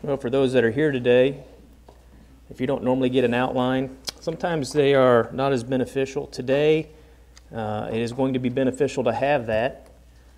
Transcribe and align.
Well, 0.00 0.16
for 0.16 0.30
those 0.30 0.52
that 0.52 0.62
are 0.62 0.70
here 0.70 0.92
today, 0.92 1.42
if 2.50 2.60
you 2.60 2.68
don't 2.68 2.84
normally 2.84 3.10
get 3.10 3.24
an 3.24 3.34
outline, 3.34 3.98
sometimes 4.20 4.72
they 4.72 4.94
are 4.94 5.28
not 5.32 5.52
as 5.52 5.64
beneficial. 5.64 6.28
Today, 6.28 6.90
uh, 7.52 7.90
it 7.92 7.98
is 7.98 8.12
going 8.12 8.32
to 8.34 8.38
be 8.38 8.48
beneficial 8.48 9.02
to 9.02 9.12
have 9.12 9.48
that, 9.48 9.90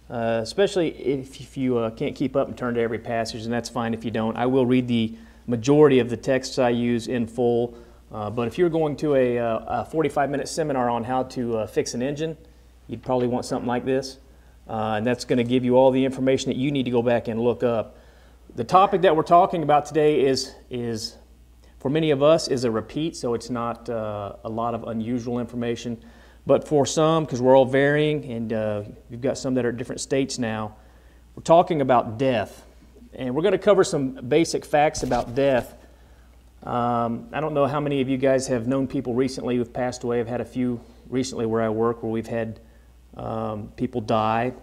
uh, 0.08 0.40
especially 0.42 0.88
if, 0.98 1.38
if 1.42 1.58
you 1.58 1.76
uh, 1.76 1.90
can't 1.90 2.16
keep 2.16 2.36
up 2.36 2.48
and 2.48 2.56
turn 2.56 2.72
to 2.76 2.80
every 2.80 2.98
passage, 2.98 3.44
and 3.44 3.52
that's 3.52 3.68
fine 3.68 3.92
if 3.92 4.02
you 4.02 4.10
don't. 4.10 4.34
I 4.34 4.46
will 4.46 4.64
read 4.64 4.88
the 4.88 5.14
majority 5.46 5.98
of 5.98 6.08
the 6.08 6.16
texts 6.16 6.58
I 6.58 6.70
use 6.70 7.06
in 7.06 7.26
full, 7.26 7.76
uh, 8.10 8.30
but 8.30 8.48
if 8.48 8.56
you're 8.56 8.70
going 8.70 8.96
to 8.96 9.14
a, 9.14 9.38
uh, 9.38 9.82
a 9.82 9.84
45 9.84 10.30
minute 10.30 10.48
seminar 10.48 10.88
on 10.88 11.04
how 11.04 11.24
to 11.24 11.58
uh, 11.58 11.66
fix 11.66 11.92
an 11.92 12.00
engine, 12.00 12.38
you'd 12.88 13.02
probably 13.02 13.28
want 13.28 13.44
something 13.44 13.68
like 13.68 13.84
this. 13.84 14.20
and 14.66 15.06
that's 15.06 15.26
going 15.26 15.36
to 15.36 15.44
give 15.44 15.66
you 15.66 15.76
all 15.76 15.90
the 15.90 16.06
information 16.06 16.48
that 16.48 16.56
you 16.56 16.72
need 16.72 16.84
to 16.84 16.90
go 16.90 17.02
back 17.02 17.28
and 17.28 17.38
look 17.38 17.62
up. 17.62 17.98
The 18.56 18.64
topic 18.64 19.02
that 19.02 19.14
we're 19.14 19.22
talking 19.22 19.62
about 19.62 19.86
today 19.86 20.22
is, 20.22 20.56
is 20.70 21.16
for 21.78 21.88
many 21.88 22.10
of 22.10 22.20
us, 22.20 22.48
is 22.48 22.64
a 22.64 22.70
repeat, 22.70 23.14
so 23.14 23.34
it's 23.34 23.48
not 23.48 23.88
uh, 23.88 24.34
a 24.42 24.48
lot 24.48 24.74
of 24.74 24.88
unusual 24.88 25.38
information. 25.38 26.02
But 26.46 26.66
for 26.66 26.84
some, 26.84 27.24
because 27.24 27.40
we're 27.40 27.56
all 27.56 27.64
varying, 27.64 28.24
and 28.24 28.52
uh, 28.52 28.82
you've 29.08 29.20
got 29.20 29.38
some 29.38 29.54
that 29.54 29.64
are 29.64 29.68
at 29.68 29.76
different 29.76 30.00
states 30.00 30.36
now, 30.36 30.74
we're 31.36 31.44
talking 31.44 31.80
about 31.80 32.18
death. 32.18 32.64
And 33.14 33.36
we're 33.36 33.42
going 33.42 33.52
to 33.52 33.58
cover 33.58 33.84
some 33.84 34.14
basic 34.14 34.64
facts 34.64 35.04
about 35.04 35.36
death. 35.36 35.76
Um, 36.64 37.28
I 37.32 37.40
don't 37.40 37.54
know 37.54 37.66
how 37.66 37.78
many 37.78 38.00
of 38.00 38.08
you 38.08 38.16
guys 38.16 38.48
have 38.48 38.66
known 38.66 38.88
people 38.88 39.14
recently 39.14 39.58
who've 39.58 39.72
passed 39.72 40.02
away. 40.02 40.18
I've 40.18 40.26
had 40.26 40.40
a 40.40 40.44
few 40.44 40.80
recently 41.08 41.46
where 41.46 41.62
I 41.62 41.68
work 41.68 42.02
where 42.02 42.10
we've 42.10 42.26
had 42.26 42.58
um, 43.16 43.68
people 43.76 44.00
die. 44.00 44.54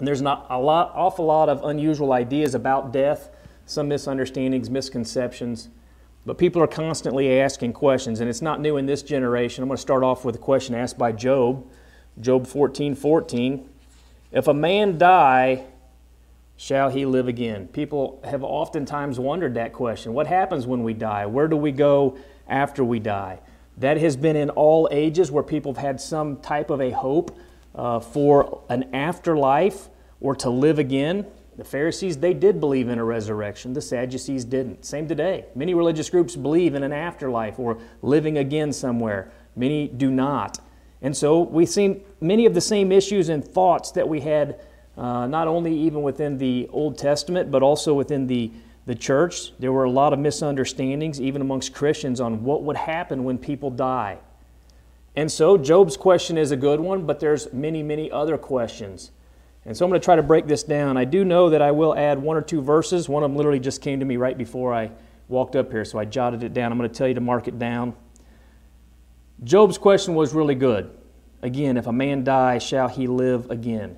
And 0.00 0.08
there's 0.08 0.22
not 0.22 0.46
a 0.48 0.58
lot, 0.58 0.92
awful 0.94 1.26
lot 1.26 1.50
of 1.50 1.62
unusual 1.62 2.14
ideas 2.14 2.54
about 2.54 2.90
death, 2.90 3.28
some 3.66 3.86
misunderstandings, 3.86 4.70
misconceptions. 4.70 5.68
But 6.24 6.38
people 6.38 6.62
are 6.62 6.66
constantly 6.66 7.38
asking 7.38 7.74
questions, 7.74 8.20
and 8.20 8.28
it's 8.28 8.40
not 8.40 8.62
new 8.62 8.78
in 8.78 8.86
this 8.86 9.02
generation. 9.02 9.62
I'm 9.62 9.68
going 9.68 9.76
to 9.76 9.80
start 9.82 10.02
off 10.02 10.24
with 10.24 10.34
a 10.34 10.38
question 10.38 10.74
asked 10.74 10.96
by 10.96 11.12
Job, 11.12 11.66
Job 12.18 12.46
14 12.46 12.94
14. 12.94 13.68
If 14.32 14.48
a 14.48 14.54
man 14.54 14.96
die, 14.96 15.64
shall 16.56 16.88
he 16.88 17.04
live 17.04 17.28
again? 17.28 17.68
People 17.68 18.22
have 18.24 18.42
oftentimes 18.42 19.18
wondered 19.18 19.52
that 19.54 19.74
question. 19.74 20.14
What 20.14 20.26
happens 20.26 20.66
when 20.66 20.82
we 20.82 20.94
die? 20.94 21.26
Where 21.26 21.46
do 21.46 21.56
we 21.56 21.72
go 21.72 22.16
after 22.48 22.82
we 22.82 23.00
die? 23.00 23.40
That 23.76 23.98
has 23.98 24.16
been 24.16 24.36
in 24.36 24.48
all 24.48 24.88
ages 24.90 25.30
where 25.30 25.42
people 25.42 25.74
have 25.74 25.82
had 25.82 26.00
some 26.00 26.38
type 26.40 26.70
of 26.70 26.80
a 26.80 26.90
hope 26.90 27.36
uh, 27.74 28.00
for 28.00 28.62
an 28.68 28.94
afterlife 28.94 29.88
or 30.20 30.34
to 30.36 30.50
live 30.50 30.78
again. 30.78 31.26
The 31.56 31.64
Pharisees, 31.64 32.18
they 32.18 32.32
did 32.32 32.60
believe 32.60 32.88
in 32.88 32.98
a 32.98 33.04
resurrection. 33.04 33.72
The 33.72 33.82
Sadducees 33.82 34.44
didn't. 34.44 34.84
Same 34.84 35.06
today. 35.06 35.44
Many 35.54 35.74
religious 35.74 36.08
groups 36.08 36.36
believe 36.36 36.74
in 36.74 36.82
an 36.82 36.92
afterlife 36.92 37.58
or 37.58 37.78
living 38.02 38.38
again 38.38 38.72
somewhere. 38.72 39.30
Many 39.56 39.88
do 39.88 40.10
not. 40.10 40.60
And 41.02 41.16
so 41.16 41.40
we've 41.40 41.68
seen 41.68 42.02
many 42.20 42.46
of 42.46 42.54
the 42.54 42.60
same 42.60 42.92
issues 42.92 43.28
and 43.28 43.44
thoughts 43.44 43.90
that 43.92 44.08
we 44.08 44.20
had 44.20 44.60
uh, 44.96 45.26
not 45.26 45.48
only 45.48 45.76
even 45.78 46.02
within 46.02 46.38
the 46.38 46.68
Old 46.72 46.98
Testament, 46.98 47.50
but 47.50 47.62
also 47.62 47.94
within 47.94 48.26
the, 48.26 48.50
the 48.86 48.94
church. 48.94 49.56
There 49.58 49.72
were 49.72 49.84
a 49.84 49.90
lot 49.90 50.12
of 50.12 50.18
misunderstandings, 50.18 51.20
even 51.20 51.40
amongst 51.40 51.72
Christians, 51.72 52.20
on 52.20 52.44
what 52.44 52.62
would 52.64 52.76
happen 52.76 53.24
when 53.24 53.38
people 53.38 53.70
die. 53.70 54.18
And 55.16 55.30
so 55.30 55.56
Job's 55.56 55.96
question 55.96 56.38
is 56.38 56.50
a 56.50 56.56
good 56.56 56.80
one, 56.80 57.06
but 57.06 57.18
there's 57.18 57.52
many, 57.52 57.82
many 57.82 58.10
other 58.10 58.36
questions. 58.36 59.10
And 59.70 59.76
so 59.76 59.84
I'm 59.84 59.90
going 59.92 60.00
to 60.00 60.04
try 60.04 60.16
to 60.16 60.22
break 60.24 60.48
this 60.48 60.64
down. 60.64 60.96
I 60.96 61.04
do 61.04 61.24
know 61.24 61.50
that 61.50 61.62
I 61.62 61.70
will 61.70 61.96
add 61.96 62.18
one 62.18 62.36
or 62.36 62.42
two 62.42 62.60
verses. 62.60 63.08
One 63.08 63.22
of 63.22 63.30
them 63.30 63.36
literally 63.36 63.60
just 63.60 63.80
came 63.80 64.00
to 64.00 64.04
me 64.04 64.16
right 64.16 64.36
before 64.36 64.74
I 64.74 64.90
walked 65.28 65.54
up 65.54 65.70
here, 65.70 65.84
so 65.84 65.96
I 65.96 66.06
jotted 66.06 66.42
it 66.42 66.52
down. 66.52 66.72
I'm 66.72 66.78
going 66.78 66.90
to 66.90 66.94
tell 66.96 67.06
you 67.06 67.14
to 67.14 67.20
mark 67.20 67.46
it 67.46 67.56
down. 67.56 67.94
Job's 69.44 69.78
question 69.78 70.16
was 70.16 70.34
really 70.34 70.56
good. 70.56 70.90
Again, 71.42 71.76
if 71.76 71.86
a 71.86 71.92
man 71.92 72.24
die, 72.24 72.58
shall 72.58 72.88
he 72.88 73.06
live 73.06 73.48
again? 73.48 73.96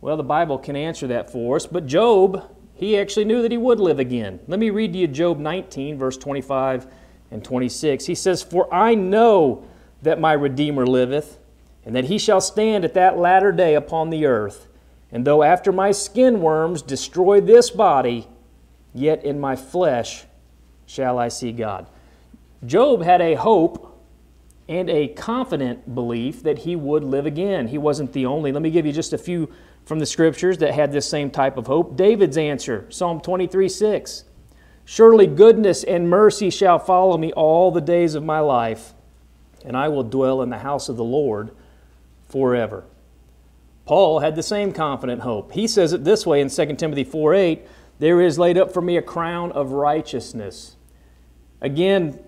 Well, 0.00 0.16
the 0.16 0.22
Bible 0.22 0.56
can 0.56 0.76
answer 0.76 1.08
that 1.08 1.32
for 1.32 1.56
us, 1.56 1.66
but 1.66 1.86
Job, 1.86 2.48
he 2.72 2.96
actually 2.96 3.24
knew 3.24 3.42
that 3.42 3.50
he 3.50 3.58
would 3.58 3.80
live 3.80 3.98
again. 3.98 4.38
Let 4.46 4.60
me 4.60 4.70
read 4.70 4.92
to 4.92 5.00
you 5.00 5.08
Job 5.08 5.40
19, 5.40 5.98
verse 5.98 6.16
25 6.16 6.86
and 7.32 7.42
26. 7.42 8.06
He 8.06 8.14
says, 8.14 8.40
For 8.40 8.72
I 8.72 8.94
know 8.94 9.64
that 10.02 10.20
my 10.20 10.34
Redeemer 10.34 10.86
liveth, 10.86 11.38
and 11.84 11.96
that 11.96 12.04
he 12.04 12.18
shall 12.18 12.40
stand 12.40 12.84
at 12.84 12.94
that 12.94 13.18
latter 13.18 13.50
day 13.50 13.74
upon 13.74 14.10
the 14.10 14.26
earth. 14.26 14.68
And 15.16 15.26
though 15.26 15.42
after 15.42 15.72
my 15.72 15.92
skin 15.92 16.42
worms 16.42 16.82
destroy 16.82 17.40
this 17.40 17.70
body, 17.70 18.28
yet 18.92 19.24
in 19.24 19.40
my 19.40 19.56
flesh 19.56 20.26
shall 20.84 21.18
I 21.18 21.28
see 21.28 21.52
God. 21.52 21.88
Job 22.66 23.02
had 23.02 23.22
a 23.22 23.32
hope 23.32 23.98
and 24.68 24.90
a 24.90 25.08
confident 25.08 25.94
belief 25.94 26.42
that 26.42 26.58
he 26.58 26.76
would 26.76 27.02
live 27.02 27.24
again. 27.24 27.68
He 27.68 27.78
wasn't 27.78 28.12
the 28.12 28.26
only. 28.26 28.52
Let 28.52 28.60
me 28.60 28.68
give 28.70 28.84
you 28.84 28.92
just 28.92 29.14
a 29.14 29.16
few 29.16 29.50
from 29.86 30.00
the 30.00 30.04
scriptures 30.04 30.58
that 30.58 30.74
had 30.74 30.92
this 30.92 31.08
same 31.08 31.30
type 31.30 31.56
of 31.56 31.66
hope. 31.66 31.96
David's 31.96 32.36
answer, 32.36 32.84
Psalm 32.90 33.22
23 33.22 33.70
6. 33.70 34.24
Surely 34.84 35.26
goodness 35.26 35.82
and 35.82 36.10
mercy 36.10 36.50
shall 36.50 36.78
follow 36.78 37.16
me 37.16 37.32
all 37.32 37.70
the 37.70 37.80
days 37.80 38.14
of 38.14 38.22
my 38.22 38.40
life 38.40 38.92
and 39.64 39.74
I 39.74 39.88
will 39.88 40.02
dwell 40.02 40.42
in 40.42 40.50
the 40.50 40.58
house 40.58 40.90
of 40.90 40.98
the 40.98 41.04
Lord 41.04 41.52
forever. 42.28 42.84
Paul 43.86 44.18
had 44.18 44.34
the 44.34 44.42
same 44.42 44.72
confident 44.72 45.22
hope. 45.22 45.52
He 45.52 45.68
says 45.68 45.92
it 45.92 46.04
this 46.04 46.26
way 46.26 46.40
in 46.40 46.50
2 46.50 46.74
Timothy 46.74 47.04
4 47.04 47.34
8 47.34 47.66
There 48.00 48.20
is 48.20 48.38
laid 48.38 48.58
up 48.58 48.72
for 48.72 48.82
me 48.82 48.96
a 48.96 49.02
crown 49.02 49.52
of 49.52 49.70
righteousness. 49.70 50.76
Again, 51.60 52.18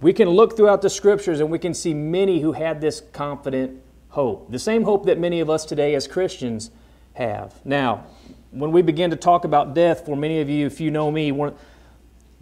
we 0.00 0.12
can 0.12 0.28
look 0.28 0.56
throughout 0.56 0.82
the 0.82 0.90
scriptures 0.90 1.40
and 1.40 1.50
we 1.50 1.58
can 1.58 1.74
see 1.74 1.94
many 1.94 2.40
who 2.40 2.52
had 2.52 2.80
this 2.80 3.02
confident 3.12 3.82
hope. 4.10 4.52
The 4.52 4.58
same 4.58 4.84
hope 4.84 5.06
that 5.06 5.18
many 5.18 5.40
of 5.40 5.50
us 5.50 5.64
today 5.64 5.94
as 5.94 6.06
Christians 6.06 6.70
have. 7.14 7.54
Now, 7.64 8.04
when 8.50 8.70
we 8.70 8.82
begin 8.82 9.10
to 9.10 9.16
talk 9.16 9.44
about 9.44 9.74
death, 9.74 10.04
for 10.04 10.16
many 10.16 10.40
of 10.40 10.48
you, 10.48 10.66
if 10.66 10.80
you 10.80 10.90
know 10.90 11.10
me, 11.10 11.32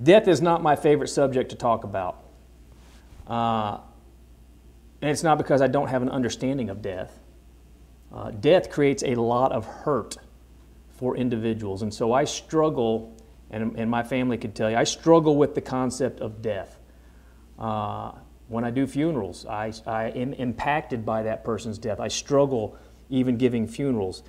death 0.03 0.29
is 0.29 0.43
not 0.43 0.63
my 0.63 0.77
favorite 0.77 1.09
subject 1.09 1.51
to 1.51 1.57
talk 1.57 1.85
about. 1.85 2.23
Uh, 3.27 3.79
and 5.01 5.11
it's 5.11 5.23
not 5.23 5.39
because 5.39 5.63
I 5.63 5.67
don't 5.67 5.89
have 5.89 6.03
an 6.03 6.11
understanding 6.11 6.69
of 6.71 6.83
death. 6.83 7.19
Uh, 8.17 8.31
death 8.31 8.71
creates 8.71 9.03
a 9.03 9.15
lot 9.15 9.53
of 9.53 9.67
hurt 9.67 10.17
for 10.89 11.17
individuals. 11.17 11.83
And 11.83 11.93
so 11.93 12.15
I 12.15 12.25
struggle, 12.25 13.15
and, 13.51 13.79
and 13.79 13.91
my 13.91 14.03
family 14.03 14.39
could 14.39 14.55
tell 14.55 14.71
you, 14.71 14.77
I 14.77 14.85
struggle 14.85 15.37
with 15.37 15.55
the 15.55 15.61
concept 15.61 16.21
of 16.21 16.41
death. 16.41 16.79
Uh, 17.59 18.13
when 18.49 18.65
I 18.65 18.71
do 18.71 18.87
funerals, 18.87 19.45
I, 19.45 19.73
I 19.87 20.05
am 20.05 20.33
impacted 20.33 21.05
by 21.05 21.25
that 21.25 21.45
person's 21.45 21.77
death. 21.77 22.01
I 22.01 22.09
struggle 22.09 22.79
even 23.11 23.37
giving 23.37 23.67
funerals. 23.67 24.23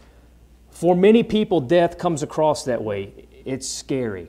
For 0.69 0.95
many 0.95 1.23
people, 1.23 1.61
death 1.61 1.97
comes 1.97 2.23
across 2.23 2.65
that 2.65 2.83
way. 2.83 3.13
It's 3.45 3.67
scary. 3.67 4.27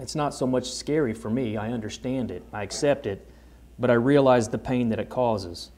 It's 0.00 0.16
not 0.16 0.34
so 0.34 0.46
much 0.48 0.68
scary 0.68 1.14
for 1.14 1.30
me. 1.30 1.56
I 1.56 1.70
understand 1.70 2.32
it, 2.32 2.42
I 2.52 2.64
accept 2.64 3.06
it 3.06 3.28
but 3.78 3.90
I 3.90 3.94
realize 3.94 4.48
the 4.48 4.58
pain 4.58 4.88
that 4.90 5.00
it 5.00 5.08
causes. 5.08 5.70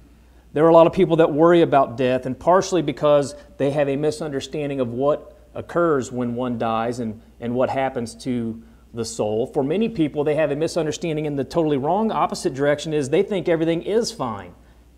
There 0.54 0.64
are 0.64 0.68
a 0.68 0.72
lot 0.72 0.86
of 0.86 0.94
people 0.94 1.16
that 1.16 1.32
worry 1.32 1.60
about 1.60 1.96
death, 1.96 2.24
and 2.24 2.38
partially 2.38 2.80
because 2.80 3.34
they 3.58 3.70
have 3.72 3.88
a 3.88 3.96
misunderstanding 3.96 4.80
of 4.80 4.88
what 4.88 5.36
occurs 5.54 6.10
when 6.10 6.34
one 6.34 6.56
dies 6.56 7.00
and, 7.00 7.20
and 7.40 7.54
what 7.54 7.68
happens 7.68 8.14
to 8.24 8.62
the 8.94 9.04
soul. 9.04 9.46
For 9.48 9.62
many 9.62 9.88
people, 9.88 10.24
they 10.24 10.36
have 10.36 10.50
a 10.50 10.56
misunderstanding 10.56 11.26
in 11.26 11.36
the 11.36 11.44
totally 11.44 11.76
wrong 11.76 12.10
opposite 12.10 12.54
direction 12.54 12.94
is 12.94 13.10
they 13.10 13.22
think 13.22 13.48
everything 13.48 13.82
is 13.82 14.10
fine 14.10 14.54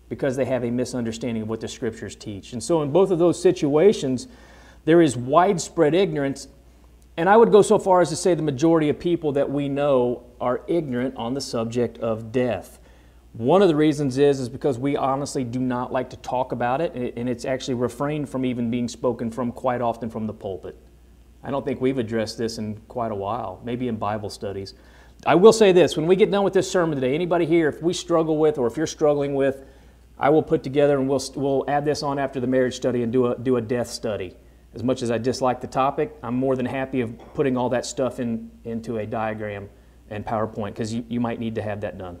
because 0.07 0.37
they 0.37 0.45
have 0.45 0.63
a 0.63 0.71
misunderstanding 0.71 1.43
of 1.43 1.49
what 1.49 1.59
the 1.59 1.67
scriptures 1.67 2.15
teach. 2.15 2.53
And 2.53 2.63
so 2.63 2.81
in 2.81 2.91
both 2.91 3.11
of 3.11 3.19
those 3.19 3.41
situations, 3.41 4.27
there 4.85 5.01
is 5.01 5.17
widespread 5.17 5.93
ignorance 5.93 6.47
and 7.17 7.27
I 7.27 7.35
would 7.35 7.51
go 7.51 7.63
so 7.63 7.79
far 7.79 7.99
as 8.01 8.09
to 8.09 8.15
say 8.15 8.35
the 8.35 8.43
majority 8.43 8.89
of 8.89 8.99
people 8.99 9.31
that 9.33 9.49
we 9.49 9.67
know 9.67 10.23
are 10.39 10.61
ignorant 10.67 11.15
on 11.17 11.33
the 11.33 11.41
subject 11.41 11.97
of 11.97 12.31
death. 12.31 12.79
One 13.37 13.61
of 13.61 13.67
the 13.67 13.75
reasons 13.75 14.17
is 14.17 14.39
is 14.39 14.49
because 14.49 14.79
we 14.79 14.97
honestly 14.97 15.43
do 15.43 15.59
not 15.59 15.91
like 15.91 16.09
to 16.09 16.17
talk 16.17 16.53
about 16.53 16.81
it, 16.81 17.13
and 17.15 17.29
it's 17.29 17.45
actually 17.45 17.75
refrained 17.75 18.27
from 18.27 18.43
even 18.43 18.71
being 18.71 18.87
spoken 18.87 19.29
from 19.29 19.51
quite 19.51 19.79
often 19.79 20.09
from 20.09 20.25
the 20.25 20.33
pulpit. 20.33 20.75
I 21.43 21.51
don't 21.51 21.63
think 21.63 21.79
we've 21.79 21.99
addressed 21.99 22.39
this 22.39 22.57
in 22.57 22.77
quite 22.87 23.11
a 23.11 23.15
while, 23.15 23.61
maybe 23.63 23.89
in 23.89 23.97
Bible 23.97 24.31
studies. 24.31 24.73
I 25.23 25.35
will 25.35 25.53
say 25.53 25.71
this 25.71 25.95
when 25.95 26.07
we 26.07 26.15
get 26.15 26.31
done 26.31 26.43
with 26.43 26.53
this 26.53 26.69
sermon 26.69 26.99
today, 26.99 27.13
anybody 27.13 27.45
here, 27.45 27.69
if 27.69 27.79
we 27.79 27.93
struggle 27.93 28.39
with 28.39 28.57
or 28.57 28.65
if 28.65 28.75
you're 28.75 28.87
struggling 28.87 29.35
with, 29.35 29.63
I 30.17 30.31
will 30.31 30.41
put 30.41 30.63
together 30.63 30.97
and 30.97 31.07
we'll, 31.07 31.21
we'll 31.35 31.63
add 31.67 31.85
this 31.85 32.01
on 32.01 32.17
after 32.17 32.39
the 32.39 32.47
marriage 32.47 32.75
study 32.75 33.03
and 33.03 33.13
do 33.13 33.27
a, 33.27 33.37
do 33.37 33.57
a 33.57 33.61
death 33.61 33.87
study. 33.87 34.35
As 34.73 34.81
much 34.81 35.03
as 35.03 35.11
I 35.11 35.19
dislike 35.19 35.61
the 35.61 35.67
topic, 35.67 36.15
I'm 36.23 36.35
more 36.35 36.55
than 36.55 36.65
happy 36.65 37.01
of 37.01 37.15
putting 37.35 37.55
all 37.55 37.69
that 37.69 37.85
stuff 37.85 38.19
in, 38.19 38.49
into 38.63 38.97
a 38.97 39.05
diagram 39.05 39.69
and 40.09 40.25
PowerPoint 40.25 40.69
because 40.69 40.91
you, 40.91 41.05
you 41.07 41.19
might 41.19 41.39
need 41.39 41.53
to 41.53 41.61
have 41.61 41.81
that 41.81 41.99
done. 41.99 42.17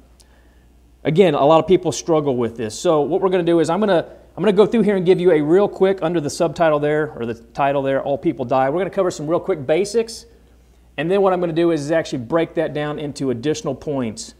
Again, 1.03 1.35
a 1.35 1.45
lot 1.45 1.59
of 1.59 1.67
people 1.67 1.91
struggle 1.91 2.35
with 2.35 2.57
this. 2.57 2.77
So 2.77 3.01
what 3.01 3.21
we're 3.21 3.29
going 3.29 3.45
to 3.45 3.51
do 3.51 3.59
is 3.59 3.69
I'm 3.69 3.79
going 3.79 3.89
to 3.89 4.09
I'm 4.37 4.43
going 4.43 4.55
to 4.55 4.57
go 4.57 4.67
through 4.67 4.83
here 4.83 4.95
and 4.95 5.03
give 5.03 5.19
you 5.19 5.31
a 5.31 5.41
real 5.41 5.67
quick 5.67 5.97
under 6.03 6.21
the 6.21 6.29
subtitle 6.29 6.77
there 6.77 7.11
or 7.13 7.25
the 7.25 7.33
title 7.33 7.81
there, 7.81 8.03
All 8.03 8.19
People 8.19 8.45
Die. 8.45 8.69
We're 8.69 8.77
going 8.77 8.89
to 8.89 8.93
cover 8.93 9.09
some 9.09 9.27
real 9.27 9.39
quick 9.39 9.65
basics, 9.65 10.27
And 10.95 11.09
then 11.09 11.23
what 11.23 11.33
I'm 11.33 11.39
going 11.39 11.49
to 11.49 11.55
do 11.55 11.71
is 11.71 11.89
actually 11.91 12.19
break 12.19 12.53
that 12.53 12.71
down 12.71 12.99
into 12.99 13.31
additional 13.31 13.73
points 13.73 14.35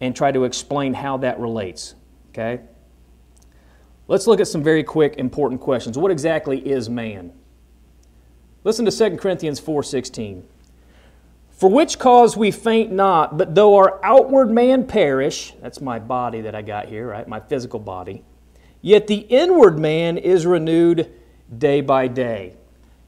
and 0.00 0.16
try 0.16 0.32
to 0.32 0.42
explain 0.42 0.94
how 0.94 1.18
that 1.18 1.38
relates. 1.38 1.94
Okay? 2.30 2.60
Let's 4.08 4.26
look 4.26 4.40
at 4.40 4.48
some 4.48 4.64
very 4.64 4.82
quick 4.82 5.14
important 5.16 5.60
questions. 5.60 5.96
What 5.96 6.10
exactly 6.10 6.58
is 6.58 6.90
man? 6.90 7.32
Listen 8.64 8.84
to 8.84 8.90
2 8.90 9.16
Corinthians 9.16 9.60
4:16. 9.60 10.42
For 11.56 11.70
which 11.70 11.98
cause 11.98 12.36
we 12.36 12.50
faint 12.50 12.92
not, 12.92 13.38
but 13.38 13.54
though 13.54 13.76
our 13.76 13.98
outward 14.04 14.50
man 14.50 14.86
perish, 14.86 15.54
that's 15.62 15.80
my 15.80 15.98
body 15.98 16.42
that 16.42 16.54
I 16.54 16.60
got 16.60 16.86
here, 16.86 17.08
right? 17.08 17.26
My 17.26 17.40
physical 17.40 17.80
body, 17.80 18.22
yet 18.82 19.06
the 19.06 19.16
inward 19.16 19.78
man 19.78 20.18
is 20.18 20.44
renewed 20.44 21.10
day 21.56 21.80
by 21.80 22.08
day. 22.08 22.56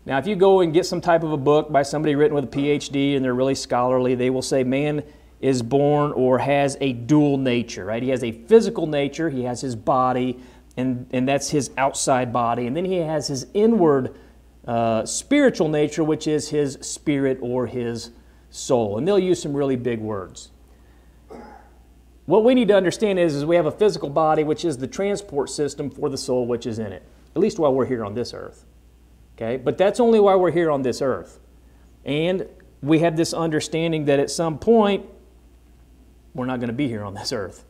Now, 0.06 0.16
if 0.16 0.26
you 0.26 0.34
go 0.34 0.60
and 0.60 0.72
get 0.72 0.86
some 0.86 1.02
type 1.02 1.22
of 1.22 1.32
a 1.32 1.36
book 1.36 1.70
by 1.70 1.82
somebody 1.82 2.14
written 2.14 2.34
with 2.34 2.44
a 2.44 2.48
PhD 2.48 3.16
and 3.16 3.22
they're 3.22 3.34
really 3.34 3.54
scholarly, 3.54 4.14
they 4.14 4.30
will 4.30 4.40
say 4.40 4.64
man 4.64 5.02
is 5.42 5.60
born 5.60 6.12
or 6.12 6.38
has 6.38 6.78
a 6.80 6.94
dual 6.94 7.36
nature, 7.36 7.84
right? 7.84 8.02
He 8.02 8.08
has 8.08 8.24
a 8.24 8.32
physical 8.32 8.86
nature, 8.86 9.28
he 9.28 9.42
has 9.42 9.60
his 9.60 9.76
body, 9.76 10.40
and, 10.78 11.06
and 11.10 11.28
that's 11.28 11.50
his 11.50 11.70
outside 11.76 12.32
body. 12.32 12.66
And 12.66 12.74
then 12.74 12.86
he 12.86 12.96
has 12.96 13.28
his 13.28 13.46
inward 13.52 14.16
uh, 14.66 15.04
spiritual 15.04 15.68
nature, 15.68 16.02
which 16.02 16.26
is 16.26 16.48
his 16.48 16.78
spirit 16.80 17.38
or 17.42 17.66
his 17.66 18.12
soul. 18.50 18.98
And 18.98 19.06
they'll 19.06 19.18
use 19.18 19.40
some 19.42 19.54
really 19.54 19.76
big 19.76 20.00
words. 20.00 20.50
What 22.26 22.44
we 22.44 22.54
need 22.54 22.68
to 22.68 22.76
understand 22.76 23.18
is, 23.18 23.34
is 23.34 23.44
we 23.44 23.56
have 23.56 23.66
a 23.66 23.70
physical 23.70 24.10
body, 24.10 24.44
which 24.44 24.64
is 24.64 24.76
the 24.76 24.86
transport 24.86 25.48
system 25.48 25.90
for 25.90 26.10
the 26.10 26.18
soul 26.18 26.46
which 26.46 26.66
is 26.66 26.78
in 26.78 26.92
it, 26.92 27.02
at 27.34 27.40
least 27.40 27.58
while 27.58 27.72
we're 27.72 27.86
here 27.86 28.04
on 28.04 28.14
this 28.14 28.34
earth. 28.34 28.66
Okay? 29.36 29.56
But 29.56 29.78
that's 29.78 29.98
only 29.98 30.20
why 30.20 30.34
we're 30.34 30.50
here 30.50 30.70
on 30.70 30.82
this 30.82 31.00
earth. 31.00 31.40
And 32.04 32.46
we 32.82 32.98
have 33.00 33.16
this 33.16 33.32
understanding 33.32 34.04
that 34.06 34.20
at 34.20 34.30
some 34.30 34.58
point, 34.58 35.06
we're 36.34 36.46
not 36.46 36.60
going 36.60 36.68
to 36.68 36.74
be 36.74 36.86
here 36.86 37.02
on 37.02 37.14
this 37.14 37.32
earth. 37.32 37.64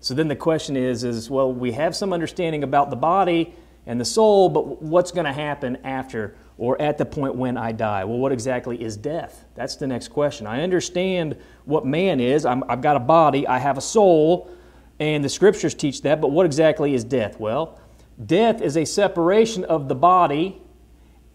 So 0.00 0.14
then 0.14 0.28
the 0.28 0.36
question 0.36 0.76
is, 0.76 1.04
is 1.04 1.28
well, 1.28 1.52
we 1.52 1.72
have 1.72 1.94
some 1.94 2.12
understanding 2.12 2.62
about 2.62 2.90
the 2.90 2.96
body 2.96 3.54
and 3.86 4.00
the 4.00 4.04
soul, 4.04 4.48
but 4.48 4.82
what's 4.82 5.12
going 5.12 5.26
to 5.26 5.32
happen 5.32 5.76
after 5.84 6.34
or 6.58 6.80
at 6.82 6.98
the 6.98 7.06
point 7.06 7.36
when 7.36 7.56
I 7.56 7.72
die? 7.72 8.04
Well, 8.04 8.18
what 8.18 8.32
exactly 8.32 8.82
is 8.82 8.96
death? 8.96 9.44
That's 9.54 9.76
the 9.76 9.86
next 9.86 10.08
question. 10.08 10.46
I 10.46 10.62
understand 10.62 11.36
what 11.64 11.86
man 11.86 12.20
is. 12.20 12.44
i 12.44 12.54
have 12.68 12.82
got 12.82 12.96
a 12.96 13.00
body, 13.00 13.46
I 13.46 13.58
have 13.58 13.78
a 13.78 13.80
soul, 13.80 14.50
and 14.98 15.24
the 15.24 15.28
scriptures 15.28 15.74
teach 15.74 16.02
that, 16.02 16.20
but 16.20 16.32
what 16.32 16.44
exactly 16.44 16.94
is 16.94 17.04
death? 17.04 17.38
Well, 17.38 17.80
death 18.26 18.60
is 18.60 18.76
a 18.76 18.84
separation 18.84 19.64
of 19.64 19.88
the 19.88 19.94
body, 19.94 20.60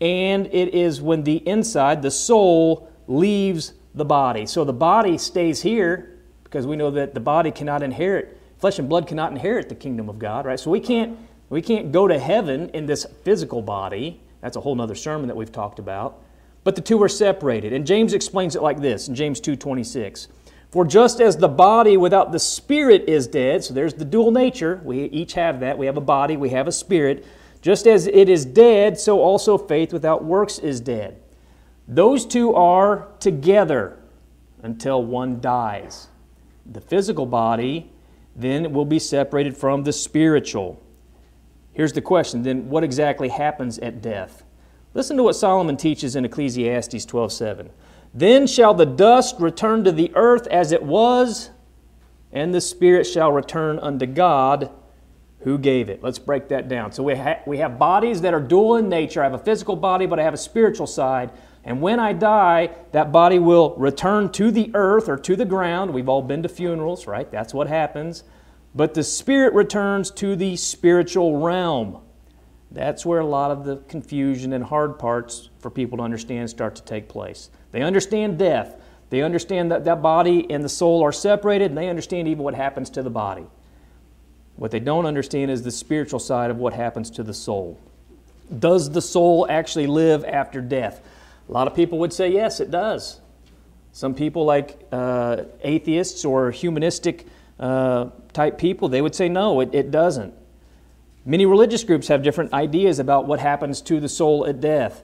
and 0.01 0.47
it 0.47 0.73
is 0.73 1.01
when 1.01 1.23
the 1.23 1.37
inside, 1.47 2.01
the 2.01 2.11
soul, 2.11 2.91
leaves 3.07 3.73
the 3.95 4.05
body. 4.05 4.45
So 4.45 4.65
the 4.65 4.73
body 4.73 5.17
stays 5.17 5.61
here 5.61 6.19
because 6.43 6.67
we 6.67 6.75
know 6.75 6.91
that 6.91 7.13
the 7.13 7.21
body 7.21 7.51
cannot 7.51 7.81
inherit, 7.81 8.37
flesh 8.57 8.77
and 8.77 8.89
blood 8.89 9.07
cannot 9.07 9.31
inherit 9.31 9.69
the 9.69 9.75
kingdom 9.75 10.09
of 10.09 10.19
God, 10.19 10.45
right? 10.45 10.59
So 10.59 10.69
we 10.69 10.81
can't, 10.81 11.17
we 11.49 11.61
can't 11.61 11.93
go 11.93 12.09
to 12.09 12.19
heaven 12.19 12.69
in 12.69 12.85
this 12.85 13.05
physical 13.23 13.61
body 13.61 14.19
that's 14.43 14.57
a 14.57 14.61
whole 14.61 14.79
other 14.79 14.93
sermon 14.93 15.27
that 15.27 15.35
we've 15.35 15.51
talked 15.51 15.79
about. 15.79 16.21
But 16.63 16.75
the 16.75 16.81
two 16.81 17.01
are 17.01 17.09
separated. 17.09 17.73
And 17.73 17.87
James 17.87 18.13
explains 18.13 18.55
it 18.55 18.61
like 18.61 18.81
this 18.81 19.07
in 19.07 19.15
James 19.15 19.39
2:26. 19.39 20.27
For 20.69 20.85
just 20.85 21.21
as 21.21 21.37
the 21.37 21.47
body 21.47 21.97
without 21.97 22.31
the 22.31 22.39
spirit 22.39 23.05
is 23.07 23.27
dead, 23.27 23.63
so 23.63 23.73
there's 23.73 23.93
the 23.93 24.05
dual 24.05 24.31
nature, 24.31 24.81
we 24.83 25.05
each 25.05 25.33
have 25.33 25.59
that. 25.59 25.77
We 25.77 25.85
have 25.85 25.97
a 25.97 26.01
body, 26.01 26.35
we 26.35 26.49
have 26.49 26.67
a 26.67 26.71
spirit. 26.71 27.25
Just 27.61 27.87
as 27.87 28.07
it 28.07 28.27
is 28.27 28.43
dead, 28.43 28.99
so 28.99 29.21
also 29.21 29.57
faith 29.57 29.93
without 29.93 30.25
works 30.25 30.59
is 30.59 30.81
dead. 30.81 31.21
Those 31.87 32.25
two 32.25 32.53
are 32.55 33.07
together 33.19 33.97
until 34.61 35.03
one 35.03 35.39
dies. 35.39 36.07
The 36.65 36.81
physical 36.81 37.25
body 37.25 37.91
then 38.35 38.73
will 38.73 38.85
be 38.85 38.99
separated 38.99 39.55
from 39.55 39.83
the 39.83 39.93
spiritual. 39.93 40.81
Here's 41.73 41.93
the 41.93 42.01
question 42.01 42.43
then, 42.43 42.69
what 42.69 42.83
exactly 42.83 43.29
happens 43.29 43.79
at 43.79 44.01
death? 44.01 44.43
Listen 44.93 45.17
to 45.17 45.23
what 45.23 45.35
Solomon 45.35 45.75
teaches 45.75 46.15
in 46.15 46.23
Ecclesiastes 46.23 47.05
12:7. 47.05 47.69
Then 48.13 48.45
shall 48.45 48.75
the 48.75 48.85
dust 48.85 49.39
return 49.39 49.83
to 49.83 49.91
the 49.91 50.11
earth 50.15 50.45
as 50.47 50.71
it 50.71 50.83
was, 50.83 51.49
and 52.31 52.53
the 52.53 52.61
spirit 52.61 53.05
shall 53.05 53.31
return 53.31 53.79
unto 53.79 54.05
God 54.05 54.69
who 55.39 55.57
gave 55.57 55.89
it. 55.89 56.01
Let's 56.03 56.19
break 56.19 56.47
that 56.49 56.69
down. 56.69 56.91
So 56.91 57.03
we, 57.03 57.15
ha- 57.15 57.39
we 57.45 57.57
have 57.57 57.77
bodies 57.77 58.21
that 58.21 58.33
are 58.33 58.39
dual 58.39 58.77
in 58.77 58.87
nature. 58.87 59.21
I 59.21 59.25
have 59.25 59.33
a 59.33 59.39
physical 59.39 59.75
body, 59.75 60.05
but 60.05 60.19
I 60.19 60.23
have 60.23 60.33
a 60.33 60.37
spiritual 60.37 60.87
side. 60.87 61.31
And 61.65 61.81
when 61.81 61.99
I 61.99 62.13
die, 62.13 62.69
that 62.91 63.11
body 63.11 63.39
will 63.39 63.75
return 63.75 64.31
to 64.33 64.51
the 64.51 64.71
earth 64.73 65.09
or 65.09 65.17
to 65.17 65.35
the 65.35 65.45
ground. 65.45 65.93
We've 65.93 66.07
all 66.07 66.21
been 66.21 66.43
to 66.43 66.49
funerals, 66.49 67.07
right? 67.07 67.29
That's 67.29 67.53
what 67.53 67.67
happens. 67.67 68.23
But 68.75 68.93
the 68.93 69.03
spirit 69.03 69.53
returns 69.53 70.09
to 70.11 70.35
the 70.35 70.55
spiritual 70.55 71.37
realm. 71.37 71.99
That's 72.71 73.05
where 73.05 73.19
a 73.19 73.25
lot 73.25 73.51
of 73.51 73.65
the 73.65 73.77
confusion 73.87 74.51
and 74.53 74.63
hard 74.63 74.97
parts 74.97 75.49
for 75.59 75.69
people 75.69 75.99
to 75.99 76.03
understand 76.03 76.49
start 76.49 76.75
to 76.77 76.83
take 76.83 77.07
place. 77.07 77.51
They 77.71 77.83
understand 77.83 78.39
death. 78.39 78.81
They 79.11 79.21
understand 79.21 79.71
that 79.71 79.85
that 79.85 80.01
body 80.01 80.49
and 80.49 80.63
the 80.63 80.69
soul 80.69 81.03
are 81.03 81.11
separated, 81.11 81.69
and 81.69 81.77
they 81.77 81.87
understand 81.87 82.27
even 82.27 82.43
what 82.43 82.55
happens 82.55 82.89
to 82.91 83.03
the 83.03 83.11
body. 83.11 83.45
What 84.55 84.71
they 84.71 84.79
don't 84.79 85.05
understand 85.05 85.51
is 85.51 85.61
the 85.61 85.71
spiritual 85.71 86.19
side 86.19 86.49
of 86.49 86.57
what 86.57 86.73
happens 86.73 87.11
to 87.11 87.23
the 87.23 87.33
soul. 87.33 87.79
Does 88.59 88.89
the 88.89 89.01
soul 89.01 89.45
actually 89.49 89.85
live 89.85 90.25
after 90.25 90.61
death? 90.61 91.01
A 91.47 91.51
lot 91.51 91.67
of 91.67 91.75
people 91.75 91.99
would 91.99 92.13
say 92.13 92.31
yes, 92.31 92.59
it 92.59 92.71
does. 92.71 93.19
Some 93.91 94.15
people, 94.15 94.45
like 94.45 94.79
uh, 94.91 95.43
atheists 95.61 96.25
or 96.25 96.49
humanistic 96.49 97.27
uh, 97.59 98.09
type 98.33 98.57
people, 98.57 98.89
they 98.89 99.01
would 99.01 99.15
say 99.15 99.29
no, 99.29 99.59
it, 99.59 99.73
it 99.73 99.91
doesn't. 99.91 100.33
Many 101.25 101.45
religious 101.45 101.83
groups 101.83 102.07
have 102.09 102.21
different 102.21 102.53
ideas 102.53 102.99
about 102.99 103.27
what 103.27 103.39
happens 103.39 103.81
to 103.81 103.99
the 103.99 104.09
soul 104.09 104.45
at 104.45 104.59
death. 104.59 105.03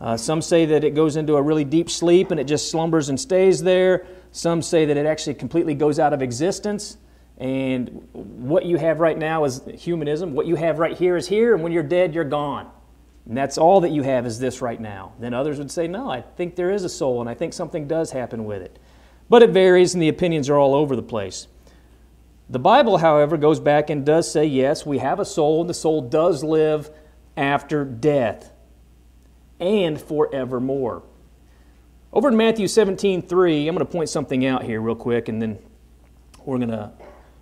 Uh, 0.00 0.16
some 0.16 0.42
say 0.42 0.66
that 0.66 0.82
it 0.82 0.94
goes 0.94 1.16
into 1.16 1.36
a 1.36 1.42
really 1.42 1.64
deep 1.64 1.90
sleep 1.90 2.30
and 2.30 2.40
it 2.40 2.44
just 2.44 2.70
slumbers 2.70 3.08
and 3.08 3.20
stays 3.20 3.62
there. 3.62 4.06
Some 4.32 4.62
say 4.62 4.86
that 4.86 4.96
it 4.96 5.06
actually 5.06 5.34
completely 5.34 5.74
goes 5.74 5.98
out 5.98 6.12
of 6.12 6.22
existence. 6.22 6.96
And 7.36 8.08
what 8.12 8.64
you 8.64 8.76
have 8.76 9.00
right 9.00 9.16
now 9.16 9.44
is 9.44 9.62
humanism. 9.74 10.34
What 10.34 10.46
you 10.46 10.56
have 10.56 10.78
right 10.78 10.96
here 10.96 11.16
is 11.16 11.26
here, 11.26 11.54
and 11.54 11.62
when 11.62 11.72
you're 11.72 11.82
dead, 11.82 12.14
you're 12.14 12.24
gone. 12.24 12.70
And 13.26 13.36
that's 13.36 13.56
all 13.56 13.80
that 13.80 13.90
you 13.90 14.02
have 14.02 14.26
is 14.26 14.38
this 14.38 14.60
right 14.60 14.80
now. 14.80 15.12
Then 15.18 15.32
others 15.32 15.58
would 15.58 15.70
say, 15.70 15.86
no, 15.86 16.10
I 16.10 16.20
think 16.20 16.56
there 16.56 16.70
is 16.70 16.84
a 16.84 16.88
soul, 16.88 17.20
and 17.20 17.30
I 17.30 17.34
think 17.34 17.52
something 17.52 17.86
does 17.86 18.10
happen 18.10 18.44
with 18.44 18.60
it. 18.60 18.78
But 19.28 19.42
it 19.42 19.50
varies, 19.50 19.94
and 19.94 20.02
the 20.02 20.08
opinions 20.08 20.50
are 20.50 20.58
all 20.58 20.74
over 20.74 20.96
the 20.96 21.02
place. 21.02 21.46
The 22.50 22.58
Bible, 22.58 22.98
however, 22.98 23.36
goes 23.36 23.60
back 23.60 23.90
and 23.90 24.04
does 24.04 24.30
say, 24.30 24.44
yes, 24.44 24.84
we 24.84 24.98
have 24.98 25.20
a 25.20 25.24
soul, 25.24 25.60
and 25.60 25.70
the 25.70 25.74
soul 25.74 26.02
does 26.02 26.42
live 26.42 26.90
after 27.36 27.84
death 27.84 28.50
and 29.60 30.00
forevermore. 30.00 31.04
Over 32.12 32.28
in 32.28 32.36
Matthew 32.36 32.66
17, 32.66 33.22
3, 33.22 33.68
I'm 33.68 33.76
going 33.76 33.86
to 33.86 33.92
point 33.92 34.08
something 34.08 34.44
out 34.44 34.64
here 34.64 34.80
real 34.80 34.96
quick, 34.96 35.28
and 35.28 35.40
then 35.40 35.60
we're 36.44 36.58
going 36.58 36.70
to 36.70 36.90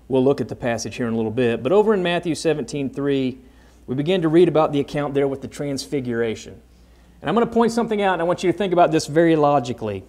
we'll 0.09 0.23
look 0.23 0.43
at 0.43 0.49
the 0.49 0.57
passage 0.57 0.97
here 0.97 1.07
in 1.07 1.15
a 1.15 1.17
little 1.17 1.31
bit. 1.31 1.63
But 1.63 1.73
over 1.73 1.95
in 1.95 2.03
Matthew 2.03 2.35
17, 2.35 2.91
3, 2.91 3.39
we 3.87 3.95
begin 3.95 4.21
to 4.21 4.29
read 4.29 4.49
about 4.49 4.73
the 4.73 4.81
account 4.81 5.15
there 5.15 5.27
with 5.27 5.41
the 5.41 5.49
transfiguration. 5.49 6.61
And 7.23 7.31
I'm 7.31 7.35
going 7.35 7.47
to 7.47 7.53
point 7.53 7.73
something 7.73 8.03
out, 8.03 8.13
and 8.13 8.21
I 8.21 8.27
want 8.27 8.45
you 8.45 8.53
to 8.53 8.57
think 8.57 8.75
about 8.75 8.93
this 8.93 9.07
very 9.07 9.37
logically. 9.37 10.05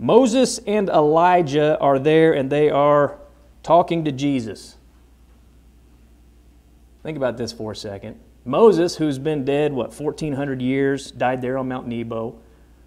Moses 0.00 0.58
and 0.66 0.88
Elijah 0.88 1.78
are 1.78 2.00
there, 2.00 2.32
and 2.32 2.50
they 2.50 2.70
are 2.70 3.18
talking 3.66 4.04
to 4.04 4.12
Jesus. 4.12 4.76
Think 7.02 7.16
about 7.16 7.36
this 7.36 7.50
for 7.50 7.72
a 7.72 7.76
second. 7.76 8.16
Moses, 8.44 8.94
who's 8.94 9.18
been 9.18 9.44
dead, 9.44 9.72
what, 9.72 9.88
1,400 9.88 10.62
years, 10.62 11.10
died 11.10 11.42
there 11.42 11.58
on 11.58 11.66
Mount 11.66 11.88
Nebo. 11.88 12.38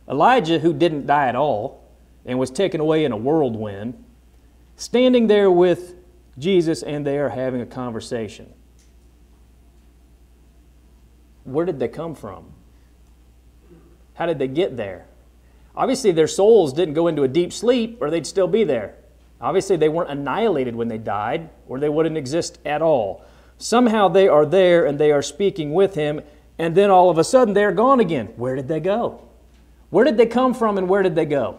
Elijah, 0.07 0.57
who 0.57 0.71
didn't 0.71 1.05
die 1.05 1.27
at 1.27 1.35
all 1.35 1.83
and 2.25 2.39
was 2.39 2.49
taken 2.49 2.79
away 2.79 3.03
in 3.03 3.11
a 3.11 3.17
whirlwind, 3.17 4.01
standing 4.77 5.27
there 5.27 5.51
with 5.51 5.95
Jesus, 6.37 6.81
and 6.81 7.05
they 7.05 7.17
are 7.17 7.27
having 7.27 7.59
a 7.59 7.65
conversation. 7.65 8.49
Where 11.43 11.65
did 11.65 11.77
they 11.77 11.89
come 11.89 12.15
from? 12.15 12.53
How 14.13 14.27
did 14.27 14.39
they 14.39 14.47
get 14.47 14.77
there? 14.77 15.07
Obviously, 15.75 16.13
their 16.13 16.27
souls 16.27 16.71
didn't 16.71 16.93
go 16.93 17.07
into 17.07 17.23
a 17.23 17.27
deep 17.27 17.51
sleep, 17.51 17.97
or 17.99 18.09
they'd 18.09 18.25
still 18.25 18.47
be 18.47 18.63
there. 18.63 18.95
Obviously, 19.41 19.77
they 19.77 19.89
weren't 19.89 20.09
annihilated 20.09 20.75
when 20.75 20.89
they 20.89 20.97
died, 20.97 21.49
or 21.67 21.79
they 21.79 21.89
wouldn't 21.89 22.17
exist 22.17 22.59
at 22.65 22.81
all. 22.81 23.23
Somehow 23.57 24.07
they 24.07 24.27
are 24.27 24.45
there 24.45 24.85
and 24.85 24.99
they 24.99 25.11
are 25.11 25.21
speaking 25.21 25.73
with 25.73 25.95
him, 25.95 26.21
and 26.57 26.75
then 26.75 26.89
all 26.89 27.09
of 27.09 27.17
a 27.17 27.23
sudden 27.23 27.53
they're 27.53 27.71
gone 27.71 27.99
again. 27.99 28.27
Where 28.35 28.55
did 28.55 28.67
they 28.67 28.79
go? 28.79 29.21
Where 29.89 30.05
did 30.05 30.17
they 30.17 30.25
come 30.25 30.53
from 30.53 30.77
and 30.77 30.87
where 30.87 31.03
did 31.03 31.15
they 31.15 31.25
go? 31.25 31.57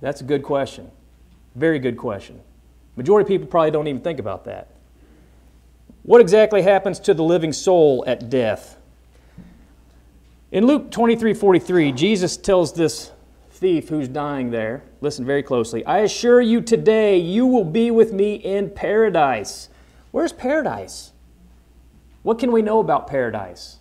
That's 0.00 0.20
a 0.20 0.24
good 0.24 0.42
question. 0.42 0.90
Very 1.54 1.78
good 1.78 1.96
question. 1.96 2.40
Majority 2.96 3.24
of 3.24 3.28
people 3.28 3.48
probably 3.48 3.70
don't 3.70 3.88
even 3.88 4.02
think 4.02 4.18
about 4.18 4.44
that. 4.44 4.68
What 6.02 6.20
exactly 6.20 6.62
happens 6.62 7.00
to 7.00 7.14
the 7.14 7.22
living 7.22 7.52
soul 7.52 8.04
at 8.06 8.28
death? 8.30 8.76
In 10.52 10.66
Luke 10.66 10.90
23 10.90 11.34
43, 11.34 11.92
Jesus 11.92 12.36
tells 12.36 12.72
this 12.74 13.10
thief 13.56 13.88
who's 13.88 14.08
dying 14.08 14.50
there. 14.50 14.84
Listen 15.00 15.24
very 15.24 15.42
closely. 15.42 15.84
I 15.86 16.00
assure 16.00 16.40
you 16.40 16.60
today, 16.60 17.16
you 17.16 17.46
will 17.46 17.64
be 17.64 17.90
with 17.90 18.12
me 18.12 18.34
in 18.34 18.70
paradise. 18.70 19.68
Where's 20.10 20.32
paradise? 20.32 21.12
What 22.22 22.38
can 22.38 22.52
we 22.52 22.62
know 22.62 22.80
about 22.80 23.06
paradise? 23.06 23.78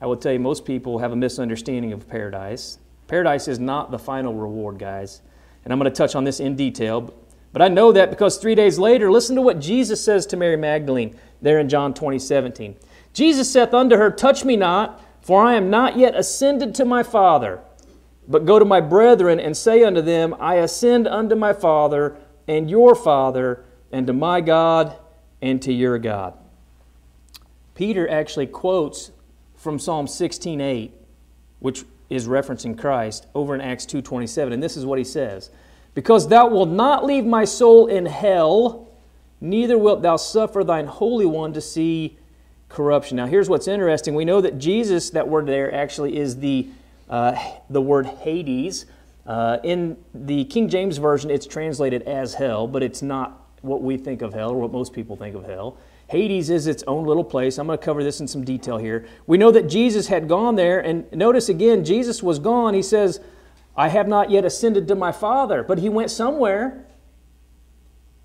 I 0.00 0.06
will 0.06 0.16
tell 0.16 0.32
you, 0.32 0.38
most 0.38 0.64
people 0.64 0.98
have 0.98 1.12
a 1.12 1.16
misunderstanding 1.16 1.92
of 1.92 2.08
paradise. 2.08 2.78
Paradise 3.06 3.48
is 3.48 3.58
not 3.58 3.90
the 3.90 3.98
final 3.98 4.34
reward, 4.34 4.78
guys. 4.78 5.22
And 5.64 5.72
I'm 5.72 5.78
going 5.78 5.90
to 5.90 5.96
touch 5.96 6.14
on 6.14 6.24
this 6.24 6.40
in 6.40 6.56
detail. 6.56 7.14
But 7.52 7.62
I 7.62 7.68
know 7.68 7.92
that 7.92 8.10
because 8.10 8.36
three 8.36 8.54
days 8.54 8.78
later, 8.78 9.10
listen 9.10 9.36
to 9.36 9.42
what 9.42 9.60
Jesus 9.60 10.02
says 10.02 10.26
to 10.26 10.36
Mary 10.36 10.56
Magdalene 10.56 11.16
there 11.40 11.58
in 11.58 11.68
John 11.68 11.94
20, 11.94 12.18
17. 12.18 12.76
Jesus 13.12 13.50
saith 13.50 13.72
unto 13.72 13.96
her, 13.96 14.10
Touch 14.10 14.44
me 14.44 14.56
not, 14.56 15.00
for 15.22 15.42
I 15.42 15.54
am 15.54 15.70
not 15.70 15.96
yet 15.96 16.14
ascended 16.16 16.74
to 16.74 16.84
my 16.84 17.02
Father, 17.02 17.60
but 18.28 18.46
go 18.46 18.58
to 18.58 18.64
my 18.64 18.80
brethren 18.80 19.38
and 19.38 19.56
say 19.56 19.82
unto 19.84 20.00
them, 20.00 20.34
I 20.40 20.56
ascend 20.56 21.06
unto 21.06 21.34
my 21.34 21.52
Father 21.52 22.16
and 22.48 22.70
your 22.70 22.94
Father, 22.94 23.64
and 23.92 24.06
to 24.06 24.12
my 24.12 24.40
God 24.40 24.96
and 25.40 25.60
to 25.62 25.72
your 25.72 25.98
God. 25.98 26.34
Peter 27.74 28.08
actually 28.08 28.46
quotes 28.46 29.10
from 29.56 29.78
Psalm 29.78 30.06
16:8, 30.06 30.92
which 31.60 31.84
is 32.10 32.28
referencing 32.28 32.78
Christ, 32.78 33.26
over 33.34 33.54
in 33.54 33.60
Acts 33.60 33.86
2:27, 33.86 34.52
and 34.52 34.62
this 34.62 34.76
is 34.76 34.84
what 34.84 34.98
he 34.98 35.04
says: 35.04 35.50
"Because 35.94 36.28
thou 36.28 36.48
wilt 36.48 36.68
not 36.68 37.04
leave 37.04 37.24
my 37.24 37.44
soul 37.44 37.86
in 37.86 38.06
hell, 38.06 38.88
neither 39.40 39.78
wilt 39.78 40.02
thou 40.02 40.16
suffer 40.16 40.62
thine 40.62 40.86
holy 40.86 41.26
one 41.26 41.52
to 41.52 41.60
see 41.60 42.18
corruption." 42.68 43.16
Now, 43.16 43.26
here's 43.26 43.48
what's 43.48 43.68
interesting: 43.68 44.14
we 44.14 44.24
know 44.24 44.40
that 44.40 44.58
Jesus, 44.58 45.10
that 45.10 45.28
word 45.28 45.46
there, 45.46 45.72
actually 45.74 46.16
is 46.16 46.40
the 46.40 46.68
uh, 47.08 47.36
the 47.70 47.80
word 47.80 48.06
Hades. 48.06 48.86
Uh, 49.26 49.58
in 49.64 49.96
the 50.14 50.44
King 50.44 50.68
James 50.68 50.98
version, 50.98 51.30
it's 51.30 51.46
translated 51.46 52.02
as 52.02 52.34
hell, 52.34 52.66
but 52.66 52.82
it's 52.82 53.02
not 53.02 53.40
what 53.62 53.82
we 53.82 53.96
think 53.96 54.20
of 54.20 54.34
hell 54.34 54.50
or 54.50 54.60
what 54.60 54.72
most 54.72 54.92
people 54.92 55.16
think 55.16 55.34
of 55.34 55.44
hell. 55.44 55.78
Hades 56.08 56.50
is 56.50 56.66
its 56.66 56.84
own 56.86 57.06
little 57.06 57.24
place. 57.24 57.58
I'm 57.58 57.66
going 57.66 57.78
to 57.78 57.84
cover 57.84 58.04
this 58.04 58.20
in 58.20 58.28
some 58.28 58.44
detail 58.44 58.76
here. 58.76 59.06
We 59.26 59.38
know 59.38 59.50
that 59.50 59.68
Jesus 59.68 60.08
had 60.08 60.28
gone 60.28 60.54
there, 60.54 60.78
and 60.80 61.10
notice 61.12 61.48
again, 61.48 61.84
Jesus 61.84 62.22
was 62.22 62.38
gone. 62.38 62.74
He 62.74 62.82
says, 62.82 63.20
I 63.76 63.88
have 63.88 64.06
not 64.06 64.30
yet 64.30 64.44
ascended 64.44 64.86
to 64.88 64.94
my 64.94 65.12
Father, 65.12 65.62
but 65.62 65.78
he 65.78 65.88
went 65.88 66.10
somewhere. 66.10 66.86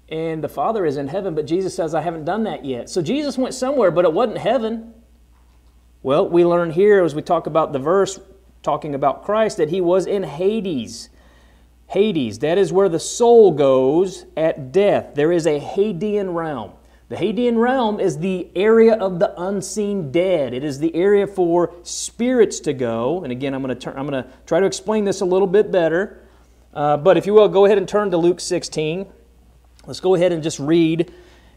And 0.10 0.44
the 0.44 0.50
Father 0.50 0.86
is 0.86 0.98
in 0.98 1.08
heaven, 1.08 1.36
but 1.36 1.46
Jesus 1.46 1.76
says, 1.76 1.96
I 1.96 2.02
haven't 2.02 2.26
done 2.26 2.44
that 2.44 2.66
yet. 2.66 2.90
So 2.90 3.02
Jesus 3.02 3.38
went 3.38 3.54
somewhere, 3.54 3.92
but 3.92 4.06
it 4.06 4.12
wasn't 4.12 4.40
heaven. 4.40 4.94
Well, 6.02 6.28
we 6.28 6.44
learn 6.46 6.72
here 6.72 7.04
as 7.04 7.16
we 7.16 7.22
talk 7.22 7.48
about 7.48 7.74
the 7.74 7.80
verse 7.80 8.20
talking 8.64 8.94
about 8.94 9.24
Christ 9.24 9.58
that 9.58 9.70
he 9.70 9.82
was 9.82 10.06
in 10.06 10.24
Hades. 10.24 11.10
Hades, 11.88 12.40
that 12.40 12.58
is 12.58 12.72
where 12.72 12.90
the 12.90 13.00
soul 13.00 13.52
goes 13.52 14.26
at 14.38 14.72
death. 14.72 15.16
There 15.16 15.32
is 15.32 15.48
a 15.48 15.60
Hadean 15.60 16.36
realm. 16.36 16.74
The 17.10 17.16
Hadean 17.16 17.58
realm 17.58 18.00
is 18.00 18.20
the 18.20 18.48
area 18.56 18.94
of 18.94 19.18
the 19.18 19.34
unseen 19.42 20.12
dead. 20.12 20.54
It 20.54 20.64
is 20.64 20.78
the 20.78 20.94
area 20.94 21.26
for 21.26 21.74
spirits 21.82 22.60
to 22.62 22.74
go. 22.74 23.24
And 23.24 23.32
again, 23.32 23.56
I'm 23.56 23.64
going 23.64 23.76
to, 23.76 23.82
turn, 23.82 23.98
I'm 23.98 24.08
going 24.08 24.24
to 24.24 24.30
try 24.46 24.60
to 24.60 24.68
explain 24.68 25.06
this 25.06 25.22
a 25.22 25.26
little 25.26 25.48
bit 25.48 25.72
better. 25.72 26.22
Uh, 26.72 26.98
but 26.98 27.18
if 27.18 27.26
you 27.26 27.34
will, 27.34 27.48
go 27.48 27.66
ahead 27.66 27.80
and 27.80 27.88
turn 27.88 28.12
to 28.12 28.18
Luke 28.18 28.40
16. 28.40 29.08
Let's 29.88 30.00
go 30.00 30.14
ahead 30.14 30.32
and 30.32 30.44
just 30.44 30.60
read. 30.60 31.12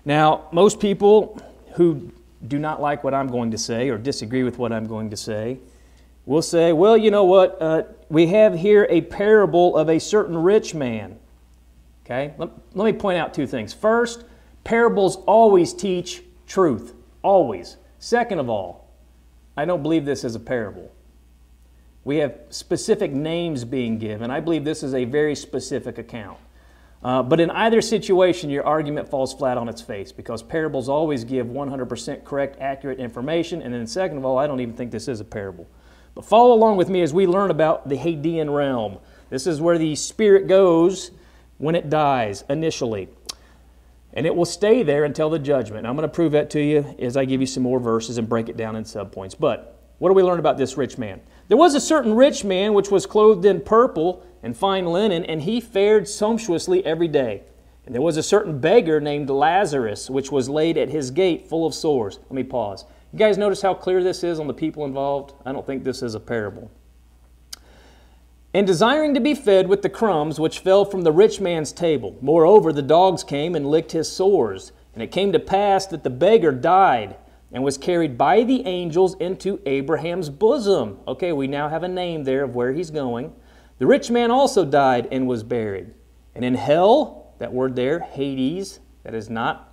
Now, 0.06 0.48
most 0.52 0.80
people 0.80 1.38
who 1.74 2.10
do 2.48 2.58
not 2.58 2.80
like 2.80 3.04
what 3.04 3.12
I'm 3.12 3.28
going 3.28 3.50
to 3.50 3.58
say 3.58 3.90
or 3.90 3.98
disagree 3.98 4.44
with 4.44 4.56
what 4.56 4.72
I'm 4.72 4.86
going 4.86 5.10
to 5.10 5.16
say 5.18 5.58
will 6.26 6.42
say, 6.42 6.72
well, 6.72 6.96
you 6.96 7.10
know 7.10 7.24
what? 7.24 7.60
Uh, 7.60 7.82
we 8.08 8.28
have 8.28 8.54
here 8.54 8.86
a 8.90 9.00
parable 9.00 9.76
of 9.76 9.88
a 9.88 9.98
certain 9.98 10.36
rich 10.36 10.74
man. 10.74 11.18
Okay? 12.04 12.34
Let, 12.38 12.50
let 12.74 12.84
me 12.84 12.98
point 12.98 13.18
out 13.18 13.34
two 13.34 13.46
things. 13.46 13.72
First, 13.72 14.24
Parables 14.64 15.16
always 15.26 15.74
teach 15.74 16.22
truth, 16.46 16.94
always. 17.22 17.76
Second 17.98 18.38
of 18.38 18.48
all, 18.48 18.88
I 19.56 19.64
don't 19.64 19.82
believe 19.82 20.04
this 20.04 20.24
is 20.24 20.34
a 20.34 20.40
parable. 20.40 20.92
We 22.04 22.16
have 22.18 22.36
specific 22.50 23.12
names 23.12 23.64
being 23.64 23.98
given. 23.98 24.30
I 24.30 24.40
believe 24.40 24.64
this 24.64 24.82
is 24.82 24.94
a 24.94 25.04
very 25.04 25.34
specific 25.34 25.98
account. 25.98 26.38
Uh, 27.02 27.22
but 27.22 27.40
in 27.40 27.50
either 27.50 27.80
situation, 27.80 28.48
your 28.50 28.64
argument 28.64 29.08
falls 29.08 29.34
flat 29.34 29.58
on 29.58 29.68
its 29.68 29.82
face 29.82 30.12
because 30.12 30.42
parables 30.42 30.88
always 30.88 31.24
give 31.24 31.48
100% 31.48 32.24
correct, 32.24 32.60
accurate 32.60 33.00
information. 33.00 33.60
And 33.60 33.74
then, 33.74 33.86
second 33.88 34.18
of 34.18 34.24
all, 34.24 34.38
I 34.38 34.46
don't 34.46 34.60
even 34.60 34.74
think 34.74 34.92
this 34.92 35.08
is 35.08 35.20
a 35.20 35.24
parable. 35.24 35.66
But 36.14 36.24
follow 36.24 36.54
along 36.54 36.76
with 36.76 36.88
me 36.88 37.02
as 37.02 37.14
we 37.14 37.26
learn 37.26 37.50
about 37.50 37.88
the 37.88 37.96
Hadean 37.96 38.54
realm. 38.54 38.98
This 39.30 39.46
is 39.46 39.60
where 39.60 39.78
the 39.78 39.94
spirit 39.96 40.46
goes 40.46 41.10
when 41.58 41.74
it 41.74 41.88
dies 41.88 42.44
initially 42.48 43.08
and 44.14 44.26
it 44.26 44.34
will 44.34 44.44
stay 44.44 44.82
there 44.82 45.04
until 45.04 45.30
the 45.30 45.38
judgment. 45.38 45.86
I'm 45.86 45.96
going 45.96 46.08
to 46.08 46.14
prove 46.14 46.32
that 46.32 46.50
to 46.50 46.60
you 46.60 46.94
as 46.98 47.16
I 47.16 47.24
give 47.24 47.40
you 47.40 47.46
some 47.46 47.62
more 47.62 47.80
verses 47.80 48.18
and 48.18 48.28
break 48.28 48.48
it 48.48 48.56
down 48.56 48.76
in 48.76 48.84
subpoints. 48.84 49.34
But 49.38 49.78
what 49.98 50.10
do 50.10 50.14
we 50.14 50.22
learn 50.22 50.38
about 50.38 50.58
this 50.58 50.76
rich 50.76 50.98
man? 50.98 51.20
There 51.48 51.56
was 51.56 51.74
a 51.74 51.80
certain 51.80 52.14
rich 52.14 52.44
man 52.44 52.74
which 52.74 52.90
was 52.90 53.06
clothed 53.06 53.44
in 53.44 53.60
purple 53.60 54.24
and 54.42 54.56
fine 54.56 54.86
linen, 54.86 55.24
and 55.24 55.42
he 55.42 55.60
fared 55.60 56.08
sumptuously 56.08 56.84
every 56.84 57.08
day. 57.08 57.42
And 57.86 57.94
there 57.94 58.02
was 58.02 58.16
a 58.16 58.22
certain 58.22 58.58
beggar 58.58 59.00
named 59.00 59.30
Lazarus, 59.30 60.10
which 60.10 60.30
was 60.30 60.48
laid 60.48 60.76
at 60.76 60.88
his 60.88 61.10
gate 61.10 61.48
full 61.48 61.66
of 61.66 61.74
sores. 61.74 62.18
Let 62.24 62.32
me 62.32 62.44
pause. 62.44 62.84
You 63.12 63.18
guys 63.18 63.36
notice 63.36 63.62
how 63.62 63.74
clear 63.74 64.02
this 64.02 64.24
is 64.24 64.40
on 64.40 64.46
the 64.46 64.54
people 64.54 64.84
involved? 64.84 65.34
I 65.44 65.52
don't 65.52 65.66
think 65.66 65.84
this 65.84 66.02
is 66.02 66.14
a 66.14 66.20
parable 66.20 66.70
and 68.54 68.66
desiring 68.66 69.14
to 69.14 69.20
be 69.20 69.34
fed 69.34 69.68
with 69.68 69.82
the 69.82 69.88
crumbs 69.88 70.38
which 70.38 70.58
fell 70.58 70.84
from 70.84 71.02
the 71.02 71.12
rich 71.12 71.40
man's 71.40 71.72
table. 71.72 72.16
Moreover, 72.20 72.72
the 72.72 72.82
dogs 72.82 73.24
came 73.24 73.54
and 73.54 73.66
licked 73.66 73.92
his 73.92 74.10
sores. 74.10 74.72
And 74.94 75.02
it 75.02 75.10
came 75.10 75.32
to 75.32 75.38
pass 75.38 75.86
that 75.86 76.04
the 76.04 76.10
beggar 76.10 76.52
died 76.52 77.16
and 77.50 77.64
was 77.64 77.78
carried 77.78 78.18
by 78.18 78.44
the 78.44 78.66
angels 78.66 79.14
into 79.14 79.60
Abraham's 79.64 80.28
bosom. 80.28 80.98
Okay, 81.08 81.32
we 81.32 81.46
now 81.46 81.68
have 81.70 81.82
a 81.82 81.88
name 81.88 82.24
there 82.24 82.44
of 82.44 82.54
where 82.54 82.72
he's 82.72 82.90
going. 82.90 83.32
The 83.78 83.86
rich 83.86 84.10
man 84.10 84.30
also 84.30 84.66
died 84.66 85.08
and 85.10 85.26
was 85.26 85.42
buried. 85.42 85.94
And 86.34 86.44
in 86.44 86.54
hell, 86.54 87.34
that 87.38 87.52
word 87.52 87.74
there, 87.74 88.00
Hades, 88.00 88.80
that 89.02 89.14
is 89.14 89.30
not, 89.30 89.71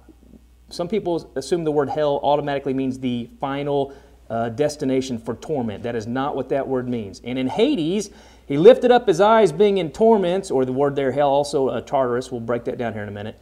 some 0.70 0.88
people 0.88 1.32
assume 1.36 1.64
the 1.64 1.72
word 1.72 1.90
hell 1.90 2.20
automatically 2.24 2.74
means 2.74 3.00
the 3.00 3.30
final 3.40 3.94
uh, 4.30 4.50
destination 4.50 5.18
for 5.18 5.36
torment. 5.36 5.84
That 5.84 5.96
is 5.96 6.08
not 6.08 6.36
what 6.36 6.50
that 6.50 6.68
word 6.68 6.88
means. 6.88 7.22
And 7.24 7.40
in 7.40 7.48
Hades, 7.48 8.12
he 8.46 8.58
lifted 8.58 8.92
up 8.92 9.08
his 9.08 9.22
eyes, 9.22 9.52
being 9.52 9.78
in 9.78 9.92
torments, 9.92 10.52
or 10.52 10.66
the 10.66 10.74
word 10.74 10.96
there, 10.96 11.12
hell, 11.12 11.30
also 11.30 11.70
a 11.70 11.82
Tartarus. 11.82 12.32
We'll 12.32 12.42
break 12.42 12.64
that 12.66 12.78
down 12.78 12.94
here 12.94 13.04
in 13.04 13.10
a 13.10 13.12
minute. 13.12 13.40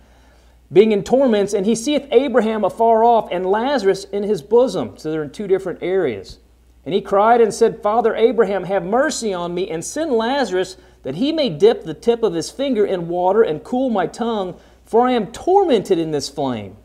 Being 0.72 0.92
in 0.92 1.04
torments, 1.04 1.54
and 1.54 1.66
he 1.66 1.76
seeth 1.76 2.08
Abraham 2.12 2.64
afar 2.64 3.04
off 3.04 3.30
and 3.32 3.46
Lazarus 3.46 4.04
in 4.06 4.24
his 4.24 4.42
bosom. 4.42 4.98
So 4.98 5.12
they're 5.12 5.24
in 5.24 5.32
two 5.32 5.48
different 5.48 5.82
areas. 5.82 6.40
And 6.86 6.94
he 6.94 7.02
cried 7.02 7.42
and 7.42 7.54
said, 7.54 7.84
Father 7.84 8.16
Abraham, 8.16 8.64
have 8.66 8.84
mercy 8.84 9.34
on 9.34 9.54
me, 9.54 9.70
and 9.70 9.84
send 9.84 10.12
Lazarus 10.12 10.78
that 11.04 11.16
he 11.16 11.32
may 11.32 11.50
dip 11.50 11.84
the 11.84 11.94
tip 11.94 12.24
of 12.24 12.34
his 12.34 12.52
finger 12.52 12.86
in 12.86 13.08
water 13.08 13.42
and 13.42 13.64
cool 13.64 13.90
my 13.90 14.08
tongue, 14.08 14.60
for 14.86 15.08
I 15.08 15.12
am 15.12 15.32
tormented 15.32 15.98
in 15.98 16.12
this 16.12 16.30
flame. 16.30 16.78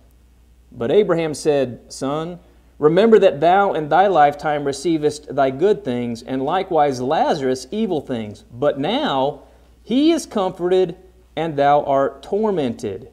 But 0.74 0.90
Abraham 0.90 1.34
said, 1.34 1.80
Son, 1.92 2.38
Remember 2.82 3.16
that 3.20 3.38
thou 3.38 3.74
in 3.74 3.88
thy 3.88 4.08
lifetime 4.08 4.64
receivest 4.64 5.36
thy 5.36 5.50
good 5.50 5.84
things, 5.84 6.20
and 6.20 6.42
likewise 6.42 7.00
Lazarus 7.00 7.68
evil 7.70 8.00
things. 8.00 8.42
But 8.52 8.76
now 8.76 9.44
he 9.84 10.10
is 10.10 10.26
comforted, 10.26 10.96
and 11.36 11.56
thou 11.56 11.84
art 11.84 12.24
tormented. 12.24 13.08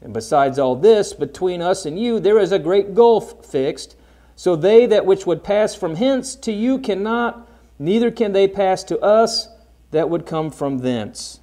And 0.00 0.12
besides 0.12 0.60
all 0.60 0.76
this, 0.76 1.12
between 1.12 1.60
us 1.60 1.86
and 1.86 1.98
you 1.98 2.20
there 2.20 2.38
is 2.38 2.52
a 2.52 2.58
great 2.60 2.94
gulf 2.94 3.44
fixed, 3.44 3.96
so 4.36 4.54
they 4.54 4.86
that 4.86 5.06
which 5.06 5.26
would 5.26 5.42
pass 5.42 5.74
from 5.74 5.96
hence 5.96 6.36
to 6.36 6.52
you 6.52 6.78
cannot, 6.78 7.48
neither 7.80 8.12
can 8.12 8.30
they 8.30 8.46
pass 8.46 8.84
to 8.84 8.98
us 9.00 9.48
that 9.90 10.08
would 10.08 10.24
come 10.24 10.52
from 10.52 10.78
thence. 10.78 11.40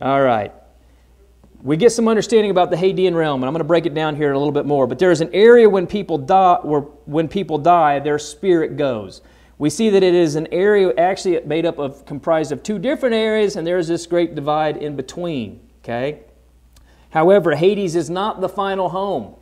All 0.00 0.22
right 0.22 0.50
we 1.62 1.76
get 1.76 1.92
some 1.92 2.08
understanding 2.08 2.50
about 2.50 2.70
the 2.70 2.76
Hadean 2.76 3.14
realm, 3.14 3.42
and 3.42 3.48
I'm 3.48 3.52
going 3.52 3.60
to 3.60 3.64
break 3.64 3.86
it 3.86 3.94
down 3.94 4.16
here 4.16 4.32
a 4.32 4.38
little 4.38 4.52
bit 4.52 4.66
more. 4.66 4.86
But 4.86 4.98
there 4.98 5.10
is 5.10 5.20
an 5.20 5.30
area 5.32 5.68
when 5.68 5.86
people 5.86 6.16
die, 6.18 6.58
where 6.62 6.80
when 6.80 7.28
people 7.28 7.58
die, 7.58 7.98
their 7.98 8.18
spirit 8.18 8.76
goes. 8.76 9.20
We 9.58 9.68
see 9.68 9.90
that 9.90 10.02
it 10.02 10.14
is 10.14 10.36
an 10.36 10.48
area 10.52 10.94
actually 10.96 11.38
made 11.40 11.66
up 11.66 11.78
of 11.78 12.06
comprised 12.06 12.50
of 12.50 12.62
two 12.62 12.78
different 12.78 13.14
areas, 13.14 13.56
and 13.56 13.66
there 13.66 13.76
is 13.76 13.88
this 13.88 14.06
great 14.06 14.34
divide 14.34 14.78
in 14.78 14.96
between. 14.96 15.60
Okay. 15.82 16.20
However, 17.10 17.54
Hades 17.54 17.94
is 17.94 18.08
not 18.08 18.40
the 18.40 18.48
final 18.48 18.88
home. 18.88 19.34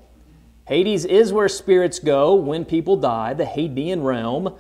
Hades 0.67 1.05
is 1.05 1.33
where 1.33 1.49
spirits 1.49 1.99
go 1.99 2.35
when 2.35 2.65
people 2.65 2.97
die, 2.97 3.33
the 3.35 3.45
Hadean 3.45 4.03
realm. 4.03 4.55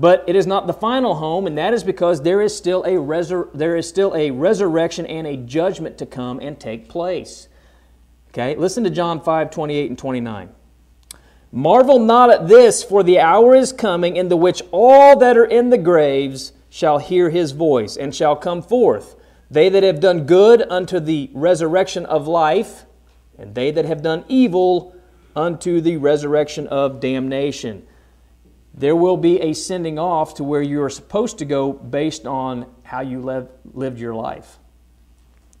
But 0.00 0.24
it 0.26 0.34
is 0.34 0.46
not 0.46 0.66
the 0.66 0.72
final 0.72 1.16
home, 1.16 1.46
and 1.46 1.58
that 1.58 1.74
is 1.74 1.84
because 1.84 2.22
there 2.22 2.40
is 2.40 2.56
still 2.56 2.82
a, 2.84 2.94
resur- 2.94 3.50
there 3.52 3.76
is 3.76 3.86
still 3.86 4.16
a 4.16 4.30
resurrection 4.30 5.04
and 5.04 5.26
a 5.26 5.36
judgment 5.36 5.98
to 5.98 6.06
come 6.06 6.40
and 6.40 6.58
take 6.58 6.88
place. 6.88 7.48
Okay, 8.30 8.56
listen 8.56 8.82
to 8.84 8.90
John 8.90 9.20
5 9.20 9.50
28 9.50 9.90
and 9.90 9.98
29. 9.98 10.48
Marvel 11.52 11.98
not 11.98 12.30
at 12.30 12.48
this, 12.48 12.82
for 12.82 13.02
the 13.02 13.20
hour 13.20 13.54
is 13.54 13.74
coming 13.74 14.16
in 14.16 14.30
the 14.30 14.38
which 14.38 14.62
all 14.70 15.18
that 15.18 15.36
are 15.36 15.44
in 15.44 15.68
the 15.68 15.76
graves 15.76 16.54
shall 16.70 16.96
hear 16.96 17.28
his 17.28 17.52
voice 17.52 17.94
and 17.94 18.14
shall 18.14 18.36
come 18.36 18.62
forth. 18.62 19.16
They 19.50 19.68
that 19.68 19.82
have 19.82 20.00
done 20.00 20.24
good 20.24 20.62
unto 20.70 20.98
the 20.98 21.30
resurrection 21.34 22.06
of 22.06 22.26
life, 22.26 22.86
and 23.36 23.54
they 23.54 23.70
that 23.72 23.84
have 23.84 24.00
done 24.00 24.24
evil 24.28 24.94
unto 25.36 25.82
the 25.82 25.98
resurrection 25.98 26.66
of 26.68 27.00
damnation. 27.00 27.86
There 28.72 28.96
will 28.96 29.16
be 29.16 29.40
a 29.40 29.52
sending 29.52 29.98
off 29.98 30.34
to 30.34 30.44
where 30.44 30.62
you 30.62 30.82
are 30.82 30.90
supposed 30.90 31.38
to 31.38 31.44
go 31.44 31.72
based 31.72 32.26
on 32.26 32.66
how 32.82 33.00
you 33.00 33.20
live, 33.20 33.48
lived 33.72 33.98
your 33.98 34.14
life. 34.14 34.58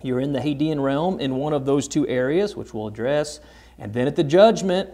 You're 0.02 0.20
in 0.20 0.32
the 0.32 0.40
Hadean 0.40 0.82
realm 0.82 1.20
in 1.20 1.36
one 1.36 1.52
of 1.52 1.66
those 1.66 1.88
two 1.88 2.06
areas, 2.08 2.56
which 2.56 2.72
we'll 2.72 2.86
address. 2.86 3.40
And 3.78 3.92
then 3.92 4.06
at 4.06 4.16
the 4.16 4.24
judgment, 4.24 4.90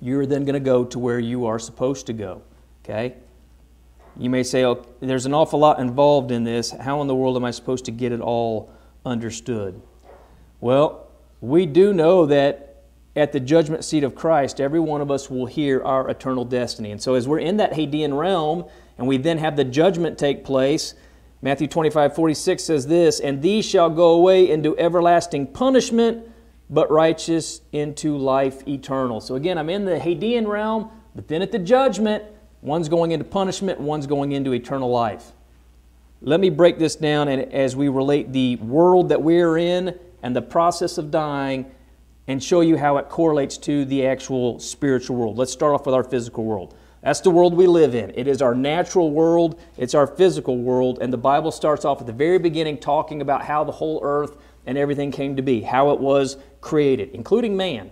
you're 0.00 0.26
then 0.26 0.44
going 0.44 0.54
to 0.54 0.60
go 0.60 0.84
to 0.84 0.98
where 0.98 1.18
you 1.18 1.46
are 1.46 1.58
supposed 1.58 2.06
to 2.06 2.12
go. 2.12 2.42
Okay? 2.84 3.14
You 4.16 4.30
may 4.30 4.42
say, 4.42 4.64
oh, 4.64 4.84
there's 5.00 5.26
an 5.26 5.34
awful 5.34 5.60
lot 5.60 5.78
involved 5.78 6.32
in 6.32 6.42
this. 6.44 6.70
How 6.70 7.00
in 7.02 7.06
the 7.06 7.14
world 7.14 7.36
am 7.36 7.44
I 7.44 7.50
supposed 7.52 7.84
to 7.84 7.92
get 7.92 8.12
it 8.12 8.20
all 8.20 8.72
understood? 9.04 9.80
Well, 10.60 11.08
we 11.40 11.66
do 11.66 11.92
know 11.92 12.26
that 12.26 12.69
at 13.16 13.32
the 13.32 13.40
judgment 13.40 13.84
seat 13.84 14.04
of 14.04 14.14
Christ, 14.14 14.60
every 14.60 14.80
one 14.80 15.00
of 15.00 15.10
us 15.10 15.28
will 15.28 15.46
hear 15.46 15.82
our 15.82 16.08
eternal 16.08 16.44
destiny. 16.44 16.92
And 16.92 17.02
so, 17.02 17.14
as 17.14 17.26
we're 17.26 17.40
in 17.40 17.56
that 17.56 17.72
Hadean 17.72 18.16
realm, 18.16 18.66
and 18.98 19.06
we 19.06 19.16
then 19.16 19.38
have 19.38 19.56
the 19.56 19.64
judgment 19.64 20.18
take 20.18 20.44
place, 20.44 20.94
Matthew 21.42 21.66
25, 21.66 22.14
46 22.14 22.62
says 22.62 22.86
this, 22.86 23.18
And 23.18 23.40
these 23.40 23.64
shall 23.64 23.90
go 23.90 24.10
away 24.10 24.50
into 24.50 24.78
everlasting 24.78 25.48
punishment, 25.48 26.28
but 26.68 26.90
righteous 26.90 27.62
into 27.72 28.16
life 28.16 28.66
eternal. 28.68 29.20
So 29.20 29.34
again, 29.34 29.58
I'm 29.58 29.70
in 29.70 29.86
the 29.86 29.98
Hadean 29.98 30.46
realm, 30.46 30.90
but 31.14 31.28
then 31.28 31.42
at 31.42 31.50
the 31.50 31.58
judgment, 31.58 32.24
one's 32.60 32.88
going 32.88 33.10
into 33.12 33.24
punishment, 33.24 33.80
one's 33.80 34.06
going 34.06 34.32
into 34.32 34.52
eternal 34.52 34.90
life. 34.90 35.32
Let 36.20 36.38
me 36.38 36.50
break 36.50 36.78
this 36.78 36.94
down 36.94 37.28
and 37.28 37.52
as 37.52 37.74
we 37.74 37.88
relate 37.88 38.32
the 38.32 38.56
world 38.56 39.08
that 39.08 39.22
we're 39.22 39.56
in 39.56 39.98
and 40.22 40.36
the 40.36 40.42
process 40.42 40.98
of 40.98 41.10
dying 41.10 41.70
and 42.30 42.40
show 42.40 42.60
you 42.60 42.76
how 42.76 42.96
it 42.96 43.08
correlates 43.08 43.58
to 43.58 43.84
the 43.86 44.06
actual 44.06 44.60
spiritual 44.60 45.16
world. 45.16 45.36
Let's 45.36 45.50
start 45.50 45.74
off 45.74 45.84
with 45.84 45.96
our 45.96 46.04
physical 46.04 46.44
world. 46.44 46.76
That's 47.02 47.18
the 47.18 47.30
world 47.30 47.54
we 47.54 47.66
live 47.66 47.92
in. 47.96 48.12
It 48.14 48.28
is 48.28 48.40
our 48.40 48.54
natural 48.54 49.10
world, 49.10 49.60
it's 49.76 49.96
our 49.96 50.06
physical 50.06 50.56
world, 50.56 51.00
and 51.02 51.12
the 51.12 51.18
Bible 51.18 51.50
starts 51.50 51.84
off 51.84 52.00
at 52.00 52.06
the 52.06 52.12
very 52.12 52.38
beginning 52.38 52.78
talking 52.78 53.20
about 53.20 53.44
how 53.44 53.64
the 53.64 53.72
whole 53.72 53.98
earth 54.04 54.36
and 54.64 54.78
everything 54.78 55.10
came 55.10 55.34
to 55.34 55.42
be, 55.42 55.62
how 55.62 55.90
it 55.90 55.98
was 55.98 56.36
created, 56.60 57.10
including 57.14 57.56
man. 57.56 57.90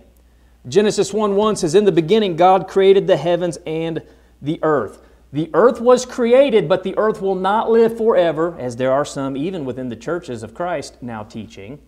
Genesis 0.69 1.11
1 1.11 1.35
1 1.35 1.57
says, 1.57 1.75
In 1.75 1.83
the 1.83 1.91
beginning, 1.91 2.37
God 2.37 2.69
created 2.69 3.07
the 3.07 3.17
heavens 3.17 3.57
and 3.67 4.01
the 4.41 4.57
earth. 4.63 5.01
The 5.33 5.49
earth 5.53 5.81
was 5.81 6.05
created, 6.05 6.69
but 6.69 6.83
the 6.83 6.97
earth 6.97 7.21
will 7.21 7.35
not 7.35 7.69
live 7.69 7.97
forever, 7.97 8.57
as 8.57 8.77
there 8.77 8.93
are 8.93 9.03
some, 9.03 9.35
even 9.35 9.65
within 9.65 9.89
the 9.89 9.97
churches 9.97 10.43
of 10.43 10.53
Christ, 10.53 11.03
now 11.03 11.23
teaching. 11.23 11.79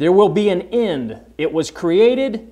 There 0.00 0.12
will 0.12 0.30
be 0.30 0.48
an 0.48 0.62
end. 0.72 1.20
It 1.36 1.52
was 1.52 1.70
created, 1.70 2.50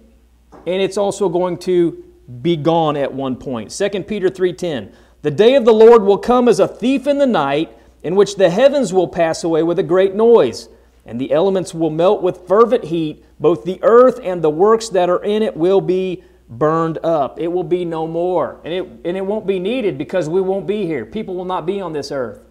and 0.52 0.82
it's 0.82 0.98
also 0.98 1.30
going 1.30 1.56
to 1.60 2.04
be 2.42 2.56
gone 2.56 2.94
at 2.94 3.14
one 3.14 3.36
point. 3.36 3.70
2 3.70 4.02
Peter 4.06 4.28
3:10. 4.28 4.92
The 5.22 5.30
day 5.30 5.54
of 5.54 5.64
the 5.64 5.72
Lord 5.72 6.02
will 6.02 6.18
come 6.18 6.46
as 6.46 6.60
a 6.60 6.68
thief 6.68 7.06
in 7.06 7.16
the 7.16 7.26
night, 7.26 7.74
in 8.02 8.16
which 8.16 8.36
the 8.36 8.50
heavens 8.50 8.92
will 8.92 9.08
pass 9.08 9.44
away 9.44 9.62
with 9.62 9.78
a 9.78 9.82
great 9.82 10.14
noise, 10.14 10.68
and 11.06 11.18
the 11.18 11.32
elements 11.32 11.72
will 11.72 11.88
melt 11.88 12.20
with 12.22 12.46
fervent 12.46 12.84
heat, 12.84 13.24
both 13.40 13.64
the 13.64 13.80
earth 13.82 14.20
and 14.22 14.44
the 14.44 14.50
works 14.50 14.90
that 14.90 15.08
are 15.08 15.24
in 15.24 15.42
it 15.42 15.56
will 15.56 15.80
be 15.80 16.22
burned 16.50 16.98
up. 17.02 17.40
It 17.40 17.48
will 17.48 17.64
be 17.64 17.86
no 17.86 18.06
more. 18.06 18.60
And 18.62 18.74
it, 18.74 18.84
and 19.06 19.16
it 19.16 19.24
won't 19.24 19.46
be 19.46 19.58
needed 19.58 19.96
because 19.96 20.28
we 20.28 20.42
won't 20.42 20.66
be 20.66 20.84
here. 20.84 21.06
People 21.06 21.34
will 21.34 21.46
not 21.46 21.64
be 21.64 21.80
on 21.80 21.94
this 21.94 22.12
earth. 22.12 22.42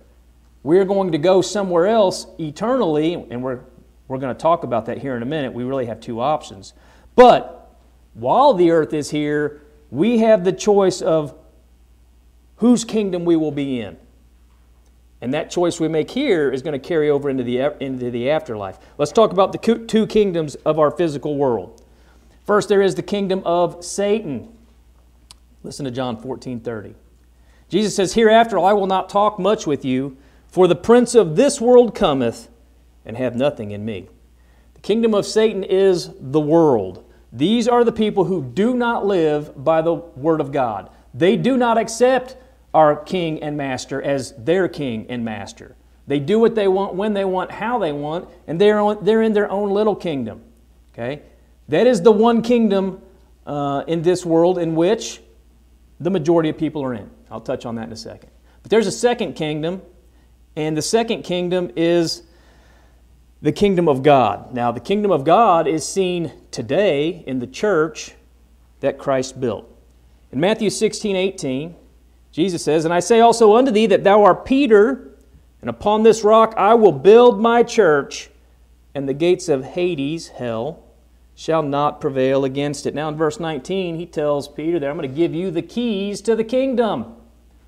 We're 0.64 0.86
going 0.86 1.12
to 1.12 1.20
go 1.20 1.44
somewhere 1.44 1.86
else 1.86 2.26
eternally, 2.40 3.14
and 3.14 3.44
we're, 3.44 3.60
we're 4.08 4.18
going 4.18 4.36
to 4.36 4.42
talk 4.42 4.64
about 4.64 4.86
that 4.86 5.00
here 5.00 5.16
in 5.16 5.22
a 5.22 5.26
minute. 5.26 5.54
We 5.54 5.64
really 5.64 5.86
have 5.88 6.00
two 6.00 6.20
options. 6.22 6.74
But 7.16 7.76
while 8.14 8.54
the 8.54 8.72
earth 8.72 8.94
is 8.94 9.10
here, 9.10 9.62
we 9.92 10.20
have 10.20 10.44
the 10.44 10.52
choice 10.52 11.02
of 11.02 11.36
whose 12.58 12.84
kingdom 12.84 13.26
we 13.26 13.36
will 13.36 13.52
be 13.52 13.80
in. 13.80 13.98
And 15.20 15.34
that 15.34 15.50
choice 15.50 15.80
we 15.80 15.88
make 15.88 16.12
here 16.12 16.52
is 16.52 16.62
going 16.62 16.80
to 16.80 16.88
carry 16.88 17.10
over 17.10 17.30
into 17.30 17.44
the, 17.44 17.76
into 17.84 18.12
the 18.12 18.30
afterlife. 18.30 18.78
Let's 18.98 19.12
talk 19.12 19.32
about 19.32 19.52
the 19.52 19.86
two 19.88 20.08
kingdoms 20.08 20.56
of 20.56 20.78
our 20.78 20.92
physical 20.92 21.38
world. 21.38 21.82
First, 22.46 22.70
there 22.70 22.82
is 22.82 22.96
the 22.96 23.04
kingdom 23.04 23.42
of 23.46 23.84
Satan. 23.84 24.56
Listen 25.64 25.86
to 25.86 25.92
John 25.92 26.22
14 26.22 26.60
30. 26.60 26.96
Jesus 27.70 27.96
says, 27.96 28.14
Hereafter 28.14 28.60
I 28.60 28.74
will 28.74 28.88
not 28.88 29.10
talk 29.10 29.40
much 29.40 29.68
with 29.68 29.84
you, 29.84 30.18
for 30.48 30.68
the 30.68 30.76
prince 30.76 31.16
of 31.16 31.36
this 31.36 31.60
world 31.60 31.94
cometh, 31.94 32.48
and 33.08 33.18
have 33.18 33.36
nothing 33.36 33.72
in 33.72 33.84
me. 33.84 34.08
The 34.76 34.82
kingdom 34.82 35.16
of 35.16 35.26
Satan 35.26 35.64
is 35.64 36.12
the 36.20 36.40
world. 36.40 37.04
These 37.34 37.68
are 37.68 37.84
the 37.84 37.92
people 37.92 38.26
who 38.26 38.44
do 38.44 38.76
not 38.76 39.06
live 39.06 39.64
by 39.64 39.82
the 39.82 39.96
Word 39.96 40.40
of 40.40 40.52
God. 40.52 40.92
They 41.14 41.36
do 41.36 41.58
not 41.58 41.80
accept 41.80 42.38
our 42.74 42.96
King 42.96 43.42
and 43.42 43.58
Master 43.58 44.02
as 44.02 44.34
their 44.38 44.68
King 44.68 45.08
and 45.10 45.26
Master. 45.26 45.76
They 46.06 46.20
do 46.20 46.40
what 46.40 46.54
they 46.54 46.68
want, 46.68 46.94
when 46.94 47.14
they 47.14 47.26
want, 47.26 47.52
how 47.52 47.80
they 47.80 47.92
want, 47.92 48.30
and 48.46 48.62
they're, 48.62 48.80
on, 48.80 49.04
they're 49.04 49.24
in 49.24 49.34
their 49.34 49.50
own 49.50 49.72
little 49.72 49.96
kingdom. 49.96 50.44
Okay? 50.94 51.22
That 51.70 51.88
is 51.88 52.02
the 52.02 52.12
one 52.12 52.42
kingdom 52.42 53.02
uh, 53.46 53.84
in 53.88 54.02
this 54.04 54.26
world 54.26 54.58
in 54.58 54.76
which 54.76 55.22
the 56.00 56.10
majority 56.10 56.50
of 56.50 56.58
people 56.58 56.84
are 56.84 56.94
in. 56.94 57.10
I'll 57.32 57.42
touch 57.42 57.66
on 57.66 57.76
that 57.76 57.88
in 57.88 57.92
a 57.92 57.98
second. 57.98 58.30
But 58.62 58.70
there's 58.70 58.88
a 58.88 58.92
second 58.92 59.34
kingdom, 59.34 59.82
and 60.56 60.78
the 60.78 60.82
second 60.82 61.24
kingdom 61.24 61.72
is 61.76 62.24
the 63.42 63.52
kingdom 63.52 63.88
of 63.88 64.04
God. 64.04 64.54
Now, 64.54 64.72
the 64.72 64.80
kingdom 64.80 65.12
of 65.12 65.24
God 65.24 65.68
is 65.68 65.88
seen 65.88 66.32
today 66.52 67.24
in 67.28 67.40
the 67.40 67.48
church 67.48 68.14
that 68.80 68.98
Christ 68.98 69.40
built. 69.40 69.72
In 70.32 70.40
Matthew 70.40 70.70
16, 70.70 71.16
18, 71.16 71.76
Jesus 72.32 72.64
says, 72.64 72.86
And 72.86 72.94
I 72.94 73.00
say 73.00 73.20
also 73.20 73.56
unto 73.56 73.72
thee 73.72 73.88
that 73.88 74.04
thou 74.04 74.24
art 74.24 74.46
Peter, 74.46 75.16
and 75.62 75.70
upon 75.70 76.04
this 76.04 76.24
rock 76.24 76.54
I 76.58 76.74
will 76.74 76.92
build 76.92 77.40
my 77.40 77.64
church, 77.64 78.30
and 78.94 79.08
the 79.08 79.14
gates 79.14 79.50
of 79.50 79.64
Hades, 79.64 80.30
hell, 80.30 80.84
shall 81.36 81.62
not 81.62 82.02
prevail 82.02 82.46
against 82.46 82.88
it. 82.88 82.96
Now, 82.96 83.10
in 83.10 83.16
verse 83.16 83.40
19, 83.40 83.96
he 83.96 84.08
tells 84.08 84.48
Peter 84.48 84.80
that 84.80 84.90
I'm 84.90 84.98
going 84.98 85.08
to 85.08 85.16
give 85.16 85.36
you 85.36 85.52
the 85.52 85.62
keys 85.62 86.20
to 86.22 86.36
the 86.36 86.44
kingdom. 86.44 87.16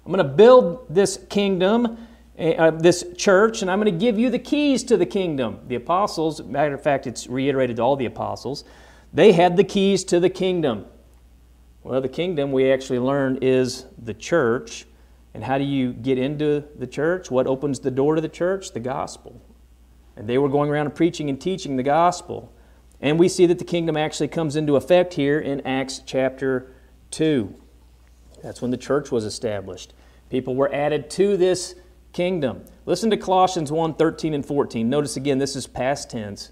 I'm 0.06 0.12
going 0.12 0.18
to 0.26 0.34
build 0.34 0.88
this 0.90 1.18
kingdom 1.30 2.08
uh, 2.40 2.72
this 2.72 3.04
church, 3.18 3.62
and 3.62 3.70
I'm 3.70 3.82
going 3.82 3.94
to 3.94 4.00
give 4.00 4.18
you 4.18 4.30
the 4.30 4.40
keys 4.40 4.84
to 4.86 4.98
the 4.98 5.06
kingdom. 5.06 5.60
The 5.68 5.76
apostles, 5.76 6.42
matter 6.42 6.74
of 6.74 6.82
fact, 6.82 7.06
it's 7.06 7.28
reiterated 7.28 7.78
to 7.78 7.82
all 7.82 7.96
the 7.96 8.06
apostles, 8.06 8.64
they 9.14 9.34
had 9.34 9.58
the 9.58 9.64
keys 9.64 10.04
to 10.06 10.20
the 10.20 10.30
kingdom. 10.30 10.86
Well, 11.84 12.02
the 12.02 12.10
kingdom 12.10 12.52
we 12.52 12.72
actually 12.72 13.00
learn 13.00 13.40
is 13.42 13.86
the 13.98 14.14
church. 14.14 14.86
And 15.34 15.44
how 15.44 15.58
do 15.58 15.64
you 15.64 15.94
get 15.94 16.18
into 16.18 16.64
the 16.78 16.88
church? 16.88 17.30
What 17.30 17.48
opens 17.48 17.80
the 17.80 17.92
door 17.92 18.16
to 18.16 18.22
the 18.22 18.30
church? 18.30 18.72
The 18.72 18.80
gospel. 18.80 19.42
And 20.16 20.28
they 20.28 20.38
were 20.38 20.50
going 20.50 20.70
around 20.70 20.94
preaching 20.96 21.30
and 21.30 21.40
teaching 21.40 21.78
the 21.78 21.84
gospel. 21.84 22.52
And 23.02 23.18
we 23.18 23.30
see 23.30 23.46
that 23.46 23.60
the 23.60 23.66
kingdom 23.66 23.96
actually 23.96 24.28
comes 24.28 24.56
into 24.56 24.76
effect 24.76 25.14
here 25.14 25.40
in 25.40 25.62
Acts 25.62 26.02
chapter 26.06 26.74
2. 27.12 27.54
That's 28.44 28.62
when 28.62 28.72
the 28.72 28.78
church 28.78 29.12
was 29.12 29.24
established. 29.24 29.94
People 30.30 30.56
were 30.56 30.74
added 30.74 31.10
to 31.12 31.38
this 31.38 31.76
kingdom. 32.14 32.64
Listen 32.86 33.10
to 33.10 33.18
Colossians 33.18 33.72
1 33.72 33.96
13 33.96 34.34
and 34.34 34.46
14. 34.46 34.90
Notice 34.90 35.16
again, 35.16 35.38
this 35.38 35.56
is 35.56 35.68
past 35.68 36.10
tense. 36.10 36.52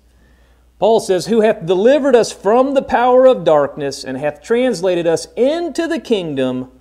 Paul 0.79 0.99
says, 0.99 1.25
Who 1.25 1.41
hath 1.41 1.65
delivered 1.65 2.15
us 2.15 2.31
from 2.31 2.73
the 2.73 2.81
power 2.81 3.25
of 3.25 3.43
darkness 3.43 4.03
and 4.03 4.17
hath 4.17 4.43
translated 4.43 5.07
us 5.07 5.27
into 5.35 5.87
the 5.87 5.99
kingdom 5.99 6.71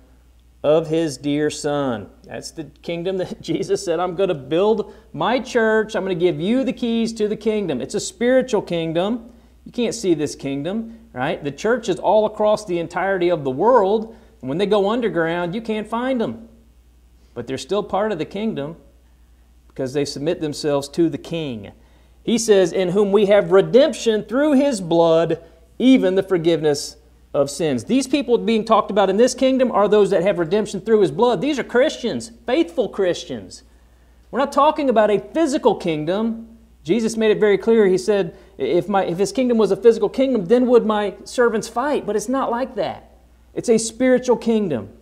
of 0.63 0.87
his 0.87 1.17
dear 1.17 1.49
Son. 1.49 2.09
That's 2.23 2.51
the 2.51 2.65
kingdom 2.65 3.17
that 3.17 3.41
Jesus 3.41 3.83
said, 3.83 3.99
I'm 3.99 4.15
going 4.15 4.29
to 4.29 4.35
build 4.35 4.93
my 5.13 5.39
church. 5.39 5.95
I'm 5.95 6.03
going 6.03 6.17
to 6.17 6.25
give 6.25 6.39
you 6.39 6.63
the 6.63 6.73
keys 6.73 7.13
to 7.13 7.27
the 7.27 7.35
kingdom. 7.35 7.81
It's 7.81 7.95
a 7.95 7.99
spiritual 7.99 8.61
kingdom. 8.61 9.31
You 9.65 9.71
can't 9.71 9.95
see 9.95 10.13
this 10.13 10.35
kingdom, 10.35 10.99
right? 11.13 11.43
The 11.43 11.51
church 11.51 11.89
is 11.89 11.99
all 11.99 12.25
across 12.25 12.65
the 12.65 12.79
entirety 12.79 13.29
of 13.29 13.43
the 13.43 13.51
world. 13.51 14.15
And 14.41 14.49
when 14.49 14.57
they 14.57 14.65
go 14.65 14.89
underground, 14.89 15.55
you 15.55 15.61
can't 15.61 15.87
find 15.87 16.21
them 16.21 16.46
but 17.37 17.45
they're 17.45 17.59
still 17.59 17.83
part 17.83 18.11
of 18.11 18.17
the 18.17 18.25
kingdom 18.25 18.75
because 19.67 19.93
they 19.93 20.03
submit 20.03 20.41
themselves 20.41 20.89
to 20.89 21.07
the 21.07 21.19
king. 21.19 21.71
He 22.23 22.35
says, 22.39 22.73
In 22.73 22.89
whom 22.89 23.11
we 23.11 23.27
have 23.27 23.51
redemption 23.51 24.23
through 24.23 24.53
his 24.53 24.81
blood, 24.81 25.43
even 25.77 26.15
the 26.15 26.23
forgiveness 26.23 26.97
of 27.35 27.51
sins. 27.51 27.83
These 27.83 28.07
people 28.07 28.39
being 28.39 28.65
talked 28.65 28.89
about 28.89 29.11
in 29.11 29.17
this 29.17 29.35
kingdom 29.35 29.71
are 29.71 29.87
those 29.87 30.09
that 30.09 30.23
have 30.23 30.39
redemption 30.39 30.81
through 30.81 31.01
his 31.01 31.11
blood. 31.11 31.39
These 31.39 31.59
are 31.59 31.63
Christians, 31.63 32.31
faithful 32.47 32.89
Christians. 32.89 33.61
We're 34.31 34.39
not 34.39 34.51
talking 34.51 34.89
about 34.89 35.11
a 35.11 35.19
physical 35.19 35.75
kingdom. 35.75 36.57
Jesus 36.83 37.17
made 37.17 37.29
it 37.29 37.39
very 37.39 37.59
clear. 37.59 37.85
He 37.85 37.99
said, 37.99 38.35
if, 38.57 38.89
my, 38.89 39.05
if 39.05 39.19
his 39.19 39.31
kingdom 39.31 39.59
was 39.59 39.69
a 39.69 39.77
physical 39.77 40.09
kingdom, 40.09 40.47
then 40.47 40.65
would 40.65 40.87
my 40.87 41.13
servants 41.23 41.67
fight. 41.67 42.03
But 42.07 42.15
it's 42.15 42.29
not 42.29 42.49
like 42.49 42.73
that. 42.77 43.11
It's 43.53 43.69
a 43.69 43.77
spiritual 43.77 44.37
kingdom. 44.37 44.96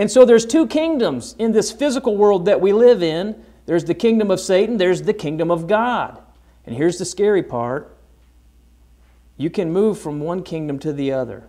And 0.00 0.10
so 0.10 0.24
there's 0.24 0.46
two 0.46 0.66
kingdoms 0.66 1.36
in 1.38 1.52
this 1.52 1.70
physical 1.70 2.16
world 2.16 2.46
that 2.46 2.62
we 2.62 2.72
live 2.72 3.02
in. 3.02 3.44
There's 3.66 3.84
the 3.84 3.92
kingdom 3.92 4.30
of 4.30 4.40
Satan, 4.40 4.78
there's 4.78 5.02
the 5.02 5.12
kingdom 5.12 5.50
of 5.50 5.66
God. 5.66 6.18
And 6.64 6.74
here's 6.74 6.96
the 6.96 7.04
scary 7.04 7.42
part. 7.42 7.94
You 9.36 9.50
can 9.50 9.70
move 9.70 9.98
from 9.98 10.18
one 10.18 10.42
kingdom 10.42 10.78
to 10.78 10.94
the 10.94 11.12
other. 11.12 11.48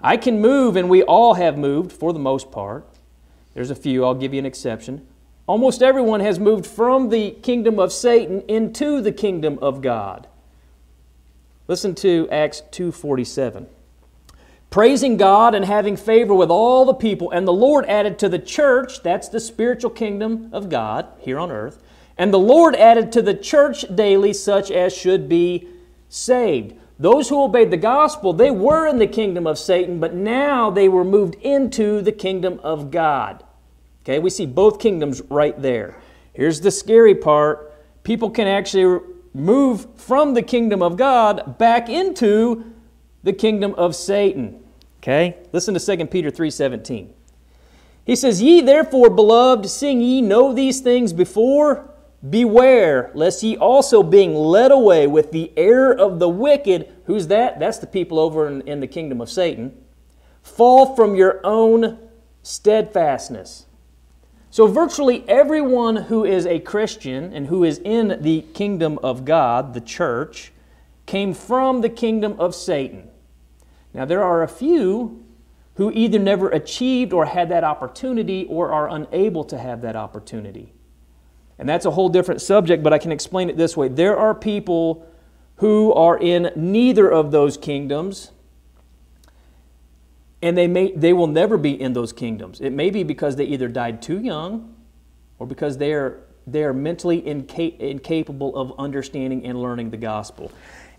I 0.00 0.16
can 0.16 0.40
move, 0.40 0.74
and 0.74 0.90
we 0.90 1.04
all 1.04 1.34
have 1.34 1.56
moved 1.56 1.92
for 1.92 2.12
the 2.12 2.18
most 2.18 2.50
part. 2.50 2.88
There's 3.54 3.70
a 3.70 3.76
few, 3.76 4.04
I'll 4.04 4.16
give 4.16 4.34
you 4.34 4.40
an 4.40 4.46
exception. 4.46 5.06
Almost 5.46 5.80
everyone 5.80 6.18
has 6.18 6.40
moved 6.40 6.66
from 6.66 7.10
the 7.10 7.30
kingdom 7.30 7.78
of 7.78 7.92
Satan 7.92 8.42
into 8.48 9.00
the 9.00 9.12
kingdom 9.12 9.60
of 9.62 9.80
God. 9.80 10.26
Listen 11.68 11.94
to 11.94 12.28
Acts 12.32 12.64
2:47. 12.72 13.68
Praising 14.74 15.16
God 15.16 15.54
and 15.54 15.64
having 15.64 15.96
favor 15.96 16.34
with 16.34 16.50
all 16.50 16.84
the 16.84 16.94
people, 16.94 17.30
and 17.30 17.46
the 17.46 17.52
Lord 17.52 17.86
added 17.86 18.18
to 18.18 18.28
the 18.28 18.40
church, 18.40 19.04
that's 19.04 19.28
the 19.28 19.38
spiritual 19.38 19.90
kingdom 19.90 20.48
of 20.52 20.68
God 20.68 21.06
here 21.20 21.38
on 21.38 21.52
earth, 21.52 21.80
and 22.18 22.34
the 22.34 22.40
Lord 22.40 22.74
added 22.74 23.12
to 23.12 23.22
the 23.22 23.34
church 23.34 23.84
daily 23.94 24.32
such 24.32 24.72
as 24.72 24.92
should 24.92 25.28
be 25.28 25.68
saved. 26.08 26.74
Those 26.98 27.28
who 27.28 27.40
obeyed 27.40 27.70
the 27.70 27.76
gospel, 27.76 28.32
they 28.32 28.50
were 28.50 28.88
in 28.88 28.98
the 28.98 29.06
kingdom 29.06 29.46
of 29.46 29.60
Satan, 29.60 30.00
but 30.00 30.12
now 30.12 30.72
they 30.72 30.88
were 30.88 31.04
moved 31.04 31.36
into 31.36 32.02
the 32.02 32.10
kingdom 32.10 32.58
of 32.64 32.90
God. 32.90 33.44
Okay, 34.02 34.18
we 34.18 34.28
see 34.28 34.44
both 34.44 34.80
kingdoms 34.80 35.22
right 35.30 35.62
there. 35.62 36.00
Here's 36.32 36.62
the 36.62 36.72
scary 36.72 37.14
part 37.14 37.72
people 38.02 38.28
can 38.28 38.48
actually 38.48 39.02
move 39.32 39.86
from 39.94 40.34
the 40.34 40.42
kingdom 40.42 40.82
of 40.82 40.96
God 40.96 41.58
back 41.58 41.88
into 41.88 42.72
the 43.22 43.32
kingdom 43.32 43.72
of 43.74 43.94
Satan. 43.94 44.62
Okay? 45.04 45.36
Listen 45.52 45.74
to 45.74 45.80
2 45.80 46.06
Peter 46.06 46.30
3:17. 46.30 47.10
He 48.06 48.16
says, 48.16 48.40
"Ye 48.40 48.62
therefore, 48.62 49.10
beloved, 49.10 49.68
seeing 49.68 50.00
ye 50.00 50.22
know 50.22 50.54
these 50.54 50.80
things 50.80 51.12
before, 51.12 51.90
beware 52.28 53.10
lest 53.12 53.42
ye 53.42 53.54
also 53.54 54.02
being 54.02 54.34
led 54.34 54.72
away 54.72 55.06
with 55.06 55.30
the 55.30 55.52
error 55.58 55.92
of 55.92 56.20
the 56.20 56.28
wicked, 56.30 56.88
who's 57.04 57.26
that? 57.26 57.60
That's 57.60 57.76
the 57.76 57.86
people 57.86 58.18
over 58.18 58.48
in, 58.48 58.62
in 58.62 58.80
the 58.80 58.86
kingdom 58.86 59.20
of 59.20 59.28
Satan, 59.28 59.76
fall 60.40 60.96
from 60.96 61.14
your 61.14 61.38
own 61.44 61.98
steadfastness." 62.42 63.66
So, 64.50 64.66
virtually 64.66 65.22
everyone 65.28 65.96
who 65.96 66.24
is 66.24 66.46
a 66.46 66.60
Christian 66.60 67.30
and 67.34 67.48
who 67.48 67.62
is 67.62 67.78
in 67.84 68.22
the 68.22 68.40
kingdom 68.54 68.98
of 69.02 69.26
God, 69.26 69.74
the 69.74 69.82
church, 69.82 70.50
came 71.04 71.34
from 71.34 71.82
the 71.82 71.90
kingdom 71.90 72.36
of 72.38 72.54
Satan. 72.54 73.10
Now, 73.94 74.04
there 74.04 74.22
are 74.22 74.42
a 74.42 74.48
few 74.48 75.24
who 75.76 75.90
either 75.92 76.18
never 76.18 76.50
achieved 76.50 77.12
or 77.12 77.26
had 77.26 77.48
that 77.48 77.64
opportunity 77.64 78.46
or 78.48 78.72
are 78.72 78.88
unable 78.90 79.44
to 79.44 79.58
have 79.58 79.82
that 79.82 79.96
opportunity. 79.96 80.72
And 81.58 81.68
that's 81.68 81.86
a 81.86 81.90
whole 81.92 82.08
different 82.08 82.40
subject, 82.40 82.82
but 82.82 82.92
I 82.92 82.98
can 82.98 83.12
explain 83.12 83.48
it 83.48 83.56
this 83.56 83.76
way. 83.76 83.88
There 83.88 84.16
are 84.16 84.34
people 84.34 85.06
who 85.56 85.92
are 85.92 86.18
in 86.18 86.50
neither 86.56 87.08
of 87.10 87.30
those 87.30 87.56
kingdoms 87.56 88.32
and 90.42 90.58
they, 90.58 90.66
may, 90.66 90.92
they 90.92 91.14
will 91.14 91.26
never 91.26 91.56
be 91.56 91.80
in 91.80 91.94
those 91.94 92.12
kingdoms. 92.12 92.60
It 92.60 92.70
may 92.70 92.90
be 92.90 93.02
because 93.02 93.36
they 93.36 93.46
either 93.46 93.66
died 93.66 94.02
too 94.02 94.20
young 94.20 94.74
or 95.38 95.46
because 95.46 95.78
they 95.78 95.94
are, 95.94 96.20
they 96.46 96.64
are 96.64 96.74
mentally 96.74 97.16
inca- 97.16 97.82
incapable 97.82 98.54
of 98.54 98.74
understanding 98.78 99.46
and 99.46 99.62
learning 99.62 99.90
the 99.90 99.96
gospel. 99.96 100.52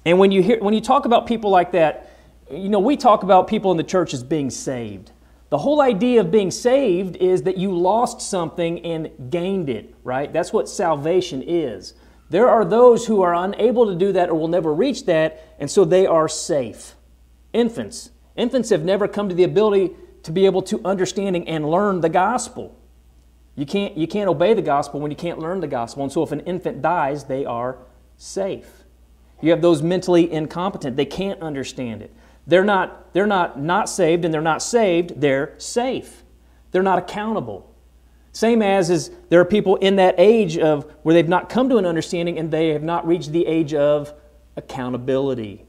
And 0.03 0.17
when 0.17 0.31
you, 0.31 0.41
hear, 0.41 0.60
when 0.63 0.73
you 0.73 0.81
talk 0.81 1.05
about 1.05 1.27
people 1.27 1.51
like 1.51 1.73
that, 1.73 2.14
you 2.51 2.69
know, 2.69 2.79
we 2.79 2.97
talk 2.97 3.23
about 3.23 3.47
people 3.47 3.71
in 3.71 3.77
the 3.77 3.84
church 3.84 4.13
as 4.13 4.23
being 4.23 4.49
saved. 4.49 5.12
The 5.49 5.58
whole 5.60 5.81
idea 5.81 6.21
of 6.21 6.31
being 6.31 6.51
saved 6.51 7.15
is 7.17 7.43
that 7.43 7.58
you 7.58 7.75
lost 7.75 8.21
something 8.21 8.84
and 8.86 9.29
gained 9.29 9.69
it, 9.69 9.93
right? 10.03 10.31
That's 10.31 10.51
what 10.51 10.67
salvation 10.67 11.43
is. 11.45 11.93
There 12.29 12.49
are 12.49 12.65
those 12.65 13.05
who 13.05 13.21
are 13.21 13.36
unable 13.36 13.86
to 13.86 13.95
do 13.95 14.12
that 14.13 14.29
or 14.29 14.36
will 14.36 14.47
never 14.47 14.73
reach 14.73 15.05
that, 15.05 15.55
and 15.60 15.69
so 15.69 15.86
they 15.86 16.08
are 16.08 16.27
safe. 16.27 16.95
Infants, 17.53 18.10
Infants 18.36 18.69
have 18.69 18.84
never 18.84 19.08
come 19.08 19.29
to 19.29 19.36
the 19.36 19.43
ability 19.43 19.91
to 20.23 20.31
be 20.31 20.45
able 20.45 20.62
to 20.63 20.81
understanding 20.84 21.47
and 21.47 21.69
learn 21.69 22.01
the 22.01 22.10
gospel. 22.10 22.77
You 23.55 23.65
can't, 23.65 23.95
you 23.95 24.08
can't 24.08 24.27
obey 24.27 24.53
the 24.53 24.62
gospel 24.62 24.99
when 24.99 25.12
you 25.12 25.15
can't 25.17 25.39
learn 25.39 25.62
the 25.62 25.67
gospel. 25.67 26.03
And 26.03 26.12
so 26.12 26.23
if 26.23 26.31
an 26.31 26.41
infant 26.41 26.81
dies, 26.81 27.25
they 27.25 27.45
are 27.45 27.77
safe. 28.17 28.84
You 29.41 29.51
have 29.51 29.62
those 29.62 29.81
mentally 29.81 30.29
incompetent. 30.31 30.97
They 30.97 31.05
can't 31.05 31.41
understand 31.41 32.01
it. 32.01 32.13
They're 32.47 32.63
not, 32.63 33.13
they're 33.13 33.25
not 33.25 33.60
not 33.60 33.89
saved 33.89 34.25
and 34.25 34.34
they're 34.34 34.41
not 34.41 34.62
saved, 34.62 35.19
they're 35.19 35.55
safe. 35.58 36.23
They're 36.71 36.84
not 36.84 36.99
accountable. 36.99 37.73
Same 38.31 38.62
as 38.62 38.89
is 38.89 39.12
there 39.29 39.39
are 39.39 39.45
people 39.45 39.77
in 39.77 39.95
that 39.95 40.15
age 40.17 40.58
of 40.58 40.91
where 41.03 41.13
they've 41.13 41.27
not 41.27 41.47
come 41.47 41.69
to 41.69 41.77
an 41.77 41.86
understanding 41.86 42.38
and 42.38 42.51
they 42.51 42.69
have 42.69 42.84
not 42.84 43.08
reached 43.08 43.31
the 43.31 43.45
age 43.47 43.73
of 43.73 44.13
accountability. 44.58 45.65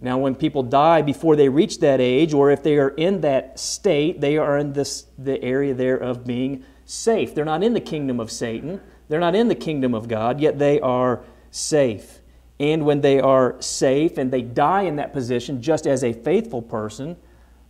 Now, 0.00 0.18
when 0.18 0.34
people 0.34 0.62
die 0.62 1.02
before 1.02 1.34
they 1.36 1.48
reach 1.48 1.80
that 1.80 2.00
age, 2.00 2.32
or 2.32 2.50
if 2.50 2.62
they 2.62 2.76
are 2.76 2.90
in 2.90 3.20
that 3.22 3.58
state, 3.58 4.20
they 4.20 4.36
are 4.38 4.56
in 4.56 4.72
this, 4.72 5.06
the 5.18 5.42
area 5.42 5.74
there 5.74 5.96
of 5.96 6.24
being 6.24 6.64
safe. 6.84 7.34
They're 7.34 7.44
not 7.44 7.64
in 7.64 7.74
the 7.74 7.80
kingdom 7.80 8.20
of 8.20 8.30
Satan, 8.30 8.80
they're 9.08 9.20
not 9.20 9.34
in 9.34 9.48
the 9.48 9.54
kingdom 9.54 9.94
of 9.94 10.06
God, 10.06 10.40
yet 10.40 10.58
they 10.58 10.80
are 10.80 11.24
safe. 11.50 12.17
And 12.60 12.84
when 12.84 13.00
they 13.00 13.20
are 13.20 13.56
safe 13.60 14.18
and 14.18 14.32
they 14.32 14.42
die 14.42 14.82
in 14.82 14.96
that 14.96 15.12
position, 15.12 15.62
just 15.62 15.86
as 15.86 16.02
a 16.02 16.12
faithful 16.12 16.60
person, 16.60 17.16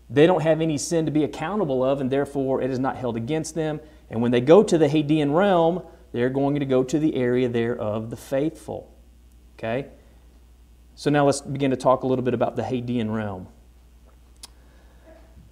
they 0.09 0.27
don't 0.27 0.41
have 0.43 0.61
any 0.61 0.79
sin 0.79 1.05
to 1.05 1.13
be 1.13 1.25
accountable 1.25 1.85
of, 1.85 2.01
and 2.01 2.11
therefore 2.11 2.63
it 2.63 2.71
is 2.71 2.79
not 2.79 2.97
held 2.97 3.17
against 3.17 3.55
them. 3.55 3.81
And 4.11 4.23
when 4.23 4.31
they 4.31 4.41
go 4.41 4.63
to 4.63 4.79
the 4.79 4.87
Hadean 4.87 5.35
realm, 5.35 5.83
they're 6.13 6.31
going 6.31 6.59
to 6.59 6.65
go 6.65 6.83
to 6.83 6.99
the 6.99 7.15
area 7.15 7.49
there 7.49 7.77
of 7.77 8.09
the 8.09 8.17
faithful. 8.17 8.91
Okay? 9.59 9.89
So 10.95 11.11
now 11.11 11.27
let's 11.27 11.43
begin 11.43 11.71
to 11.71 11.77
talk 11.77 12.03
a 12.03 12.07
little 12.07 12.25
bit 12.25 12.35
about 12.35 12.57
the 12.57 12.63
Hadean 12.63 13.15
realm. 13.15 13.49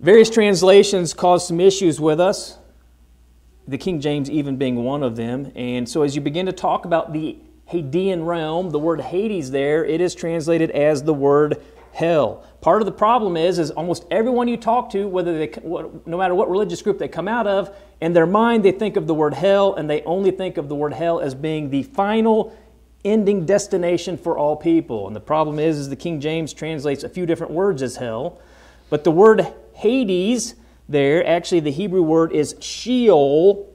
Various 0.01 0.31
translations 0.31 1.13
cause 1.15 1.47
some 1.47 1.61
issues 1.61 2.01
with 2.01 2.21
us, 2.21 2.59
the 3.69 3.79
King 3.79 4.01
James 4.01 4.31
even 4.31 4.57
being 4.57 4.77
one 4.77 5.03
of 5.03 5.17
them. 5.17 5.53
And 5.55 5.89
so 5.89 6.03
as 6.03 6.15
you 6.15 6.21
begin 6.23 6.47
to 6.47 6.53
talk 6.53 6.85
about 6.85 7.13
the 7.13 7.39
Hadean 7.73 8.25
realm, 8.25 8.71
the 8.71 8.79
word 8.79 9.01
Hades 9.01 9.51
there, 9.51 9.85
it 9.85 10.01
is 10.01 10.15
translated 10.15 10.71
as 10.71 11.03
the 11.03 11.15
word 11.15 11.63
hell. 11.93 12.45
Part 12.61 12.83
of 12.83 12.87
the 12.87 12.93
problem 12.93 13.37
is, 13.37 13.59
is 13.59 13.71
almost 13.71 14.05
everyone 14.11 14.49
you 14.49 14.57
talk 14.57 14.91
to, 14.91 15.09
whether 15.09 15.39
they, 15.39 15.53
no 15.65 16.19
matter 16.19 16.35
what 16.35 16.51
religious 16.51 16.83
group 16.83 16.99
they 16.99 17.09
come 17.09 17.27
out 17.27 17.47
of, 17.47 17.75
in 18.01 18.13
their 18.13 18.27
mind 18.27 18.65
they 18.65 18.73
think 18.73 18.97
of 18.97 19.07
the 19.07 19.15
word 19.15 19.35
hell, 19.35 19.75
and 19.75 19.89
they 19.89 20.03
only 20.03 20.31
think 20.31 20.59
of 20.59 20.69
the 20.69 20.75
word 20.75 20.93
hell 20.93 21.21
as 21.21 21.35
being 21.35 21.71
the 21.71 21.83
final 21.83 22.57
ending 23.05 23.47
destination 23.47 24.17
for 24.17 24.37
all 24.37 24.57
people. 24.57 25.07
And 25.07 25.17
the 25.17 25.21
problem 25.21 25.59
is, 25.59 25.79
is 25.79 25.89
the 25.89 25.97
King 25.97 26.21
James 26.21 26.53
translates 26.53 27.03
a 27.03 27.09
few 27.09 27.25
different 27.25 27.53
words 27.53 27.83
as 27.83 27.97
hell, 27.97 28.41
but 28.91 29.05
the 29.05 29.11
word 29.11 29.47
Hades 29.73 30.55
there, 30.89 31.27
actually 31.27 31.61
the 31.61 31.73
Hebrew 31.73 32.03
word 32.03 32.33
is 32.33 32.57
Sheol, 32.61 33.73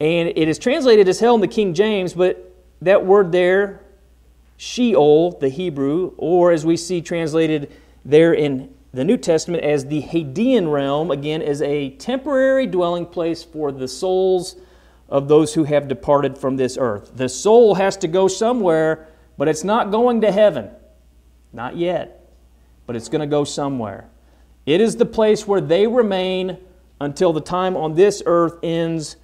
and 0.00 0.28
it 0.28 0.48
is 0.48 0.58
translated 0.58 1.08
as 1.08 1.20
hell 1.20 1.34
in 1.34 1.40
the 1.40 1.48
King 1.48 1.72
James, 1.72 2.14
but 2.14 2.47
that 2.82 3.04
word 3.04 3.32
there, 3.32 3.80
Sheol, 4.56 5.32
the 5.38 5.48
Hebrew, 5.48 6.12
or 6.16 6.52
as 6.52 6.66
we 6.66 6.76
see 6.76 7.00
translated 7.00 7.72
there 8.04 8.32
in 8.32 8.74
the 8.92 9.04
New 9.04 9.16
Testament 9.16 9.62
as 9.62 9.86
the 9.86 10.02
Hadean 10.02 10.72
realm, 10.72 11.10
again, 11.10 11.42
is 11.42 11.60
a 11.62 11.90
temporary 11.90 12.66
dwelling 12.66 13.06
place 13.06 13.44
for 13.44 13.70
the 13.70 13.88
souls 13.88 14.56
of 15.08 15.28
those 15.28 15.54
who 15.54 15.64
have 15.64 15.88
departed 15.88 16.36
from 16.38 16.56
this 16.56 16.76
earth. 16.78 17.12
The 17.14 17.28
soul 17.28 17.74
has 17.74 17.96
to 17.98 18.08
go 18.08 18.28
somewhere, 18.28 19.08
but 19.36 19.48
it's 19.48 19.64
not 19.64 19.90
going 19.90 20.20
to 20.22 20.32
heaven. 20.32 20.70
Not 21.52 21.76
yet, 21.76 22.30
but 22.86 22.96
it's 22.96 23.08
going 23.08 23.20
to 23.20 23.26
go 23.26 23.44
somewhere. 23.44 24.08
It 24.66 24.80
is 24.80 24.96
the 24.96 25.06
place 25.06 25.46
where 25.46 25.60
they 25.60 25.86
remain 25.86 26.58
until 27.00 27.32
the 27.32 27.40
time 27.40 27.76
on 27.76 27.94
this 27.94 28.22
earth 28.26 28.58
ends 28.62 29.16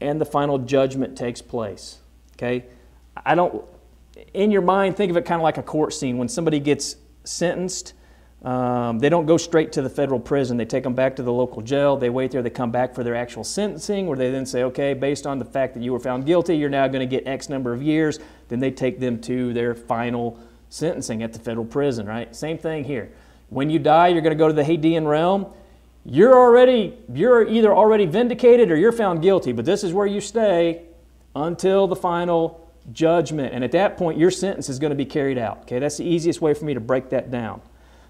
and 0.00 0.20
the 0.20 0.24
final 0.24 0.58
judgment 0.58 1.16
takes 1.16 1.42
place. 1.42 1.98
Okay? 2.42 2.64
I 3.24 3.34
don't, 3.34 3.64
in 4.34 4.50
your 4.50 4.62
mind, 4.62 4.96
think 4.96 5.10
of 5.10 5.16
it 5.16 5.24
kind 5.24 5.40
of 5.40 5.44
like 5.44 5.58
a 5.58 5.62
court 5.62 5.92
scene 5.92 6.18
when 6.18 6.28
somebody 6.28 6.58
gets 6.58 6.96
sentenced 7.24 7.94
um, 8.44 8.98
they 8.98 9.08
don't 9.08 9.26
go 9.26 9.36
straight 9.36 9.70
to 9.72 9.82
the 9.82 9.88
federal 9.88 10.18
prison. 10.18 10.56
They 10.56 10.64
take 10.64 10.82
them 10.82 10.94
back 10.94 11.14
to 11.16 11.22
the 11.22 11.32
local 11.32 11.62
jail. 11.62 11.96
They 11.96 12.10
wait 12.10 12.32
there. 12.32 12.42
They 12.42 12.50
come 12.50 12.72
back 12.72 12.92
for 12.94 13.04
their 13.04 13.14
actual 13.14 13.44
sentencing, 13.44 14.08
where 14.08 14.18
they 14.18 14.30
then 14.30 14.46
say, 14.46 14.64
okay, 14.64 14.94
based 14.94 15.26
on 15.26 15.38
the 15.38 15.44
fact 15.44 15.74
that 15.74 15.82
you 15.82 15.92
were 15.92 16.00
found 16.00 16.26
guilty, 16.26 16.56
you're 16.56 16.68
now 16.68 16.88
going 16.88 17.08
to 17.08 17.16
get 17.16 17.26
X 17.26 17.48
number 17.48 17.72
of 17.72 17.82
years. 17.82 18.18
Then 18.48 18.58
they 18.58 18.72
take 18.72 18.98
them 18.98 19.20
to 19.22 19.52
their 19.52 19.74
final 19.74 20.40
sentencing 20.70 21.22
at 21.22 21.32
the 21.32 21.38
federal 21.38 21.64
prison, 21.64 22.06
right? 22.06 22.34
Same 22.34 22.58
thing 22.58 22.82
here. 22.82 23.12
When 23.50 23.70
you 23.70 23.78
die, 23.78 24.08
you're 24.08 24.22
going 24.22 24.36
to 24.36 24.38
go 24.38 24.48
to 24.48 24.54
the 24.54 24.64
Hadean 24.64 25.06
realm. 25.06 25.46
You're 26.04 26.34
already, 26.34 26.98
you're 27.14 27.46
either 27.46 27.72
already 27.72 28.06
vindicated 28.06 28.72
or 28.72 28.76
you're 28.76 28.90
found 28.90 29.22
guilty, 29.22 29.52
but 29.52 29.64
this 29.64 29.84
is 29.84 29.92
where 29.92 30.06
you 30.06 30.20
stay 30.20 30.82
until 31.34 31.86
the 31.86 31.96
final 31.96 32.68
judgment. 32.92 33.54
And 33.54 33.62
at 33.62 33.72
that 33.72 33.96
point, 33.96 34.18
your 34.18 34.30
sentence 34.30 34.68
is 34.68 34.78
going 34.78 34.90
to 34.90 34.96
be 34.96 35.04
carried 35.04 35.38
out. 35.38 35.62
Okay, 35.62 35.78
that's 35.78 35.96
the 35.96 36.04
easiest 36.04 36.40
way 36.40 36.54
for 36.54 36.64
me 36.64 36.74
to 36.74 36.80
break 36.80 37.10
that 37.10 37.30
down. 37.30 37.60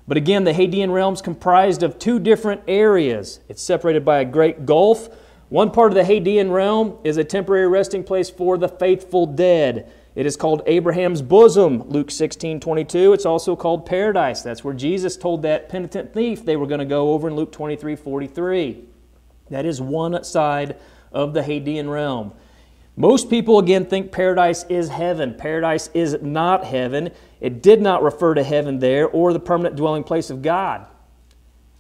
But 0.08 0.16
again, 0.16 0.44
the 0.44 0.52
Hadean 0.52 0.92
realm 0.92 1.14
is 1.14 1.22
comprised 1.22 1.82
of 1.82 1.98
two 1.98 2.18
different 2.18 2.62
areas. 2.66 3.40
It's 3.48 3.62
separated 3.62 4.04
by 4.04 4.20
a 4.20 4.24
great 4.24 4.66
gulf. 4.66 5.08
One 5.48 5.70
part 5.70 5.92
of 5.92 5.96
the 5.96 6.12
Hadean 6.12 6.50
realm 6.50 6.98
is 7.04 7.18
a 7.18 7.24
temporary 7.24 7.68
resting 7.68 8.02
place 8.02 8.28
for 8.28 8.58
the 8.58 8.68
faithful 8.68 9.26
dead. 9.26 9.92
It 10.14 10.26
is 10.26 10.36
called 10.36 10.62
Abraham's 10.66 11.22
bosom, 11.22 11.88
Luke 11.88 12.10
16 12.10 12.60
22. 12.60 13.12
It's 13.12 13.24
also 13.24 13.56
called 13.56 13.86
paradise. 13.86 14.42
That's 14.42 14.64
where 14.64 14.74
Jesus 14.74 15.16
told 15.16 15.42
that 15.42 15.68
penitent 15.68 16.12
thief 16.12 16.44
they 16.44 16.56
were 16.56 16.66
going 16.66 16.80
to 16.80 16.84
go 16.84 17.12
over 17.12 17.28
in 17.28 17.36
Luke 17.36 17.52
23 17.52 17.96
43. 17.96 18.84
That 19.50 19.64
is 19.64 19.80
one 19.80 20.22
side 20.24 20.76
of 21.12 21.32
the 21.32 21.42
Hadean 21.42 21.90
realm. 21.90 22.32
Most 22.96 23.30
people, 23.30 23.58
again, 23.58 23.86
think 23.86 24.12
paradise 24.12 24.64
is 24.68 24.90
heaven. 24.90 25.34
Paradise 25.34 25.88
is 25.94 26.18
not 26.20 26.64
heaven. 26.64 27.10
It 27.40 27.62
did 27.62 27.80
not 27.80 28.02
refer 28.02 28.34
to 28.34 28.42
heaven 28.42 28.78
there 28.78 29.08
or 29.08 29.32
the 29.32 29.40
permanent 29.40 29.76
dwelling 29.76 30.04
place 30.04 30.28
of 30.30 30.42
God. 30.42 30.86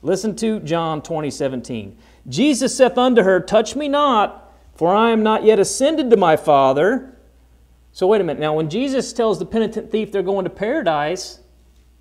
Listen 0.00 0.34
to 0.36 0.60
John 0.60 1.02
20 1.02 1.30
17. 1.30 1.98
Jesus 2.28 2.76
saith 2.76 2.96
unto 2.96 3.22
her, 3.22 3.40
Touch 3.40 3.76
me 3.76 3.88
not, 3.88 4.52
for 4.74 4.94
I 4.94 5.10
am 5.10 5.22
not 5.22 5.44
yet 5.44 5.58
ascended 5.58 6.10
to 6.10 6.16
my 6.16 6.36
Father 6.36 7.12
so, 7.94 8.06
wait 8.06 8.22
a 8.22 8.24
minute. 8.24 8.40
Now, 8.40 8.54
when 8.54 8.70
Jesus 8.70 9.12
tells 9.12 9.38
the 9.38 9.44
penitent 9.44 9.90
thief 9.90 10.10
they're 10.10 10.22
going 10.22 10.44
to 10.44 10.50
paradise, 10.50 11.40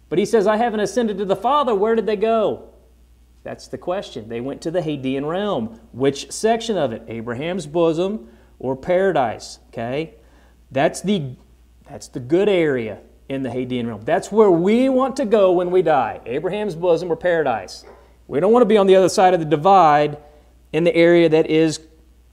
but 0.08 0.18
he 0.18 0.26
says, 0.26 0.48
I 0.48 0.56
haven't 0.56 0.80
ascended 0.80 1.18
to 1.18 1.26
the 1.26 1.36
Father, 1.36 1.76
where 1.76 1.96
did 1.96 2.06
they 2.06 2.16
go? 2.16 2.70
That's 3.44 3.68
the 3.68 3.78
question. 3.78 4.30
They 4.30 4.40
went 4.40 4.62
to 4.62 4.72
the 4.72 4.80
Hadean 4.80 5.28
realm. 5.28 5.82
Which 5.92 6.32
section 6.32 6.78
of 6.78 6.94
it? 6.94 7.04
Abraham's 7.08 7.68
bosom 7.68 8.30
or 8.62 8.76
paradise? 8.76 9.60
Okay? 9.70 10.14
That's 10.72 11.02
the, 11.02 11.36
that's 11.90 12.08
the 12.08 12.20
good 12.20 12.48
area 12.48 13.00
in 13.28 13.44
the 13.44 13.50
Hadean 13.50 13.88
realm. 13.88 14.02
That's 14.06 14.32
where 14.32 14.52
we 14.52 14.88
want 14.88 15.16
to 15.18 15.26
go 15.26 15.52
when 15.52 15.72
we 15.72 15.82
die 15.82 16.22
Abraham's 16.26 16.76
bosom 16.76 17.12
or 17.12 17.16
paradise. 17.16 17.84
We 18.28 18.40
don't 18.40 18.54
want 18.54 18.62
to 18.62 18.68
be 18.68 18.78
on 18.78 18.88
the 18.88 18.96
other 18.96 19.10
side 19.10 19.34
of 19.34 19.40
the 19.40 19.46
divide 19.46 20.18
in 20.72 20.84
the 20.84 20.96
area 20.96 21.28
that 21.28 21.50
is 21.50 21.82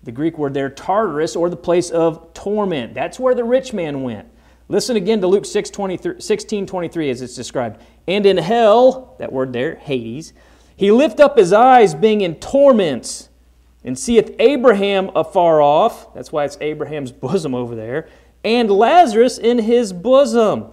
the 0.03 0.13
Greek 0.13 0.39
word 0.39 0.55
there, 0.55 0.69
Tartarus, 0.69 1.35
or 1.35 1.51
the 1.51 1.57
place 1.57 1.91
of 1.91 2.33
torment. 2.35 2.95
That's 2.95 3.19
where 3.19 3.35
the 3.35 3.45
rich 3.45 3.73
man 3.73 4.03
went. 4.03 4.29
Listen 4.69 4.97
again 4.97 5.21
to 5.23 5.27
Luke 5.27 5.47
6, 5.47 5.71
23, 5.71 6.21
16 6.21 6.67
23 6.67 7.11
as 7.11 7.23
it's 7.23 7.35
described. 7.35 7.81
And 8.07 8.27
in 8.27 8.37
hell, 8.37 9.17
that 9.19 9.33
word 9.33 9.53
there, 9.53 9.77
Hades, 9.77 10.35
he 10.77 10.93
lift 10.93 11.21
up 11.21 11.39
his 11.39 11.53
eyes, 11.53 11.95
being 11.95 12.21
in 12.21 12.37
torments, 12.37 13.28
and 13.85 13.99
seeth 13.99 14.35
Abraham 14.39 15.11
afar 15.15 15.63
off. 15.63 16.13
That's 16.15 16.33
why 16.33 16.45
it's 16.45 16.59
Abraham's 16.61 17.13
bosom 17.25 17.55
over 17.55 17.75
there. 17.75 18.09
And 18.45 18.71
Lazarus 18.71 19.39
in 19.39 19.59
his 19.59 19.93
bosom. 19.93 20.67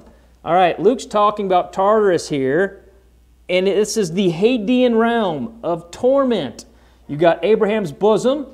All 0.43 0.53
right, 0.53 0.79
Luke's 0.79 1.05
talking 1.05 1.47
about 1.47 1.73
Tartarus 1.73 2.29
here, 2.29 2.85
and 3.49 3.65
this 3.65 3.97
is 3.97 4.13
the 4.13 4.31
Hadean 4.31 4.95
realm 4.95 5.59
of 5.63 5.89
torment. 5.89 6.65
You 7.07 7.17
got 7.17 7.43
Abraham's 7.43 7.91
bosom, 7.91 8.45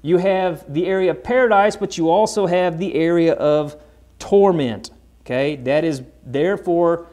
you 0.00 0.18
have 0.18 0.72
the 0.72 0.86
area 0.86 1.10
of 1.10 1.22
paradise, 1.22 1.76
but 1.76 1.98
you 1.98 2.08
also 2.08 2.46
have 2.46 2.78
the 2.78 2.94
area 2.94 3.34
of 3.34 3.76
torment. 4.18 4.90
Okay? 5.22 5.56
That 5.56 5.84
is 5.84 6.02
therefore, 6.24 7.06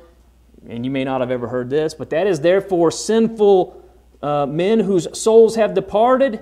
and 0.68 0.86
you 0.86 0.92
may 0.92 1.04
not 1.04 1.22
have 1.22 1.32
ever 1.32 1.48
heard 1.48 1.70
this, 1.70 1.94
but 1.94 2.10
that 2.12 2.28
is 2.28 2.40
therefore 2.40 2.92
sinful 2.92 3.84
uh, 4.22 4.46
men 4.46 4.80
whose 4.80 5.08
souls 5.18 5.56
have 5.56 5.74
departed, 5.74 6.42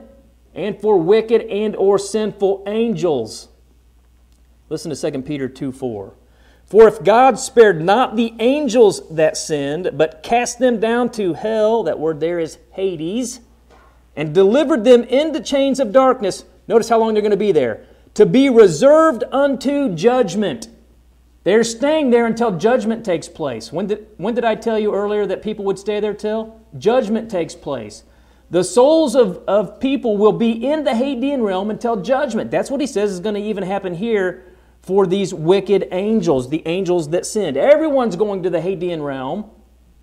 and 0.53 0.79
for 0.79 0.97
wicked 0.97 1.41
and 1.41 1.75
or 1.75 1.97
sinful 1.97 2.63
angels. 2.67 3.49
Listen 4.69 4.93
to 4.93 5.11
2 5.11 5.21
Peter 5.23 5.47
2 5.47 5.71
4. 5.71 6.13
For 6.65 6.87
if 6.87 7.03
God 7.03 7.37
spared 7.37 7.83
not 7.83 8.15
the 8.15 8.33
angels 8.39 9.07
that 9.09 9.37
sinned, 9.37 9.91
but 9.93 10.23
cast 10.23 10.59
them 10.59 10.79
down 10.79 11.11
to 11.11 11.33
hell, 11.33 11.83
that 11.83 11.99
word 11.99 12.19
there 12.19 12.39
is 12.39 12.57
Hades, 12.71 13.41
and 14.15 14.33
delivered 14.33 14.83
them 14.83 15.03
into 15.03 15.41
chains 15.41 15.79
of 15.79 15.91
darkness. 15.91 16.45
Notice 16.67 16.89
how 16.89 16.99
long 16.99 17.13
they're 17.13 17.21
going 17.21 17.31
to 17.31 17.37
be 17.37 17.51
there. 17.51 17.85
To 18.15 18.25
be 18.25 18.49
reserved 18.49 19.23
unto 19.31 19.93
judgment. 19.93 20.69
They're 21.43 21.63
staying 21.63 22.11
there 22.11 22.25
until 22.25 22.57
judgment 22.57 23.03
takes 23.03 23.27
place. 23.27 23.71
When 23.71 23.87
did, 23.87 24.07
when 24.17 24.33
did 24.33 24.45
I 24.45 24.55
tell 24.55 24.79
you 24.79 24.93
earlier 24.93 25.25
that 25.25 25.43
people 25.43 25.65
would 25.65 25.77
stay 25.77 25.99
there 25.99 26.13
till? 26.13 26.59
Judgment 26.77 27.29
takes 27.29 27.53
place. 27.53 28.03
The 28.53 28.63
souls 28.63 29.15
of, 29.15 29.43
of 29.47 29.79
people 29.79 30.15
will 30.15 30.31
be 30.31 30.51
in 30.51 30.83
the 30.83 30.91
Hadean 30.91 31.41
realm 31.43 31.71
until 31.71 31.99
judgment. 31.99 32.51
That's 32.51 32.69
what 32.69 32.79
he 32.79 32.85
says 32.85 33.11
is 33.11 33.19
going 33.19 33.33
to 33.33 33.41
even 33.41 33.63
happen 33.63 33.95
here 33.95 34.43
for 34.83 35.07
these 35.07 35.33
wicked 35.33 35.87
angels, 35.91 36.51
the 36.51 36.61
angels 36.67 37.09
that 37.09 37.25
sinned. 37.25 37.57
Everyone's 37.57 38.15
going 38.15 38.43
to 38.43 38.51
the 38.51 38.59
Hadean 38.59 39.03
realm. 39.03 39.49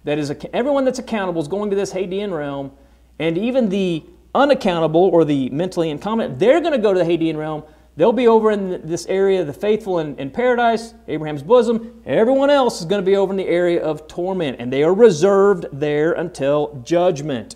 That 0.03 0.19
is, 0.19 0.35
everyone 0.53 0.85
that's 0.85 0.99
accountable 0.99 1.41
is 1.41 1.47
going 1.47 1.71
to 1.71 1.77
this 1.77 1.93
Hadean 1.93 2.37
realm 2.37 2.73
and 3.21 3.39
even 3.39 3.69
the 3.69 4.03
unaccountable 4.35 5.11
or 5.13 5.25
the 5.25 5.49
mentally 5.51 5.89
incompetent, 5.89 6.41
they're 6.41 6.61
going 6.61 6.73
to 6.73 6.79
go 6.79 6.93
to 6.93 6.99
the 6.99 7.05
Hadean 7.05 7.37
realm. 7.37 7.63
They'll 7.97 8.13
be 8.13 8.27
over 8.27 8.51
in 8.51 8.85
this 8.85 9.07
area, 9.07 9.45
the 9.45 9.53
faithful 9.53 10.01
in, 10.01 10.19
in 10.19 10.29
paradise, 10.29 10.93
Abraham's 11.07 11.45
bosom. 11.45 12.03
Everyone 12.05 12.51
else 12.51 12.81
is 12.81 12.87
going 12.87 13.01
to 13.01 13.07
be 13.07 13.15
over 13.15 13.33
in 13.33 13.37
the 13.37 13.47
area 13.47 13.81
of 13.81 14.09
torment, 14.09 14.57
and 14.59 14.73
they 14.73 14.83
are 14.83 14.93
reserved 14.93 15.67
there 15.73 16.15
until 16.15 16.83
judgment. 16.85 17.55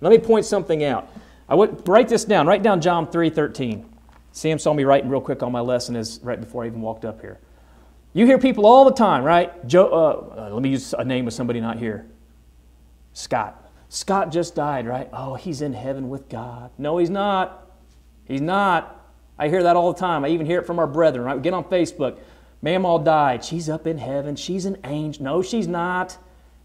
Let 0.00 0.10
me 0.10 0.18
point 0.18 0.44
something 0.44 0.84
out. 0.84 1.10
I 1.48 1.54
would 1.54 1.86
write 1.88 2.08
this 2.08 2.24
down. 2.24 2.46
Write 2.46 2.62
down 2.62 2.80
John 2.80 3.06
3:13. 3.06 3.84
Sam 4.32 4.58
saw 4.58 4.72
me 4.72 4.84
writing 4.84 5.10
real 5.10 5.20
quick 5.20 5.42
on 5.42 5.50
my 5.50 5.60
lesson 5.60 5.96
is 5.96 6.20
right 6.22 6.38
before 6.38 6.64
I 6.64 6.66
even 6.66 6.80
walked 6.80 7.04
up 7.04 7.20
here. 7.20 7.40
You 8.12 8.26
hear 8.26 8.38
people 8.38 8.66
all 8.66 8.84
the 8.84 8.92
time, 8.92 9.24
right? 9.24 9.66
Joe, 9.66 9.86
uh, 9.86 10.40
uh, 10.46 10.50
let 10.52 10.62
me 10.62 10.70
use 10.70 10.94
a 10.96 11.04
name 11.04 11.26
of 11.26 11.32
somebody 11.32 11.60
not 11.60 11.78
here. 11.78 12.06
Scott. 13.12 13.70
Scott 13.88 14.30
just 14.30 14.54
died, 14.54 14.86
right? 14.86 15.08
Oh, 15.12 15.34
he's 15.34 15.62
in 15.62 15.72
heaven 15.72 16.08
with 16.08 16.28
God. 16.28 16.70
No, 16.78 16.98
he's 16.98 17.10
not. 17.10 17.70
He's 18.24 18.40
not. 18.40 18.94
I 19.38 19.48
hear 19.48 19.62
that 19.62 19.76
all 19.76 19.92
the 19.92 19.98
time. 19.98 20.24
I 20.24 20.28
even 20.28 20.46
hear 20.46 20.60
it 20.60 20.66
from 20.66 20.78
our 20.78 20.86
brethren, 20.86 21.24
right? 21.24 21.36
We 21.36 21.42
get 21.42 21.54
on 21.54 21.64
Facebook. 21.64 22.18
Mamaw 22.62 23.04
died. 23.04 23.44
She's 23.44 23.68
up 23.68 23.86
in 23.86 23.98
heaven. 23.98 24.36
She's 24.36 24.66
an 24.66 24.76
angel. 24.84 25.24
No, 25.24 25.42
she's 25.42 25.66
not. 25.66 26.18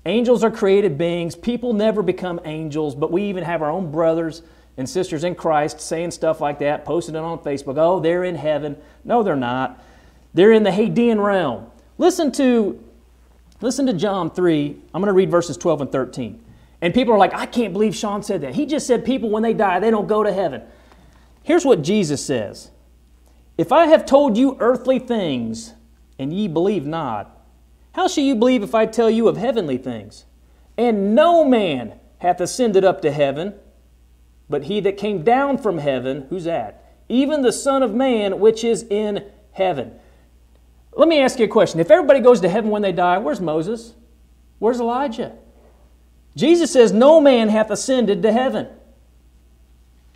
Angels 0.06 0.44
are 0.44 0.52
created 0.52 0.98
beings. 0.98 1.36
People 1.36 1.74
never 1.74 2.02
become 2.02 2.42
angels, 2.44 2.96
but 2.96 3.12
we 3.12 3.24
even 3.24 3.44
have 3.44 3.62
our 3.62 3.70
own 3.70 3.92
brothers 3.92 4.42
and 4.76 4.90
sisters 4.90 5.24
in 5.24 5.36
Christ 5.36 5.80
saying 5.80 6.12
stuff 6.12 6.42
like 6.42 6.60
that, 6.60 6.84
posting 6.84 7.16
it 7.16 7.20
on 7.20 7.40
Facebook. 7.40 7.78
Oh, 7.78 8.00
they're 8.00 8.24
in 8.24 8.36
heaven. 8.36 8.76
No, 9.04 9.24
they're 9.24 9.36
not. 9.36 9.82
They're 10.34 10.52
in 10.52 10.64
the 10.64 10.72
Hadean 10.72 11.24
realm. 11.24 11.68
Listen 11.98 12.32
to, 12.34 12.84
listen 13.62 13.86
to 13.86 13.94
John 13.94 14.32
3. 14.32 14.76
I'm 14.94 15.02
going 15.02 15.08
to 15.08 15.14
read 15.14 15.32
verses 15.32 15.58
12 15.58 15.82
and 15.82 15.92
13. 15.92 16.44
And 16.82 16.94
people 16.94 17.14
are 17.14 17.18
like, 17.18 17.34
I 17.34 17.46
can't 17.46 17.72
believe 17.72 17.96
Sean 17.96 18.24
said 18.24 18.42
that. 18.42 18.56
He 18.56 18.66
just 18.66 18.86
said 18.86 19.06
people, 19.06 19.30
when 19.30 19.44
they 19.44 19.54
die, 19.54 19.80
they 19.80 19.92
don't 19.92 20.08
go 20.08 20.24
to 20.24 20.34
heaven. 20.34 20.64
Here's 21.44 21.66
what 21.66 21.82
Jesus 21.82 22.26
says 22.26 22.72
If 23.58 23.72
I 23.72 23.86
have 23.86 24.06
told 24.06 24.38
you 24.38 24.58
earthly 24.60 25.00
things, 25.00 25.74
and 26.20 26.34
ye 26.34 26.48
believe 26.48 26.86
not, 26.86 27.43
how 27.94 28.08
shall 28.08 28.24
you 28.24 28.36
believe 28.36 28.64
if 28.64 28.76
I 28.76 28.86
tell 28.86 29.10
you 29.10 29.28
of 29.28 29.38
heavenly 29.38 29.78
things? 29.78 30.26
And 30.78 31.16
no 31.16 31.46
man 31.46 31.94
hath 32.20 32.42
ascended 32.42 32.84
up 32.84 33.02
to 33.02 33.12
heaven, 33.12 33.54
but 34.50 34.64
he 34.64 34.80
that 34.82 34.98
came 34.98 35.24
down 35.24 35.58
from 35.58 35.78
heaven, 35.78 36.26
who's 36.30 36.44
that? 36.46 36.94
Even 37.08 37.42
the 37.42 37.52
Son 37.52 37.84
of 37.84 37.94
Man 37.94 38.40
which 38.40 38.64
is 38.64 38.84
in 38.84 39.26
heaven. 39.52 39.94
Let 40.96 41.08
me 41.08 41.20
ask 41.20 41.40
you 41.40 41.46
a 41.46 41.50
question. 41.50 41.80
If 41.80 41.92
everybody 41.92 42.20
goes 42.20 42.42
to 42.42 42.50
heaven 42.50 42.70
when 42.70 42.82
they 42.82 42.92
die, 42.92 43.18
where's 43.18 43.42
Moses? 43.42 43.94
Where's 44.60 44.80
Elijah? 44.80 45.34
Jesus 46.36 46.72
says, 46.72 46.92
No 46.92 47.20
man 47.20 47.50
hath 47.50 47.70
ascended 47.70 48.24
to 48.24 48.32
heaven. 48.32 48.68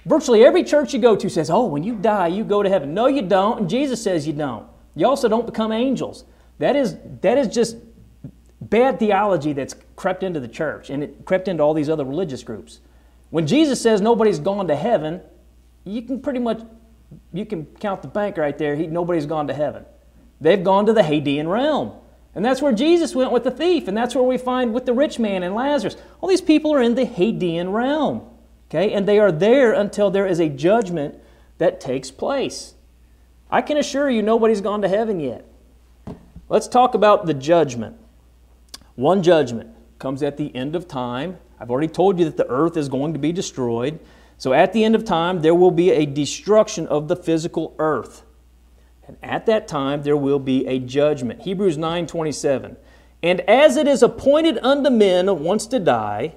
Virtually 0.06 0.46
every 0.46 0.64
church 0.64 0.94
you 0.94 1.00
go 1.00 1.16
to 1.16 1.30
says, 1.30 1.50
Oh, 1.50 1.66
when 1.66 1.84
you 1.84 1.96
die, 1.96 2.28
you 2.28 2.44
go 2.44 2.64
to 2.64 2.70
heaven. 2.70 2.94
No, 2.94 3.08
you 3.08 3.22
don't. 3.22 3.60
And 3.62 3.70
Jesus 3.70 4.02
says 4.02 4.26
you 4.26 4.34
don't. 4.34 4.66
You 4.96 5.08
also 5.08 5.28
don't 5.28 5.46
become 5.46 5.72
angels. 5.72 6.24
That 6.60 6.76
is, 6.76 6.98
that 7.22 7.38
is 7.38 7.48
just 7.48 7.78
bad 8.62 9.00
theology 9.00 9.54
that's 9.54 9.76
crept 9.96 10.24
into 10.24 10.40
the 10.40 10.48
church 10.48 10.90
and 10.90 11.04
it 11.04 11.26
crept 11.26 11.48
into 11.48 11.64
all 11.64 11.74
these 11.74 11.90
other 11.90 12.06
religious 12.06 12.44
groups. 12.44 12.80
When 13.30 13.46
Jesus 13.46 13.82
says 13.82 14.02
nobody's 14.02 14.40
gone 14.40 14.68
to 14.68 14.76
heaven, 14.76 15.22
you 15.84 16.02
can 16.02 16.22
pretty 16.22 16.40
much 16.40 16.62
you 17.34 17.46
can 17.46 17.66
count 17.80 18.02
the 18.02 18.08
bank 18.08 18.38
right 18.38 18.58
there. 18.58 18.76
He, 18.76 18.88
nobody's 18.88 19.26
gone 19.26 19.48
to 19.48 19.54
heaven. 19.54 19.86
They've 20.42 20.64
gone 20.64 20.86
to 20.88 20.94
the 20.94 21.02
Hadean 21.02 21.48
realm. 21.48 21.94
And 22.36 22.46
that's 22.46 22.62
where 22.62 22.74
Jesus 22.74 23.16
went 23.16 23.32
with 23.32 23.44
the 23.44 23.52
thief, 23.52 23.88
and 23.88 23.98
that's 23.98 24.14
where 24.14 24.24
we 24.24 24.38
find 24.38 24.74
with 24.74 24.86
the 24.86 24.94
rich 24.94 25.18
man 25.18 25.42
and 25.42 25.56
Lazarus. 25.56 25.96
All 26.22 26.30
these 26.30 26.42
people 26.42 26.72
are 26.74 26.82
in 26.82 26.94
the 26.94 27.06
Hadean 27.06 27.74
realm, 27.74 28.30
okay? 28.70 28.94
And 28.94 29.08
they 29.08 29.18
are 29.18 29.32
there 29.32 29.74
until 29.74 30.12
there 30.12 30.28
is 30.28 30.40
a 30.40 30.48
judgment 30.48 31.16
that 31.58 31.82
takes 31.82 32.12
place. 32.12 32.76
I 33.50 33.64
can 33.64 33.78
assure 33.78 34.10
you 34.10 34.22
nobody's 34.22 34.62
gone 34.62 34.84
to 34.84 34.88
heaven 34.88 35.20
yet. 35.20 35.47
Let's 36.50 36.68
talk 36.70 36.96
about 36.96 37.26
the 37.26 37.34
judgment. 37.34 37.98
One 38.96 39.22
judgment 39.22 39.70
comes 40.00 40.24
at 40.24 40.38
the 40.38 40.56
end 40.56 40.76
of 40.76 40.88
time. 40.88 41.40
I've 41.60 41.70
already 41.70 41.90
told 41.90 42.20
you 42.20 42.26
that 42.26 42.38
the 42.38 42.48
earth 42.48 42.78
is 42.78 42.88
going 42.88 43.12
to 43.14 43.20
be 43.20 43.34
destroyed. 43.34 44.00
So 44.38 44.54
at 44.54 44.72
the 44.72 44.86
end 44.86 44.96
of 44.96 45.04
time, 45.04 45.42
there 45.42 45.56
will 45.56 45.72
be 45.72 45.92
a 45.92 46.06
destruction 46.06 46.88
of 46.88 47.10
the 47.10 47.16
physical 47.18 47.76
earth. 47.80 48.24
And 49.08 49.18
at 49.22 49.46
that 49.48 49.68
time 49.68 50.04
there 50.04 50.16
will 50.16 50.40
be 50.40 50.66
a 50.68 50.80
judgment. 50.80 51.42
Hebrews 51.42 51.78
9:27. 51.78 52.78
And 53.22 53.42
as 53.42 53.76
it 53.76 53.88
is 53.88 54.02
appointed 54.02 54.58
unto 54.60 54.90
men 54.90 55.44
once 55.44 55.66
to 55.68 55.80
die, 55.80 56.36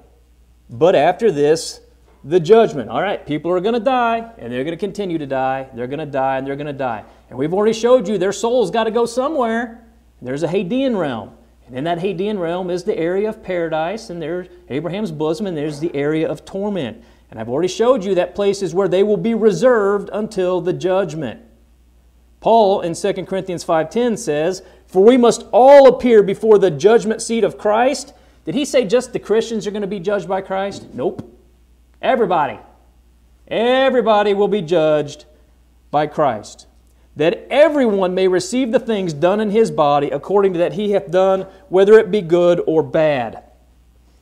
but 0.69 0.97
after 0.97 1.31
this, 1.31 1.83
the 2.25 2.41
judgment. 2.41 2.91
All 2.91 3.03
right, 3.03 3.25
people 3.25 3.51
are 3.51 3.61
going 3.61 3.75
to 3.75 3.81
die, 3.81 4.33
and 4.39 4.53
they're 4.53 4.65
going 4.65 4.77
to 4.77 4.81
continue 4.81 5.19
to 5.19 5.27
die. 5.27 5.69
They're 5.75 5.87
going 5.87 6.01
to 6.01 6.07
die, 6.07 6.39
and 6.39 6.47
they're 6.47 6.57
going 6.57 6.67
to 6.67 6.73
die. 6.73 7.05
And 7.29 7.39
we've 7.39 7.53
already 7.53 7.73
showed 7.73 8.09
you 8.09 8.19
their 8.19 8.33
soul's 8.33 8.71
got 8.71 8.85
to 8.85 8.91
go 8.91 9.07
somewhere. 9.07 9.87
There's 10.23 10.43
a 10.43 10.49
Hadean 10.49 10.99
realm. 10.99 11.33
And 11.67 11.77
in 11.77 11.85
that 11.85 11.99
Hadean 11.99 12.39
realm 12.39 12.69
is 12.69 12.85
the 12.85 12.99
area 12.99 13.29
of 13.29 13.43
paradise, 13.43 14.11
and 14.11 14.21
there's 14.21 14.49
Abraham's 14.69 15.13
bosom, 15.13 15.47
and 15.47 15.57
there's 15.57 15.81
the 15.81 15.95
area 15.95 16.29
of 16.29 16.45
torment. 16.45 17.03
And 17.31 17.39
I've 17.39 17.49
already 17.49 17.69
showed 17.69 18.05
you 18.05 18.17
that 18.17 18.35
place 18.35 18.61
is 18.61 18.75
where 18.75 18.89
they 18.89 19.05
will 19.05 19.17
be 19.17 19.35
reserved 19.35 20.11
until 20.13 20.61
the 20.61 20.73
judgment. 20.73 21.41
Paul 22.41 22.81
in 22.81 22.95
2 22.95 23.27
Corinthians 23.27 23.63
5:10 23.63 24.17
says, 24.17 24.63
"For 24.87 25.05
we 25.05 25.17
must 25.17 25.45
all 25.53 25.87
appear 25.87 26.23
before 26.23 26.59
the 26.59 26.71
judgment 26.71 27.23
seat 27.23 27.45
of 27.45 27.57
Christ." 27.57 28.15
Did 28.45 28.55
he 28.55 28.65
say 28.65 28.85
just 28.85 29.13
the 29.13 29.19
Christians 29.19 29.67
are 29.67 29.71
going 29.71 29.83
to 29.83 29.87
be 29.87 30.01
judged 30.01 30.29
by 30.29 30.41
Christ? 30.41 30.87
Nope. 30.93 31.23
Everybody. 32.03 32.59
Everybody 33.47 34.35
will 34.35 34.49
be 34.49 34.63
judged 34.63 35.27
by 35.91 36.07
Christ. 36.07 36.67
That 37.21 37.47
everyone 37.51 38.15
may 38.15 38.29
receive 38.29 38.73
the 38.73 38.81
things 38.81 39.13
done 39.13 39.41
in 39.41 39.51
his 39.51 39.71
body 39.71 40.09
according 40.09 40.55
to 40.55 40.59
that 40.61 40.73
he 40.73 40.93
hath 40.93 41.11
done, 41.11 41.43
whether 41.69 41.99
it 41.99 42.11
be 42.11 42.23
good 42.23 42.63
or 42.67 42.83
bad. 42.83 43.45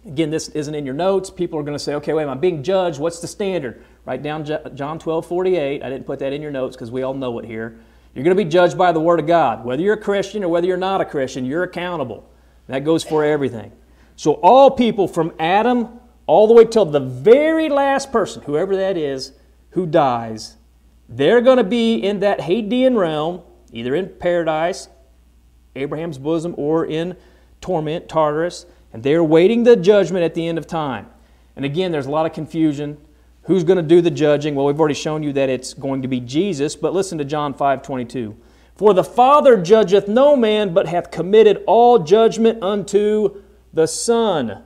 Again, 0.04 0.30
this 0.30 0.48
isn't 0.48 0.74
in 0.74 0.84
your 0.84 0.96
notes. 0.96 1.30
People 1.30 1.60
are 1.60 1.62
going 1.62 1.78
to 1.78 1.78
say, 1.78 1.94
okay, 1.94 2.12
wait, 2.12 2.24
am 2.24 2.30
I'm 2.30 2.40
being 2.40 2.64
judged. 2.64 2.98
What's 2.98 3.20
the 3.20 3.28
standard? 3.28 3.84
Write 4.04 4.24
down 4.24 4.44
John 4.74 4.98
12, 4.98 5.26
48. 5.26 5.80
I 5.80 5.88
didn't 5.88 6.06
put 6.06 6.18
that 6.18 6.32
in 6.32 6.42
your 6.42 6.50
notes 6.50 6.74
because 6.74 6.90
we 6.90 7.04
all 7.04 7.14
know 7.14 7.38
it 7.38 7.44
here. 7.44 7.78
You're 8.16 8.24
going 8.24 8.36
to 8.36 8.44
be 8.44 8.50
judged 8.50 8.76
by 8.76 8.90
the 8.90 8.98
Word 8.98 9.20
of 9.20 9.28
God. 9.28 9.64
Whether 9.64 9.80
you're 9.80 9.94
a 9.94 10.00
Christian 10.00 10.42
or 10.42 10.48
whether 10.48 10.66
you're 10.66 10.76
not 10.76 11.00
a 11.00 11.04
Christian, 11.04 11.44
you're 11.44 11.62
accountable. 11.62 12.28
That 12.66 12.84
goes 12.84 13.04
for 13.04 13.22
everything. 13.22 13.70
So, 14.16 14.32
all 14.32 14.72
people 14.72 15.06
from 15.06 15.32
Adam 15.38 16.00
all 16.26 16.48
the 16.48 16.54
way 16.54 16.64
till 16.64 16.84
the 16.84 16.98
very 16.98 17.68
last 17.68 18.10
person, 18.10 18.42
whoever 18.42 18.74
that 18.74 18.96
is, 18.96 19.34
who 19.70 19.86
dies, 19.86 20.56
they're 21.08 21.40
going 21.40 21.56
to 21.56 21.64
be 21.64 21.96
in 21.96 22.20
that 22.20 22.40
Hadean 22.40 22.96
realm, 22.96 23.42
either 23.72 23.94
in 23.94 24.08
paradise, 24.08 24.88
Abraham's 25.74 26.18
bosom, 26.18 26.54
or 26.58 26.84
in 26.84 27.16
torment, 27.60 28.08
Tartarus, 28.08 28.66
and 28.92 29.02
they're 29.02 29.24
waiting 29.24 29.64
the 29.64 29.76
judgment 29.76 30.24
at 30.24 30.34
the 30.34 30.46
end 30.46 30.58
of 30.58 30.66
time. 30.66 31.06
And 31.56 31.64
again, 31.64 31.92
there's 31.92 32.06
a 32.06 32.10
lot 32.10 32.26
of 32.26 32.32
confusion. 32.32 32.98
Who's 33.42 33.64
going 33.64 33.78
to 33.78 33.82
do 33.82 34.00
the 34.00 34.10
judging? 34.10 34.54
Well, 34.54 34.66
we've 34.66 34.78
already 34.78 34.94
shown 34.94 35.22
you 35.22 35.32
that 35.32 35.48
it's 35.48 35.74
going 35.74 36.02
to 36.02 36.08
be 36.08 36.20
Jesus, 36.20 36.76
but 36.76 36.92
listen 36.92 37.18
to 37.18 37.24
John 37.24 37.54
5 37.54 37.82
22. 37.82 38.36
For 38.76 38.94
the 38.94 39.02
Father 39.02 39.56
judgeth 39.56 40.06
no 40.06 40.36
man, 40.36 40.72
but 40.72 40.86
hath 40.86 41.10
committed 41.10 41.64
all 41.66 41.98
judgment 41.98 42.62
unto 42.62 43.42
the 43.72 43.86
Son. 43.86 44.62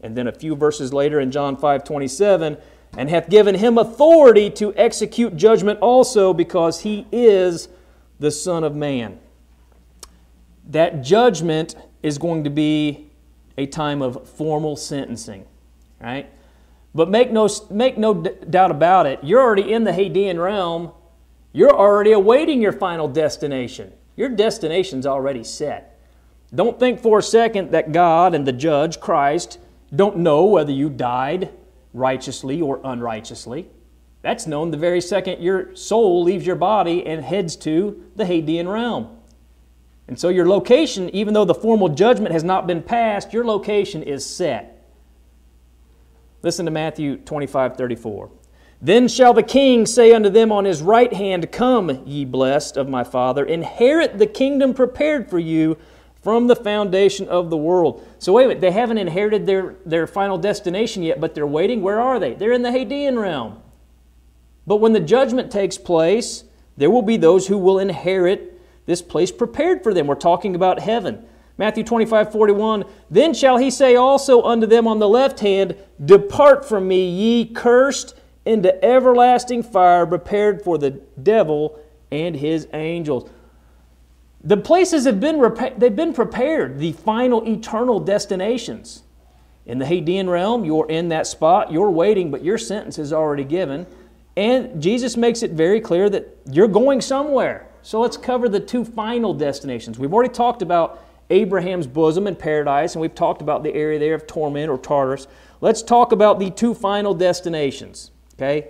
And 0.00 0.16
then 0.16 0.26
a 0.26 0.32
few 0.32 0.56
verses 0.56 0.92
later 0.92 1.20
in 1.20 1.30
John 1.30 1.56
5 1.56 1.84
27, 1.84 2.56
and 2.96 3.10
hath 3.10 3.28
given 3.28 3.56
him 3.56 3.78
authority 3.78 4.50
to 4.50 4.74
execute 4.76 5.36
judgment 5.36 5.78
also, 5.80 6.32
because 6.32 6.80
he 6.80 7.06
is 7.10 7.68
the 8.18 8.30
Son 8.30 8.64
of 8.64 8.74
Man. 8.74 9.18
That 10.66 11.02
judgment 11.02 11.76
is 12.02 12.18
going 12.18 12.44
to 12.44 12.50
be 12.50 13.10
a 13.58 13.66
time 13.66 14.02
of 14.02 14.28
formal 14.28 14.76
sentencing, 14.76 15.44
right? 16.00 16.30
But 16.94 17.10
make 17.10 17.32
no, 17.32 17.48
make 17.70 17.98
no 17.98 18.14
doubt 18.14 18.70
about 18.70 19.06
it, 19.06 19.20
you're 19.22 19.40
already 19.40 19.72
in 19.72 19.84
the 19.84 19.90
Hadean 19.90 20.42
realm. 20.42 20.92
You're 21.52 21.74
already 21.74 22.12
awaiting 22.12 22.60
your 22.60 22.72
final 22.72 23.06
destination. 23.06 23.92
Your 24.16 24.28
destination's 24.28 25.06
already 25.06 25.44
set. 25.44 26.00
Don't 26.52 26.78
think 26.78 27.00
for 27.00 27.18
a 27.18 27.22
second 27.22 27.70
that 27.70 27.92
God 27.92 28.34
and 28.34 28.46
the 28.46 28.52
judge, 28.52 29.00
Christ, 29.00 29.58
don't 29.94 30.18
know 30.18 30.44
whether 30.44 30.72
you 30.72 30.90
died 30.90 31.50
righteously 31.94 32.60
or 32.60 32.80
unrighteously. 32.84 33.70
That's 34.20 34.46
known 34.46 34.70
the 34.70 34.76
very 34.76 35.00
second 35.00 35.42
your 35.42 35.74
soul 35.76 36.22
leaves 36.22 36.46
your 36.46 36.56
body 36.56 37.06
and 37.06 37.24
heads 37.24 37.56
to 37.56 38.04
the 38.16 38.24
Hadean 38.24 38.70
realm. 38.70 39.16
And 40.08 40.18
so 40.18 40.28
your 40.28 40.46
location, 40.46 41.08
even 41.10 41.32
though 41.32 41.44
the 41.46 41.54
formal 41.54 41.88
judgment 41.88 42.32
has 42.32 42.44
not 42.44 42.66
been 42.66 42.82
passed, 42.82 43.32
your 43.32 43.44
location 43.44 44.02
is 44.02 44.26
set. 44.26 44.86
Listen 46.42 46.66
to 46.66 46.70
Matthew 46.70 47.16
25 47.16 47.76
34. 47.76 48.30
Then 48.82 49.08
shall 49.08 49.32
the 49.32 49.42
king 49.42 49.86
say 49.86 50.12
unto 50.12 50.28
them 50.28 50.52
on 50.52 50.66
his 50.66 50.82
right 50.82 51.12
hand, 51.12 51.50
Come, 51.50 52.02
ye 52.04 52.26
blessed 52.26 52.76
of 52.76 52.86
my 52.88 53.02
Father, 53.02 53.42
inherit 53.42 54.18
the 54.18 54.26
kingdom 54.26 54.74
prepared 54.74 55.30
for 55.30 55.38
you 55.38 55.78
from 56.24 56.46
the 56.46 56.56
foundation 56.56 57.28
of 57.28 57.50
the 57.50 57.56
world. 57.56 58.04
So, 58.18 58.32
wait 58.32 58.46
a 58.46 58.48
minute, 58.48 58.62
they 58.62 58.70
haven't 58.70 58.98
inherited 58.98 59.46
their, 59.46 59.76
their 59.84 60.06
final 60.06 60.38
destination 60.38 61.02
yet, 61.02 61.20
but 61.20 61.34
they're 61.34 61.46
waiting. 61.46 61.82
Where 61.82 62.00
are 62.00 62.18
they? 62.18 62.32
They're 62.34 62.52
in 62.52 62.62
the 62.62 62.70
Hadean 62.70 63.20
realm. 63.20 63.60
But 64.66 64.76
when 64.76 64.94
the 64.94 65.00
judgment 65.00 65.52
takes 65.52 65.76
place, 65.76 66.44
there 66.76 66.90
will 66.90 67.02
be 67.02 67.18
those 67.18 67.46
who 67.46 67.58
will 67.58 67.78
inherit 67.78 68.58
this 68.86 69.02
place 69.02 69.30
prepared 69.30 69.82
for 69.82 69.92
them. 69.92 70.06
We're 70.06 70.14
talking 70.14 70.54
about 70.54 70.80
heaven. 70.80 71.26
Matthew 71.56 71.84
25, 71.84 72.32
41. 72.32 72.84
Then 73.10 73.34
shall 73.34 73.58
he 73.58 73.70
say 73.70 73.94
also 73.94 74.42
unto 74.42 74.66
them 74.66 74.88
on 74.88 74.98
the 74.98 75.08
left 75.08 75.40
hand, 75.40 75.76
Depart 76.04 76.66
from 76.66 76.88
me, 76.88 77.08
ye 77.08 77.46
cursed, 77.46 78.16
into 78.44 78.82
everlasting 78.84 79.62
fire 79.62 80.06
prepared 80.06 80.62
for 80.62 80.78
the 80.78 80.90
devil 80.90 81.78
and 82.10 82.36
his 82.36 82.68
angels. 82.72 83.30
The 84.44 84.58
places 84.58 85.06
have 85.06 85.20
been, 85.20 85.42
they've 85.78 85.96
been 85.96 86.12
prepared, 86.12 86.78
the 86.78 86.92
final 86.92 87.48
eternal 87.48 87.98
destinations. 87.98 89.02
In 89.64 89.78
the 89.78 89.86
Hadean 89.86 90.28
realm, 90.28 90.66
you're 90.66 90.88
in 90.90 91.08
that 91.08 91.26
spot, 91.26 91.72
you're 91.72 91.90
waiting, 91.90 92.30
but 92.30 92.44
your 92.44 92.58
sentence 92.58 92.98
is 92.98 93.12
already 93.12 93.44
given. 93.44 93.86
And 94.36 94.82
Jesus 94.82 95.16
makes 95.16 95.42
it 95.42 95.52
very 95.52 95.80
clear 95.80 96.10
that 96.10 96.36
you're 96.50 96.68
going 96.68 97.00
somewhere. 97.00 97.68
So 97.80 98.00
let's 98.00 98.18
cover 98.18 98.48
the 98.48 98.60
two 98.60 98.84
final 98.84 99.32
destinations. 99.32 99.98
We've 99.98 100.12
already 100.12 100.32
talked 100.32 100.60
about 100.60 101.02
Abraham's 101.30 101.86
bosom 101.86 102.26
in 102.26 102.36
paradise, 102.36 102.94
and 102.94 103.00
we've 103.00 103.14
talked 103.14 103.40
about 103.40 103.62
the 103.62 103.74
area 103.74 103.98
there 103.98 104.14
of 104.14 104.26
torment 104.26 104.70
or 104.70 104.76
Tartarus. 104.76 105.26
Let's 105.62 105.82
talk 105.82 106.12
about 106.12 106.38
the 106.38 106.50
two 106.50 106.74
final 106.74 107.14
destinations. 107.14 108.10
Okay? 108.34 108.68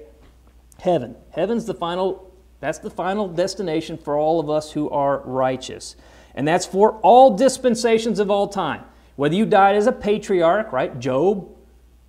Heaven. 0.79 1.17
Heaven's 1.31 1.65
the 1.65 1.75
final 1.75 2.24
that's 2.65 2.79
the 2.79 2.91
final 2.91 3.29
destination 3.29 3.99
for 3.99 4.17
all 4.17 4.41
of 4.41 4.49
us 4.49 4.73
who 4.73 4.89
are 4.91 5.21
righteous. 5.21 5.97
And 6.35 6.49
that's 6.49 6.67
for 6.67 6.93
all 7.01 7.37
dispensations 7.37 8.19
of 8.19 8.31
all 8.31 8.49
time. 8.49 8.85
Whether 9.17 9.35
you 9.35 9.47
died 9.47 9.77
as 9.77 9.87
a 9.87 9.93
patriarch, 9.93 10.73
right? 10.73 10.99
Job. 10.99 11.49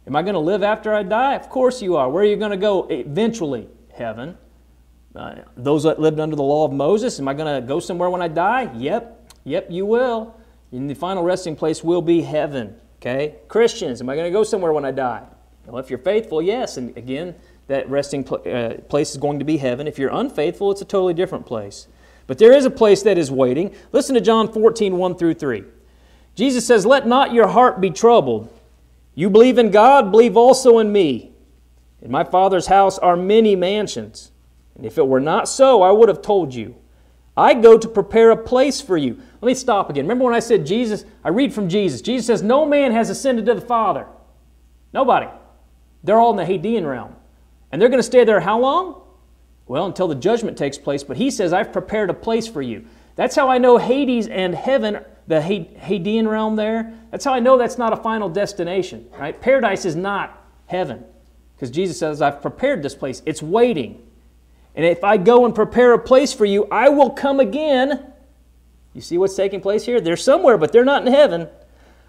Am 0.08 0.16
I 0.16 0.22
going 0.22 0.34
to 0.34 0.40
live 0.40 0.64
after 0.64 0.94
I 0.94 1.04
die? 1.04 1.36
Of 1.36 1.50
course 1.50 1.82
you 1.82 1.96
are. 1.96 2.10
Where 2.10 2.24
are 2.24 2.28
you 2.28 2.38
going 2.38 2.52
to 2.52 2.58
go 2.58 2.88
eventually? 2.90 3.68
Heaven. 3.94 4.38
Uh, 5.16 5.36
those 5.56 5.84
that 5.84 6.00
lived 6.00 6.20
under 6.20 6.36
the 6.36 6.44
law 6.44 6.66
of 6.66 6.74
Moses, 6.74 7.20
am 7.20 7.28
I 7.28 7.34
going 7.34 7.62
to 7.62 7.66
go 7.66 7.80
somewhere 7.80 8.10
when 8.10 8.22
I 8.22 8.28
die? 8.28 8.72
Yep. 8.76 9.34
Yep, 9.46 9.68
you 9.70 9.86
will. 9.86 10.36
And 10.72 10.90
the 10.90 10.96
final 10.96 11.24
resting 11.24 11.56
place 11.56 11.84
will 11.84 12.02
be 12.02 12.22
heaven. 12.22 12.76
Okay? 13.02 13.36
Christians, 13.48 14.02
am 14.02 14.10
I 14.10 14.16
going 14.16 14.26
to 14.26 14.32
go 14.32 14.44
somewhere 14.44 14.74
when 14.74 14.86
I 14.86 14.92
die? 14.92 15.24
Well, 15.66 15.78
if 15.78 15.90
you're 15.90 16.00
faithful, 16.00 16.42
yes. 16.42 16.78
And 16.78 16.96
again, 16.98 17.36
that 17.68 17.90
resting 17.90 18.24
pl- 18.24 18.42
uh, 18.46 18.76
place 18.90 19.12
is 19.12 19.18
going 19.18 19.40
to 19.40 19.46
be 19.46 19.58
heaven. 19.58 19.88
If 19.88 19.98
you're 19.98 20.14
unfaithful, 20.14 20.72
it's 20.72 20.82
a 20.82 20.86
totally 20.86 21.14
different 21.14 21.46
place. 21.46 21.88
But 22.28 22.38
there 22.38 22.54
is 22.54 22.66
a 22.66 22.72
place 22.72 23.04
that 23.04 23.18
is 23.18 23.32
waiting. 23.32 23.74
Listen 23.92 24.16
to 24.16 24.22
John 24.22 24.52
14, 24.52 24.98
1 24.98 25.16
through 25.16 25.36
3. 25.36 25.64
Jesus 26.36 26.66
says, 26.66 26.86
Let 26.86 27.08
not 27.08 27.34
your 27.34 27.48
heart 27.48 27.80
be 27.80 27.90
troubled. 27.90 28.52
You 29.14 29.30
believe 29.30 29.58
in 29.58 29.72
God, 29.72 30.12
believe 30.12 30.36
also 30.36 30.80
in 30.80 30.92
me. 30.92 31.32
In 32.02 32.12
my 32.12 32.24
Father's 32.24 32.68
house 32.68 33.00
are 33.00 33.16
many 33.16 33.56
mansions. 33.56 34.32
And 34.76 34.86
if 34.86 34.98
it 34.98 35.08
were 35.08 35.22
not 35.22 35.48
so, 35.48 35.82
I 35.82 35.92
would 35.92 36.10
have 36.10 36.22
told 36.22 36.54
you. 36.54 36.76
I 37.38 37.54
go 37.54 37.78
to 37.78 37.88
prepare 37.88 38.32
a 38.32 38.38
place 38.38 38.82
for 38.82 38.98
you. 38.98 39.22
Let 39.42 39.48
me 39.48 39.54
stop 39.54 39.90
again. 39.90 40.06
Remember 40.06 40.26
when 40.26 40.34
I 40.34 40.40
said 40.40 40.66
Jesus? 40.66 41.06
I 41.24 41.30
read 41.30 41.54
from 41.54 41.70
Jesus. 41.70 42.02
Jesus 42.02 42.28
says, 42.28 42.42
No 42.42 42.66
man 42.66 42.92
has 42.92 43.10
ascended 43.10 43.46
to 43.46 43.54
the 43.54 43.62
Father. 43.62 44.08
Nobody. 44.94 45.28
They're 46.04 46.18
all 46.18 46.38
in 46.38 46.48
the 46.48 46.54
Hadean 46.54 46.90
realm. 46.90 47.15
And 47.76 47.82
they're 47.82 47.90
going 47.90 48.00
to 48.00 48.04
stay 48.04 48.24
there 48.24 48.40
how 48.40 48.58
long? 48.58 49.02
Well, 49.68 49.86
until 49.86 50.08
the 50.08 50.16
judgment 50.16 50.58
takes 50.58 50.78
place. 50.78 51.04
But 51.04 51.18
he 51.18 51.30
says, 51.30 51.52
I've 51.52 51.74
prepared 51.74 52.10
a 52.10 52.14
place 52.14 52.48
for 52.48 52.62
you. 52.62 52.86
That's 53.18 53.36
how 53.36 53.50
I 53.50 53.58
know 53.58 53.78
Hades 53.78 54.30
and 54.30 54.56
heaven, 54.56 55.04
the 55.28 55.42
Hadean 55.42 56.26
realm 56.26 56.56
there, 56.56 56.94
that's 57.12 57.26
how 57.26 57.34
I 57.34 57.42
know 57.42 57.58
that's 57.58 57.78
not 57.78 57.92
a 57.92 57.98
final 57.98 58.30
destination, 58.30 59.10
right? 59.20 59.42
Paradise 59.42 59.84
is 59.84 59.94
not 59.94 60.42
heaven. 60.68 61.04
Because 61.54 61.70
Jesus 61.70 62.00
says, 62.00 62.22
I've 62.22 62.42
prepared 62.42 62.82
this 62.82 62.96
place. 62.96 63.22
It's 63.26 63.44
waiting. 63.44 64.02
And 64.74 64.86
if 64.86 65.04
I 65.04 65.18
go 65.18 65.44
and 65.44 65.54
prepare 65.54 65.92
a 65.92 66.00
place 66.00 66.32
for 66.32 66.46
you, 66.46 66.70
I 66.72 66.88
will 66.88 67.10
come 67.10 67.42
again. 67.42 68.06
You 68.94 69.02
see 69.02 69.18
what's 69.18 69.36
taking 69.36 69.60
place 69.60 69.84
here? 69.84 70.00
They're 70.00 70.16
somewhere, 70.16 70.58
but 70.58 70.72
they're 70.72 70.86
not 70.86 71.06
in 71.06 71.12
heaven. 71.12 71.50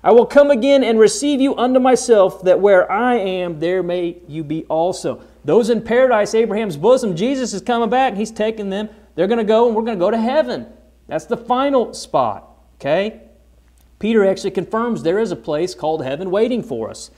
I 0.05 0.13
will 0.13 0.27
come 0.27 0.53
again 0.53 0.85
and 0.85 1.01
receive 1.01 1.41
you 1.41 1.57
unto 1.57 1.81
myself, 1.81 2.45
that 2.45 2.61
where 2.61 2.89
I 2.89 3.17
am, 3.17 3.59
there 3.59 3.83
may 3.83 4.19
you 4.29 4.45
be 4.45 4.65
also. 4.67 5.21
Those 5.47 5.71
in 5.71 5.81
paradise, 5.81 6.35
Abraham's 6.35 6.77
bosom, 6.77 7.15
Jesus 7.15 7.55
is 7.55 7.63
coming 7.63 7.89
back. 7.89 8.15
He's 8.15 8.33
taking 8.33 8.69
them. 8.69 8.89
They're 9.15 9.29
going 9.29 9.39
to 9.39 9.45
go, 9.45 9.69
and 9.69 9.77
we're 9.77 9.85
going 9.85 9.97
to 9.97 10.05
go 10.05 10.11
to 10.11 10.19
heaven. 10.19 10.67
That's 11.07 11.27
the 11.27 11.37
final 11.37 11.95
spot. 11.95 12.51
Okay? 12.81 13.21
Peter 14.01 14.27
actually 14.27 14.51
confirms 14.51 15.05
there 15.05 15.21
is 15.21 15.31
a 15.31 15.37
place 15.37 15.73
called 15.73 16.05
heaven 16.05 16.33
waiting 16.33 16.65
for 16.65 16.91
us. 16.91 17.13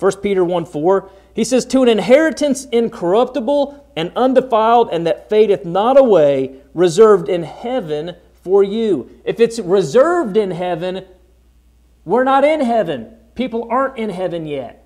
1 0.00 0.16
Peter 0.16 0.44
1 0.44 0.66
4, 0.66 1.08
he 1.34 1.44
says, 1.44 1.64
To 1.66 1.82
an 1.82 1.88
inheritance 1.88 2.64
incorruptible 2.66 3.92
and 3.94 4.10
undefiled, 4.16 4.90
and 4.90 5.06
that 5.06 5.30
fadeth 5.30 5.64
not 5.64 5.96
away, 5.96 6.56
reserved 6.74 7.28
in 7.28 7.44
heaven 7.44 8.16
for 8.42 8.64
you. 8.64 9.08
If 9.24 9.38
it's 9.38 9.60
reserved 9.60 10.36
in 10.36 10.50
heaven, 10.50 11.04
we're 12.04 12.24
not 12.24 12.42
in 12.42 12.60
heaven. 12.60 13.14
People 13.36 13.68
aren't 13.70 13.98
in 13.98 14.10
heaven 14.10 14.46
yet. 14.46 14.85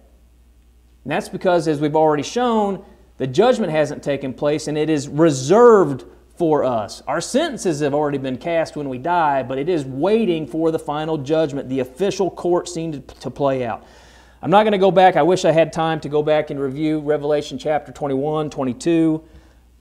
And 1.05 1.13
that's 1.13 1.29
because, 1.29 1.67
as 1.69 1.81
we've 1.81 1.97
already 1.97 2.23
shown, 2.23 2.85
the 3.17 3.27
judgment 3.27 3.73
hasn't 3.73 4.03
taken 4.03 4.33
place 4.33 4.69
and 4.69 4.79
it 4.79 4.91
is 4.91 5.09
reserved 5.09 6.05
for 6.41 6.65
us. 6.65 7.03
Our 7.07 7.21
sentences 7.21 7.81
have 7.81 7.93
already 7.93 8.17
been 8.17 8.39
cast 8.39 8.75
when 8.75 8.89
we 8.89 8.97
die, 8.97 9.43
but 9.43 9.59
it 9.59 9.69
is 9.69 9.85
waiting 9.85 10.47
for 10.47 10.71
the 10.71 10.79
final 10.79 11.19
judgment, 11.19 11.69
the 11.69 11.81
official 11.81 12.31
court 12.31 12.67
scene 12.67 13.03
to, 13.03 13.31
play 13.31 13.67
out. 13.67 13.85
I'm 14.41 14.51
not 14.51 14.63
going 14.63 14.73
to 14.73 14.79
go 14.79 14.91
back. 14.91 15.17
I 15.17 15.23
wish 15.23 15.45
I 15.45 15.53
had 15.53 15.71
time 15.71 16.01
to 16.01 16.09
go 16.09 16.23
back 16.23 16.49
and 16.49 16.59
review 16.59 17.01
Revelation 17.01 17.59
chapter 17.59 17.93
21, 17.93 18.49
22, 18.49 19.23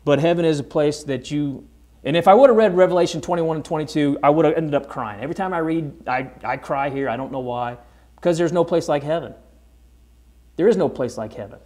but 0.03 0.19
heaven 0.19 0.43
is 0.43 0.59
a 0.59 0.63
place 0.63 1.03
that 1.03 1.31
you. 1.31 1.65
And 2.03 2.17
if 2.17 2.27
I 2.27 2.33
would 2.33 2.49
have 2.49 2.57
read 2.57 2.75
Revelation 2.75 3.21
21 3.21 3.55
and 3.55 3.63
22, 3.63 4.19
I 4.21 4.29
would 4.29 4.43
have 4.43 4.55
ended 4.55 4.73
up 4.73 4.89
crying. 4.89 5.21
Every 5.21 5.35
time 5.35 5.53
I 5.53 5.59
read, 5.59 6.09
I, 6.09 6.29
I 6.43 6.57
cry 6.57 6.89
here. 6.89 7.07
I 7.07 7.15
don't 7.15 7.31
know 7.31 7.39
why. 7.39 7.77
Because 8.15 8.37
there's 8.37 8.51
no 8.51 8.65
place 8.65 8.89
like 8.89 9.03
heaven. 9.03 9.33
There 10.59 10.67
is 10.67 10.75
no 10.75 10.89
place 10.89 11.17
like 11.17 11.35
heaven. 11.35 11.57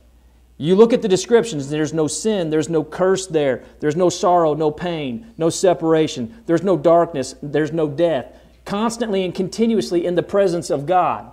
You 0.59 0.75
look 0.75 0.93
at 0.93 1.01
the 1.01 1.07
descriptions, 1.07 1.67
there's 1.67 1.93
no 1.93 2.05
sin, 2.05 2.51
there's 2.51 2.69
no 2.69 2.83
curse 2.83 3.25
there, 3.25 3.63
there's 3.79 3.95
no 3.95 4.07
sorrow, 4.07 4.53
no 4.53 4.69
pain, 4.69 5.33
no 5.35 5.49
separation, 5.49 6.43
there's 6.45 6.61
no 6.61 6.77
darkness, 6.77 7.33
there's 7.41 7.71
no 7.71 7.89
death. 7.89 8.39
Constantly 8.65 9.25
and 9.25 9.33
continuously 9.33 10.05
in 10.05 10.13
the 10.13 10.21
presence 10.21 10.69
of 10.69 10.85
God. 10.85 11.31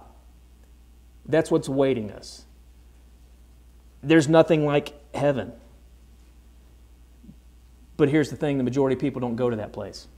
That's 1.26 1.50
what's 1.50 1.68
awaiting 1.68 2.10
us. 2.12 2.46
There's 4.02 4.26
nothing 4.26 4.64
like 4.64 4.94
heaven. 5.14 5.52
But 7.98 8.08
here's 8.08 8.30
the 8.30 8.36
thing 8.36 8.56
the 8.56 8.64
majority 8.64 8.94
of 8.94 9.00
people 9.00 9.20
don't 9.20 9.36
go 9.36 9.50
to 9.50 9.56
that 9.56 9.74
place. 9.74 10.08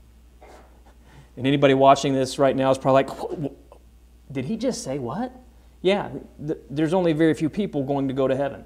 And 1.35 1.45
anybody 1.45 1.73
watching 1.73 2.13
this 2.13 2.39
right 2.39 2.55
now 2.55 2.71
is 2.71 2.77
probably 2.77 3.03
like, 3.03 3.51
did 4.31 4.45
he 4.45 4.55
just 4.55 4.81
say 4.81 4.97
what? 4.97 5.42
Yeah, 5.83 6.09
there's 6.39 6.93
only 6.93 7.11
very 7.11 7.33
few 7.33 7.49
people 7.49 7.83
going 7.83 8.07
to 8.07 8.13
go 8.13 8.27
to 8.27 8.35
heaven. 8.35 8.63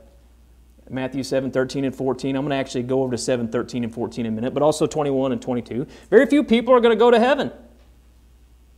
Matthew 0.90 1.24
7, 1.24 1.52
13 1.52 1.84
and 1.84 1.96
14. 1.96 2.36
I'm 2.36 2.44
going 2.44 2.52
to 2.52 2.56
actually 2.56 2.84
go 2.84 3.02
over 3.02 3.12
to 3.12 3.18
7, 3.18 3.50
13 3.50 3.84
and 3.84 3.94
14 3.94 4.26
in 4.26 4.32
a 4.32 4.36
minute, 4.36 4.54
but 4.54 4.64
also 4.64 4.86
21 4.86 5.32
and 5.32 5.42
22. 5.42 5.88
Very 6.10 6.28
few 6.28 6.44
people 6.44 6.74
are 6.74 6.80
going 6.80 6.96
to 6.96 7.00
go 7.00 7.12
to 7.12 7.20
heaven. 7.20 7.52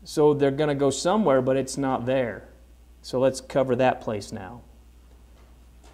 So 0.06 0.34
they're 0.34 0.52
going 0.52 0.70
to 0.70 0.76
go 0.76 0.90
somewhere, 0.90 1.42
but 1.42 1.58
it's 1.58 1.78
not 1.78 2.06
there. 2.06 2.48
So 3.02 3.20
let's 3.20 3.42
cover 3.42 3.76
that 3.76 4.02
place 4.02 4.32
now. 4.32 4.62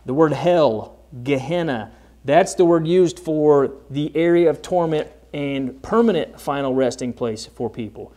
The 0.06 0.14
word 0.14 0.32
hell, 0.32 1.00
Gehenna, 1.24 1.92
that's 2.24 2.54
the 2.54 2.64
word 2.64 2.88
used 2.88 3.20
for 3.20 3.74
the 3.90 4.16
area 4.16 4.52
of 4.52 4.62
torment 4.62 5.10
and 5.34 5.82
permanent 5.82 6.40
final 6.40 6.76
resting 6.76 7.12
place 7.12 7.48
for 7.48 7.72
people. 7.72 8.14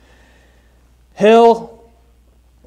Hell 1.14 1.77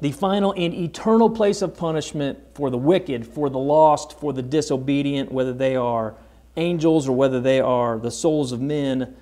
the 0.02 0.10
final 0.10 0.52
and 0.56 0.74
eternal 0.74 1.30
place 1.30 1.62
of 1.62 1.76
punishment 1.76 2.36
for 2.54 2.70
the 2.70 2.76
wicked, 2.76 3.24
for 3.24 3.48
the 3.48 3.58
lost, 3.58 4.18
for 4.18 4.32
the 4.32 4.42
disobedient, 4.42 5.30
whether 5.30 5.52
they 5.52 5.76
are 5.76 6.16
angels 6.56 7.08
or 7.08 7.14
whether 7.14 7.40
they 7.40 7.60
are 7.60 8.00
the 8.00 8.10
souls 8.10 8.50
of 8.50 8.60
men. 8.60 9.14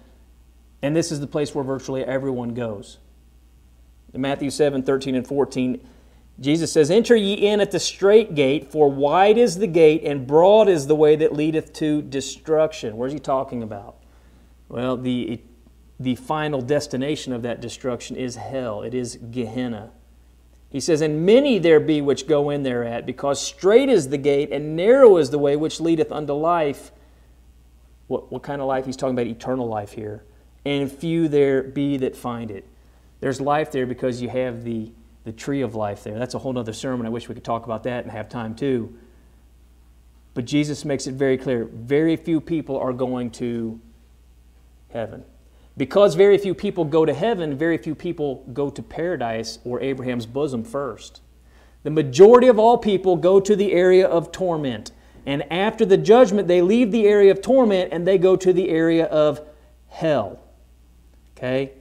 And 0.81 0.97
this 0.97 1.13
is 1.13 1.21
the 1.21 1.27
place 1.27 1.55
where 1.55 1.63
virtually 1.63 2.03
everyone 2.03 2.55
goes. 2.55 2.97
In 4.15 4.23
Matthew 4.23 4.49
7 4.49 4.83
13 4.83 5.15
and 5.15 5.27
14, 5.27 5.87
Jesus 6.41 6.73
says, 6.73 6.91
Enter 6.91 7.15
ye 7.15 7.35
in 7.35 7.61
at 7.61 7.73
the 7.73 7.79
strait 7.79 8.35
gate, 8.35 8.73
for 8.73 8.91
wide 8.91 9.37
is 9.37 9.59
the 9.59 9.67
gate, 9.67 10.03
and 10.03 10.27
broad 10.27 10.67
is 10.67 10.87
the 10.87 10.97
way 10.97 11.15
that 11.15 11.35
leadeth 11.35 11.75
to 11.75 12.01
destruction. 12.01 12.97
Where's 12.97 13.13
he 13.13 13.19
talking 13.19 13.63
about? 13.63 13.97
Well, 14.71 14.97
the, 14.97 15.43
the 16.01 16.15
final 16.15 16.63
destination 16.63 17.35
of 17.35 17.43
that 17.43 17.61
destruction 17.61 18.17
is 18.17 18.37
hell, 18.37 18.81
it 18.81 18.95
is 18.95 19.19
Gehenna. 19.31 19.91
He 20.71 20.81
says, 20.81 21.01
And 21.01 21.27
many 21.27 21.59
there 21.59 21.81
be 21.81 22.01
which 22.01 22.27
go 22.27 22.49
in 22.51 22.63
thereat, 22.63 23.05
because 23.05 23.45
strait 23.45 23.89
is 23.89 24.09
the 24.09 24.19
gate, 24.19 24.53
and 24.53 24.77
narrow 24.77 25.17
is 25.17 25.31
the 25.31 25.39
way 25.39 25.57
which 25.57 25.81
leadeth 25.81 26.13
unto 26.13 26.33
life. 26.33 26.93
What, 28.07 28.31
what 28.31 28.43
kind 28.43 28.61
of 28.61 28.69
life? 28.69 28.87
He's 28.87 28.97
talking 28.97 29.15
about 29.15 29.27
eternal 29.27 29.67
life 29.67 29.93
here. 29.93 30.25
And 30.65 30.91
few 30.91 31.29
there 31.29 31.63
be 31.63 31.97
that 31.99 32.17
find 32.17 32.51
it. 32.51 32.67
There's 33.21 33.41
life 33.41 33.73
there 33.73 33.87
because 33.87 34.23
you 34.23 34.29
have 34.29 34.65
the, 34.65 34.93
the 35.25 35.33
tree 35.33 35.61
of 35.61 35.75
life 35.75 36.05
there. 36.05 36.19
That's 36.19 36.35
a 36.35 36.39
whole 36.39 36.57
other 36.57 36.73
sermon. 36.73 37.07
I 37.07 37.11
wish 37.11 37.29
we 37.29 37.35
could 37.35 37.45
talk 37.45 37.65
about 37.65 37.83
that 37.85 38.05
and 38.05 38.13
have 38.13 38.29
time 38.29 38.55
too. 38.55 38.95
But 40.35 40.45
Jesus 40.45 40.85
makes 40.85 41.07
it 41.07 41.15
very 41.15 41.37
clear 41.37 41.65
very 41.65 42.17
few 42.17 42.41
people 42.41 42.79
are 42.79 42.93
going 42.93 43.31
to 43.33 43.81
heaven. 44.91 45.25
Because 45.77 46.15
very 46.15 46.37
few 46.37 46.55
people 46.55 46.85
go 46.85 47.05
to 47.05 47.15
heaven, 47.15 47.57
very 47.57 47.79
few 47.79 47.95
people 47.95 48.45
go 48.53 48.71
to 48.71 48.83
paradise 48.83 49.59
or 49.65 49.81
Abraham's 49.81 50.27
bosom 50.27 50.65
first. 50.65 51.21
The 51.83 51.91
majority 51.91 52.49
of 52.49 52.59
all 52.59 52.77
people 52.77 53.17
go 53.17 53.41
to 53.41 53.57
the 53.57 53.73
area 53.73 54.07
of 54.07 54.33
torment. 54.33 54.93
And 55.27 55.51
after 55.51 55.85
the 55.85 55.97
judgment, 55.97 56.49
they 56.49 56.61
leave 56.61 56.93
the 56.93 57.07
area 57.07 57.31
of 57.31 57.41
torment 57.41 57.93
and 57.93 58.07
they 58.07 58.19
go 58.19 58.37
to 58.37 58.53
the 58.53 58.69
area 58.69 59.07
of 59.07 59.41
hell. 59.89 60.41
Okay? 61.37 61.73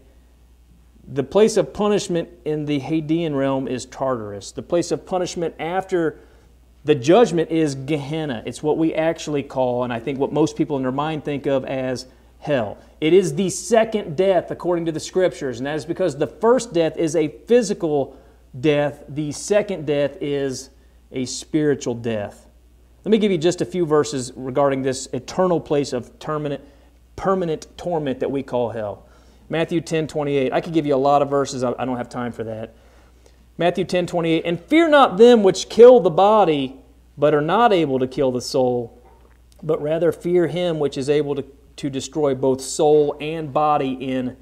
The 1.12 1.24
place 1.24 1.58
of 1.58 1.74
punishment 1.74 2.30
in 2.46 2.66
the 2.66 2.80
Hadean 2.80 3.36
realm 3.36 3.68
is 3.68 3.86
Tartarus. 3.86 4.52
The 4.52 4.62
place 4.62 4.92
of 4.92 5.06
punishment 5.06 5.56
after 5.60 6.20
the 6.86 6.96
judgment 6.96 7.50
is 7.50 7.76
Gehenna. 7.76 8.44
It's 8.46 8.64
what 8.64 8.78
we 8.78 8.94
actually 8.94 9.44
call, 9.44 9.84
and 9.84 9.92
I 9.92 10.00
think 10.00 10.20
what 10.20 10.32
most 10.32 10.56
people 10.56 10.78
in 10.78 10.84
their 10.84 10.92
mind 10.92 11.26
think 11.26 11.46
of 11.46 11.66
as 11.66 12.06
hell. 12.40 12.78
It 13.00 13.14
is 13.14 13.36
the 13.36 13.50
second 13.50 14.18
death 14.18 14.52
according 14.52 14.86
to 14.86 14.92
the 14.92 15.00
scriptures, 15.00 15.60
and 15.60 15.68
that 15.68 15.76
is 15.76 15.86
because 15.86 16.18
the 16.18 16.28
first 16.28 16.74
death 16.74 16.98
is 16.98 17.16
a 17.16 17.28
physical 17.28 18.18
death, 18.60 19.04
the 19.08 19.32
second 19.32 19.86
death 19.86 20.18
is 20.22 20.70
a 21.12 21.26
spiritual 21.26 21.96
death. 21.96 22.48
Let 23.06 23.12
me 23.12 23.18
give 23.18 23.32
you 23.32 23.38
just 23.38 23.62
a 23.62 23.66
few 23.66 23.86
verses 23.86 24.34
regarding 24.36 24.82
this 24.82 25.08
eternal 25.14 25.60
place 25.60 25.94
of 25.94 26.20
permanent, 26.20 26.64
permanent 27.16 27.68
torment 27.78 28.20
that 28.20 28.30
we 28.30 28.44
call 28.44 28.70
hell. 28.70 29.06
Matthew 29.50 29.82
10 29.82 30.08
28. 30.08 30.54
I 30.54 30.62
could 30.62 30.74
give 30.74 30.86
you 30.86 30.96
a 30.96 30.98
lot 30.98 31.22
of 31.22 31.30
verses, 31.30 31.64
I 31.64 31.86
don't 31.86 31.98
have 31.98 32.10
time 32.10 32.32
for 32.32 32.44
that. 32.44 32.76
Matthew 33.58 33.84
10 33.84 34.08
28. 34.08 34.46
And 34.46 34.60
fear 34.60 34.88
not 34.90 35.18
them 35.18 35.44
which 35.44 35.70
kill 35.70 36.00
the 36.00 36.10
body, 36.10 36.76
but 37.18 37.34
are 37.34 37.42
not 37.42 37.74
able 37.74 38.00
to 38.00 38.08
kill 38.08 38.32
the 38.32 38.42
soul, 38.42 39.02
but 39.64 39.82
rather 39.82 40.12
fear 40.12 40.48
him 40.48 40.80
which 40.80 40.98
is 40.98 41.10
able 41.10 41.36
to 41.36 41.44
to 41.80 41.90
destroy 41.90 42.36
both 42.36 42.60
soul 42.60 43.16
and 43.22 43.54
body 43.54 43.94
in 43.94 44.36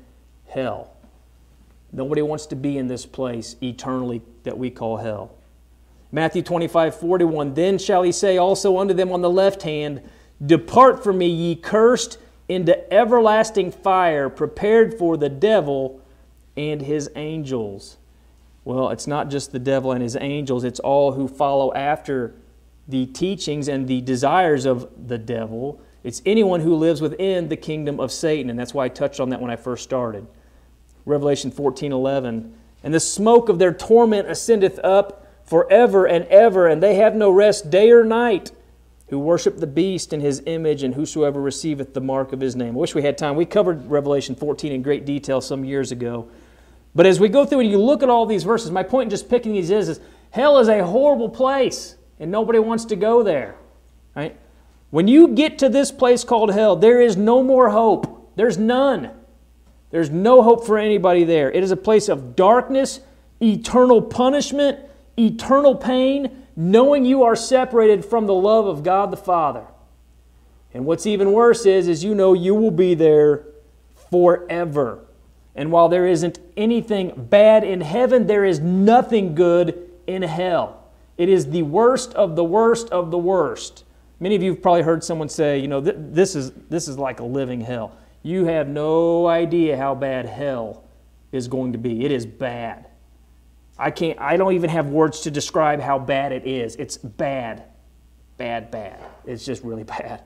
hell. 0.48 0.98
Nobody 1.92 2.24
wants 2.24 2.48
to 2.48 2.56
be 2.56 2.80
in 2.80 2.88
this 2.88 3.06
place 3.06 3.56
eternally 3.62 4.24
that 4.42 4.58
we 4.58 4.72
call 4.72 4.98
hell. 4.98 5.36
Matthew 6.12 6.42
25, 6.42 7.00
41. 7.00 7.54
Then 7.54 7.78
shall 7.78 8.02
he 8.02 8.12
say 8.12 8.38
also 8.38 8.80
unto 8.80 8.96
them 8.96 9.12
on 9.12 9.22
the 9.22 9.30
left 9.30 9.62
hand, 9.62 10.02
Depart 10.44 11.04
from 11.04 11.20
me, 11.20 11.28
ye 11.28 11.56
cursed, 11.56 12.18
into 12.50 12.92
everlasting 12.92 13.72
fire, 13.72 14.30
prepared 14.30 14.98
for 14.98 15.16
the 15.16 15.30
devil 15.30 16.02
and 16.56 16.82
his 16.82 17.08
angels. 17.16 17.98
Well, 18.66 18.90
it's 18.90 19.06
not 19.06 19.30
just 19.30 19.52
the 19.52 19.60
devil 19.60 19.92
and 19.92 20.02
his 20.02 20.16
angels, 20.20 20.64
it's 20.64 20.80
all 20.80 21.12
who 21.12 21.28
follow 21.28 21.72
after 21.76 22.34
the 22.88 23.06
teachings 23.06 23.68
and 23.68 23.88
the 23.88 24.02
desires 24.02 24.66
of 24.66 24.90
the 25.08 25.20
devil 25.20 25.80
it's 26.04 26.22
anyone 26.26 26.62
who 26.62 26.76
lives 26.76 27.02
within 27.02 27.50
the 27.50 27.58
kingdom 27.58 28.00
of 28.00 28.12
Satan, 28.12 28.50
and 28.50 28.58
that's 28.60 28.74
why 28.74 28.86
I 28.86 28.90
touched 28.90 29.20
on 29.20 29.30
that 29.30 29.42
when 29.42 29.52
I 29.52 29.56
first 29.56 29.84
started. 29.84 30.28
Revelation 31.06 31.52
14 31.52 31.92
11. 31.92 32.54
And 32.84 32.94
the 32.94 33.00
smoke 33.00 33.50
of 33.50 33.60
their 33.60 33.74
torment 33.74 34.30
ascendeth 34.30 34.80
up 34.84 35.28
forever 35.44 36.06
and 36.06 36.26
ever, 36.26 36.68
and 36.68 36.84
they 36.84 36.96
have 36.96 37.16
no 37.16 37.32
rest 37.32 37.70
day 37.70 37.90
or 37.92 38.04
night, 38.04 38.52
who 39.10 39.18
worship 39.18 39.58
the 39.58 39.68
beast 39.68 40.14
in 40.14 40.20
his 40.20 40.44
image, 40.46 40.84
and 40.84 40.94
whosoever 40.94 41.42
receiveth 41.42 41.94
the 41.94 42.02
mark 42.02 42.34
of 42.34 42.42
his 42.42 42.56
name. 42.56 42.76
I 42.76 42.78
wish 42.78 42.94
we 42.94 43.02
had 43.02 43.18
time. 43.18 43.36
We 43.36 43.46
covered 43.46 43.90
Revelation 43.90 44.36
14 44.36 44.72
in 44.72 44.82
great 44.82 45.06
detail 45.06 45.42
some 45.42 45.64
years 45.64 45.92
ago. 45.92 46.30
But 46.94 47.06
as 47.06 47.20
we 47.20 47.30
go 47.30 47.46
through 47.46 47.62
and 47.62 47.72
you 47.72 47.78
look 47.78 48.04
at 48.04 48.10
all 48.10 48.26
these 48.26 48.44
verses, 48.44 48.72
my 48.72 48.84
point 48.84 49.08
in 49.08 49.10
just 49.10 49.30
picking 49.30 49.54
these 49.54 49.70
is, 49.70 49.88
is 49.88 50.00
hell 50.32 50.60
is 50.60 50.68
a 50.68 50.86
horrible 50.86 51.30
place, 51.30 51.96
and 52.20 52.30
nobody 52.30 52.60
wants 52.60 52.86
to 52.86 52.96
go 52.96 53.24
there. 53.24 53.56
Right? 54.16 54.36
When 54.90 55.08
you 55.08 55.30
get 55.30 55.60
to 55.60 55.70
this 55.70 55.92
place 55.92 56.24
called 56.24 56.54
hell, 56.54 56.76
there 56.76 57.02
is 57.02 57.18
no 57.18 57.44
more 57.44 57.70
hope. 57.70 58.32
There's 58.36 58.58
none. 58.58 59.12
There's 59.90 60.10
no 60.10 60.42
hope 60.42 60.66
for 60.66 60.78
anybody 60.78 61.24
there. 61.24 61.52
It 61.52 61.64
is 61.64 61.72
a 61.72 61.78
place 61.78 62.10
of 62.10 62.36
darkness, 62.36 63.02
eternal 63.42 64.02
punishment, 64.02 64.80
eternal 65.18 65.76
pain, 65.76 66.46
knowing 66.56 67.06
you 67.06 67.24
are 67.24 67.36
separated 67.36 68.06
from 68.06 68.28
the 68.28 68.34
love 68.34 68.66
of 68.66 68.84
God 68.84 69.12
the 69.12 69.18
Father. 69.18 69.66
And 70.74 70.86
what's 70.86 71.06
even 71.06 71.32
worse 71.32 71.66
is, 71.66 71.88
is 71.88 72.04
you 72.04 72.14
know 72.16 72.34
you 72.34 72.54
will 72.54 72.72
be 72.72 72.94
there 72.94 73.46
forever. 74.12 75.06
And 75.56 75.72
while 75.72 75.90
there 75.90 76.06
isn't 76.06 76.40
anything 76.56 77.14
bad 77.30 77.64
in 77.64 77.82
heaven, 77.82 78.28
there 78.28 78.46
is 78.46 78.60
nothing 78.60 79.34
good 79.34 79.90
in 80.06 80.22
hell. 80.22 80.84
It 81.18 81.30
is 81.30 81.50
the 81.50 81.64
worst 81.64 82.14
of 82.14 82.36
the 82.36 82.44
worst 82.44 82.90
of 82.90 83.10
the 83.10 83.18
worst. 83.18 83.84
Many 84.20 84.36
of 84.36 84.42
you 84.42 84.52
have 84.52 84.62
probably 84.62 84.82
heard 84.82 85.04
someone 85.04 85.30
say, 85.30 85.60
you 85.60 85.68
know, 85.68 85.80
this, 85.80 86.36
is, 86.36 86.52
this 86.70 86.88
is 86.88 86.98
like 86.98 87.20
a 87.20 87.24
living 87.24 87.62
hell. 87.62 87.98
You 88.24 88.46
have 88.46 88.68
no 88.68 89.28
idea 89.28 89.78
how 89.78 89.96
bad 89.96 90.26
hell 90.26 90.84
is 91.32 91.48
going 91.48 91.74
to 91.74 91.78
be. 91.78 92.04
It 92.04 92.12
is 92.12 92.26
bad. 92.26 92.88
I 93.80 93.92
can't 93.92 94.20
I 94.20 94.38
don't 94.38 94.54
even 94.54 94.70
have 94.70 94.88
words 94.88 95.22
to 95.22 95.32
describe 95.32 95.80
how 95.80 96.00
bad 96.00 96.32
it 96.32 96.48
is. 96.48 96.76
It's 96.78 96.98
bad. 96.98 97.64
Bad, 98.38 98.72
bad. 98.72 99.00
It's 99.26 99.46
just 99.46 99.64
really 99.64 99.84
bad. 99.86 100.24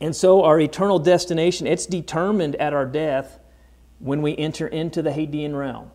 And 0.00 0.14
so 0.14 0.42
our 0.42 0.60
eternal 0.60 0.98
destination, 0.98 1.66
it's 1.66 1.86
determined 1.86 2.56
at 2.56 2.72
our 2.72 2.86
death 2.86 3.38
when 3.98 4.22
we 4.22 4.36
enter 4.36 4.66
into 4.66 5.02
the 5.02 5.10
Hadean 5.10 5.56
realm. 5.56 5.90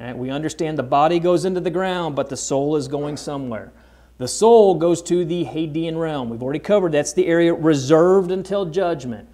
Right? 0.00 0.16
We 0.16 0.30
understand 0.30 0.78
the 0.78 0.82
body 0.82 1.20
goes 1.20 1.44
into 1.44 1.60
the 1.60 1.70
ground, 1.70 2.16
but 2.16 2.28
the 2.28 2.36
soul 2.36 2.76
is 2.76 2.88
going 2.88 3.16
somewhere. 3.16 3.72
The 4.16 4.28
soul 4.28 4.76
goes 4.76 5.02
to 5.02 5.24
the 5.24 5.44
Hadean 5.44 5.98
realm. 5.98 6.30
We've 6.30 6.42
already 6.42 6.60
covered 6.60 6.92
that's 6.92 7.12
the 7.12 7.26
area 7.26 7.52
reserved 7.52 8.30
until 8.30 8.64
judgment. 8.64 9.28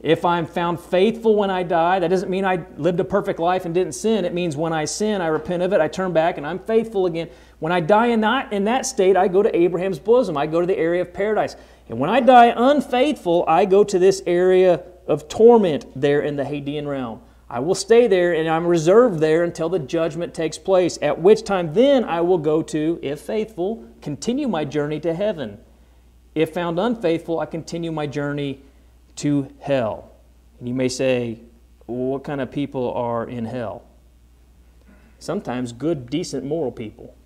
If 0.00 0.24
I'm 0.24 0.44
found 0.44 0.80
faithful 0.80 1.36
when 1.36 1.50
I 1.50 1.62
die, 1.62 2.00
that 2.00 2.08
doesn't 2.08 2.28
mean 2.28 2.44
I 2.44 2.66
lived 2.76 3.00
a 3.00 3.04
perfect 3.04 3.38
life 3.38 3.64
and 3.64 3.72
didn't 3.72 3.94
sin. 3.94 4.24
It 4.24 4.34
means 4.34 4.56
when 4.56 4.72
I 4.72 4.84
sin, 4.84 5.22
I 5.22 5.28
repent 5.28 5.62
of 5.62 5.72
it, 5.72 5.80
I 5.80 5.88
turn 5.88 6.12
back, 6.12 6.36
and 6.36 6.46
I'm 6.46 6.58
faithful 6.58 7.06
again. 7.06 7.30
When 7.60 7.72
I 7.72 7.80
die 7.80 8.08
in 8.08 8.20
that, 8.20 8.52
in 8.52 8.64
that 8.64 8.86
state, 8.86 9.16
I 9.16 9.28
go 9.28 9.42
to 9.42 9.56
Abraham's 9.56 9.98
bosom. 9.98 10.36
I 10.36 10.46
go 10.46 10.60
to 10.60 10.66
the 10.66 10.76
area 10.76 11.00
of 11.00 11.14
paradise. 11.14 11.56
And 11.88 11.98
when 11.98 12.10
I 12.10 12.20
die 12.20 12.52
unfaithful, 12.54 13.44
I 13.46 13.64
go 13.64 13.84
to 13.84 13.98
this 13.98 14.20
area 14.26 14.82
of 15.06 15.28
torment 15.28 15.86
there 15.94 16.20
in 16.20 16.36
the 16.36 16.44
Hadean 16.44 16.86
realm. 16.86 17.20
I 17.48 17.60
will 17.60 17.74
stay 17.74 18.06
there 18.08 18.34
and 18.34 18.48
I'm 18.48 18.66
reserved 18.66 19.20
there 19.20 19.44
until 19.44 19.68
the 19.68 19.78
judgment 19.78 20.34
takes 20.34 20.58
place, 20.58 20.98
at 21.00 21.20
which 21.20 21.44
time 21.44 21.72
then 21.72 22.04
I 22.04 22.20
will 22.20 22.38
go 22.38 22.62
to, 22.62 22.98
if 23.02 23.20
faithful, 23.20 23.86
continue 24.04 24.46
my 24.46 24.64
journey 24.64 25.00
to 25.00 25.14
heaven. 25.14 25.58
If 26.34 26.52
found 26.52 26.78
unfaithful, 26.78 27.40
I 27.40 27.46
continue 27.46 27.90
my 27.90 28.06
journey 28.06 28.60
to 29.16 29.50
hell. 29.60 30.12
And 30.58 30.68
you 30.68 30.74
may 30.74 30.88
say, 30.88 31.40
well, 31.86 31.98
what 31.98 32.24
kind 32.24 32.40
of 32.40 32.52
people 32.52 32.92
are 32.92 33.26
in 33.26 33.46
hell? 33.46 33.82
Sometimes 35.18 35.72
good, 35.72 36.10
decent, 36.10 36.44
moral 36.44 36.70
people. 36.70 37.16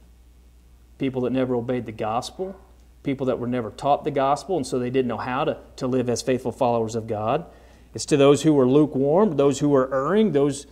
People 0.98 1.22
that 1.22 1.32
never 1.32 1.56
obeyed 1.56 1.84
the 1.84 1.92
gospel, 1.92 2.58
people 3.02 3.26
that 3.26 3.38
were 3.38 3.46
never 3.48 3.70
taught 3.70 4.04
the 4.04 4.10
gospel, 4.10 4.56
and 4.56 4.66
so 4.66 4.78
they 4.78 4.90
didn't 4.90 5.08
know 5.08 5.16
how 5.16 5.44
to, 5.44 5.58
to 5.76 5.86
live 5.88 6.08
as 6.08 6.22
faithful 6.22 6.52
followers 6.52 6.94
of 6.94 7.08
God. 7.08 7.44
It's 7.92 8.06
to 8.06 8.16
those 8.16 8.42
who 8.42 8.58
are 8.58 8.66
lukewarm, 8.66 9.36
those 9.36 9.58
who 9.58 9.74
are 9.74 9.92
erring, 9.92 10.32
those 10.32 10.66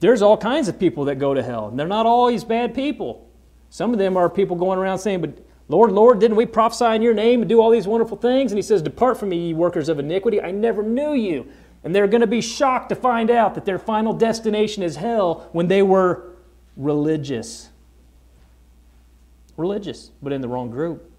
there's 0.00 0.22
all 0.22 0.38
kinds 0.38 0.68
of 0.68 0.78
people 0.78 1.04
that 1.04 1.16
go 1.16 1.34
to 1.34 1.42
hell. 1.42 1.68
And 1.68 1.78
they're 1.78 1.86
not 1.86 2.06
always 2.06 2.42
bad 2.42 2.74
people. 2.74 3.28
Some 3.68 3.92
of 3.92 3.98
them 3.98 4.16
are 4.16 4.30
people 4.30 4.56
going 4.56 4.78
around 4.78 4.98
saying, 4.98 5.20
But 5.20 5.38
Lord, 5.70 5.92
Lord, 5.92 6.18
didn't 6.18 6.36
we 6.36 6.46
prophesy 6.46 6.96
in 6.96 7.02
your 7.02 7.14
name 7.14 7.40
and 7.40 7.48
do 7.48 7.60
all 7.60 7.70
these 7.70 7.86
wonderful 7.86 8.16
things? 8.16 8.52
And 8.52 8.58
he 8.58 8.62
says, 8.62 8.82
Depart 8.82 9.18
from 9.18 9.30
me, 9.30 9.38
ye 9.38 9.54
workers 9.54 9.88
of 9.88 9.98
iniquity. 9.98 10.40
I 10.40 10.50
never 10.50 10.82
knew 10.82 11.14
you. 11.14 11.46
And 11.82 11.94
they're 11.94 12.08
going 12.08 12.20
to 12.20 12.26
be 12.26 12.42
shocked 12.42 12.90
to 12.90 12.94
find 12.94 13.30
out 13.30 13.54
that 13.54 13.64
their 13.64 13.78
final 13.78 14.12
destination 14.12 14.82
is 14.82 14.96
hell 14.96 15.48
when 15.52 15.68
they 15.68 15.82
were 15.82 16.34
religious. 16.76 17.70
Religious, 19.56 20.10
but 20.22 20.32
in 20.32 20.42
the 20.42 20.48
wrong 20.48 20.70
group. 20.70 21.10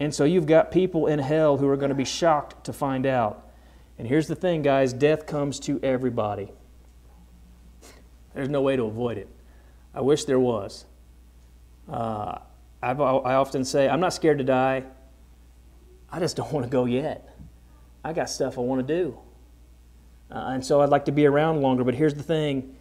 And 0.00 0.14
so 0.14 0.24
you've 0.24 0.46
got 0.46 0.70
people 0.70 1.06
in 1.06 1.18
hell 1.18 1.56
who 1.56 1.68
are 1.68 1.76
going 1.76 1.90
to 1.90 1.94
be 1.94 2.04
shocked 2.04 2.64
to 2.64 2.72
find 2.72 3.06
out 3.06 3.42
and 3.98 4.08
here's 4.08 4.26
the 4.26 4.34
thing, 4.34 4.62
guys 4.62 4.92
death 4.92 5.26
comes 5.26 5.60
to 5.60 5.78
everybody. 5.80 6.50
There's 8.34 8.48
no 8.48 8.62
way 8.62 8.74
to 8.74 8.84
avoid 8.84 9.18
it. 9.18 9.28
I 9.94 10.00
wish 10.00 10.24
there 10.24 10.40
was. 10.40 10.86
Uh, 11.88 12.38
i 12.82 12.92
often 12.92 13.64
say, 13.64 13.88
I'm 13.88 14.00
not 14.00 14.12
scared 14.12 14.38
to 14.38 14.44
die. 14.44 14.84
I 16.10 16.18
just 16.18 16.36
don't 16.36 16.52
want 16.52 16.66
to 16.66 16.70
go 16.70 16.84
yet. 16.84 17.36
I 18.04 18.12
got 18.12 18.28
stuff 18.28 18.58
I 18.58 18.60
want 18.62 18.86
to 18.86 18.94
do. 18.94 19.18
Uh, 20.30 20.52
and 20.54 20.64
so 20.64 20.80
I'd 20.80 20.88
like 20.88 21.04
to 21.04 21.12
be 21.12 21.26
around 21.26 21.60
longer. 21.60 21.84
But 21.84 21.94
here's 21.94 22.14
the 22.14 22.22
thing 22.22 22.76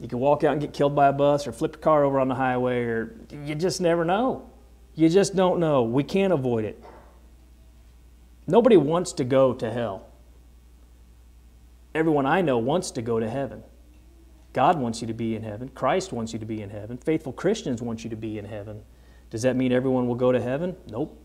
you 0.00 0.08
can 0.08 0.18
walk 0.18 0.44
out 0.44 0.52
and 0.52 0.60
get 0.60 0.74
killed 0.74 0.94
by 0.94 1.08
a 1.08 1.12
bus 1.12 1.46
or 1.46 1.52
flip 1.52 1.76
your 1.76 1.82
car 1.82 2.04
over 2.04 2.20
on 2.20 2.28
the 2.28 2.34
highway, 2.34 2.82
or 2.82 3.14
you 3.44 3.54
just 3.54 3.80
never 3.80 4.04
know. 4.04 4.50
You 4.94 5.08
just 5.08 5.36
don't 5.36 5.60
know. 5.60 5.82
We 5.84 6.02
can't 6.02 6.32
avoid 6.32 6.64
it. 6.64 6.82
Nobody 8.46 8.76
wants 8.76 9.12
to 9.14 9.24
go 9.24 9.54
to 9.54 9.70
hell. 9.70 10.06
Everyone 11.94 12.26
I 12.26 12.42
know 12.42 12.58
wants 12.58 12.90
to 12.92 13.02
go 13.02 13.18
to 13.18 13.28
heaven. 13.28 13.62
God 14.52 14.78
wants 14.78 15.00
you 15.00 15.06
to 15.06 15.14
be 15.14 15.34
in 15.34 15.42
heaven. 15.42 15.68
Christ 15.68 16.12
wants 16.12 16.32
you 16.32 16.38
to 16.38 16.46
be 16.46 16.62
in 16.62 16.70
heaven. 16.70 16.96
Faithful 16.98 17.32
Christians 17.32 17.82
want 17.82 18.04
you 18.04 18.10
to 18.10 18.16
be 18.16 18.38
in 18.38 18.44
heaven. 18.44 18.82
Does 19.30 19.42
that 19.42 19.56
mean 19.56 19.72
everyone 19.72 20.06
will 20.06 20.14
go 20.14 20.32
to 20.32 20.40
heaven? 20.40 20.76
Nope. 20.88 21.20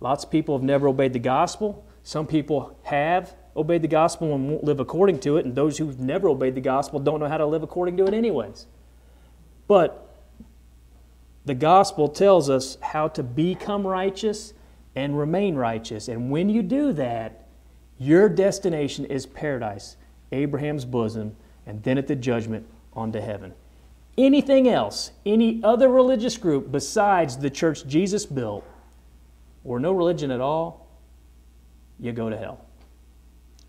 Lots 0.00 0.24
of 0.24 0.30
people 0.30 0.56
have 0.56 0.64
never 0.64 0.88
obeyed 0.88 1.12
the 1.12 1.18
gospel. 1.18 1.84
Some 2.02 2.26
people 2.26 2.78
have 2.84 3.34
obeyed 3.56 3.82
the 3.82 3.88
gospel 3.88 4.34
and 4.34 4.48
won't 4.48 4.64
live 4.64 4.80
according 4.80 5.20
to 5.20 5.36
it, 5.36 5.44
and 5.44 5.54
those 5.54 5.78
who've 5.78 5.98
never 5.98 6.28
obeyed 6.28 6.54
the 6.54 6.60
gospel 6.60 7.00
don't 7.00 7.20
know 7.20 7.28
how 7.28 7.38
to 7.38 7.46
live 7.46 7.62
according 7.62 7.96
to 7.96 8.06
it, 8.06 8.14
anyways. 8.14 8.66
But 9.66 10.08
the 11.44 11.54
gospel 11.54 12.08
tells 12.08 12.48
us 12.48 12.78
how 12.80 13.08
to 13.08 13.22
become 13.22 13.86
righteous 13.86 14.54
and 14.94 15.18
remain 15.18 15.56
righteous. 15.56 16.08
And 16.08 16.30
when 16.30 16.48
you 16.48 16.62
do 16.62 16.92
that, 16.92 17.46
your 17.98 18.28
destination 18.28 19.04
is 19.06 19.26
paradise, 19.26 19.96
Abraham's 20.30 20.84
bosom, 20.84 21.36
and 21.66 21.82
then 21.82 21.98
at 21.98 22.06
the 22.06 22.16
judgment 22.16 22.66
onto 22.92 23.20
heaven. 23.20 23.54
Anything 24.18 24.68
else, 24.68 25.12
any 25.24 25.60
other 25.62 25.88
religious 25.88 26.36
group 26.36 26.72
besides 26.72 27.38
the 27.38 27.48
church 27.48 27.86
Jesus 27.86 28.26
built, 28.26 28.64
or 29.62 29.78
no 29.78 29.92
religion 29.92 30.32
at 30.32 30.40
all, 30.40 30.88
you 32.00 32.10
go 32.10 32.28
to 32.28 32.36
hell. 32.36 32.66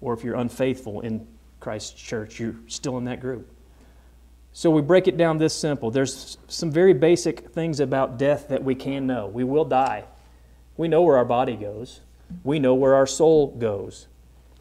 Or 0.02 0.14
if 0.16 0.24
you're 0.24 0.36
unfaithful 0.36 1.02
in 1.02 1.28
Christ's 1.60 1.94
church, 1.94 2.40
you're 2.40 2.56
still 2.66 2.98
in 2.98 3.04
that 3.04 3.22
group. 3.22 3.48
So 4.52 4.72
we 4.72 4.82
break 4.82 5.08
it 5.08 5.18
down 5.18 5.38
this 5.38 5.54
simple. 5.54 5.92
There's 5.92 6.40
some 6.48 6.72
very 6.72 6.94
basic 6.94 7.50
things 7.50 7.80
about 7.80 8.18
death 8.18 8.48
that 8.48 8.64
we 8.64 8.74
can 8.74 9.06
know. 9.06 9.28
We 9.28 9.44
will 9.44 9.66
die. 9.66 10.06
We 10.78 10.88
know 10.88 11.04
where 11.04 11.18
our 11.18 11.26
body 11.26 11.58
goes, 11.58 12.00
we 12.44 12.58
know 12.58 12.74
where 12.74 12.96
our 12.96 13.08
soul 13.08 13.56
goes. 13.56 14.08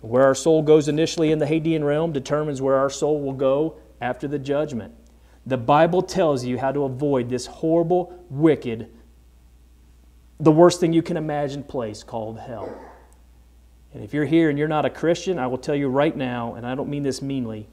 Where 0.03 0.25
our 0.25 0.35
soul 0.35 0.63
goes 0.63 0.87
initially 0.87 1.33
in 1.33 1.39
the 1.39 1.47
Hadean 1.47 1.83
realm 1.83 2.13
determines 2.13 2.61
where 2.61 2.77
our 2.77 2.91
soul 2.91 3.21
will 3.23 3.33
go 3.33 3.77
after 4.01 4.29
the 4.29 4.39
judgment. 4.39 4.95
The 5.49 5.57
Bible 5.57 6.03
tells 6.03 6.45
you 6.45 6.59
how 6.59 6.73
to 6.73 6.85
avoid 6.85 7.31
this 7.31 7.47
horrible, 7.47 8.23
wicked, 8.29 8.91
the 10.39 10.53
worst 10.53 10.79
thing 10.79 10.93
you 10.93 11.01
can 11.01 11.17
imagine 11.17 11.65
place 11.65 12.03
called 12.03 12.39
hell. 12.39 12.79
And 13.95 14.05
if 14.05 14.13
you're 14.13 14.27
here 14.27 14.51
and 14.51 14.59
you're 14.59 14.69
not 14.69 14.85
a 14.85 14.91
Christian, 14.91 15.39
I 15.39 15.47
will 15.47 15.57
tell 15.57 15.75
you 15.75 15.89
right 15.89 16.15
now, 16.15 16.53
and 16.55 16.67
I 16.67 16.75
don't 16.75 16.91
mean 16.91 17.03
this 17.03 17.23
meanly, 17.23 17.67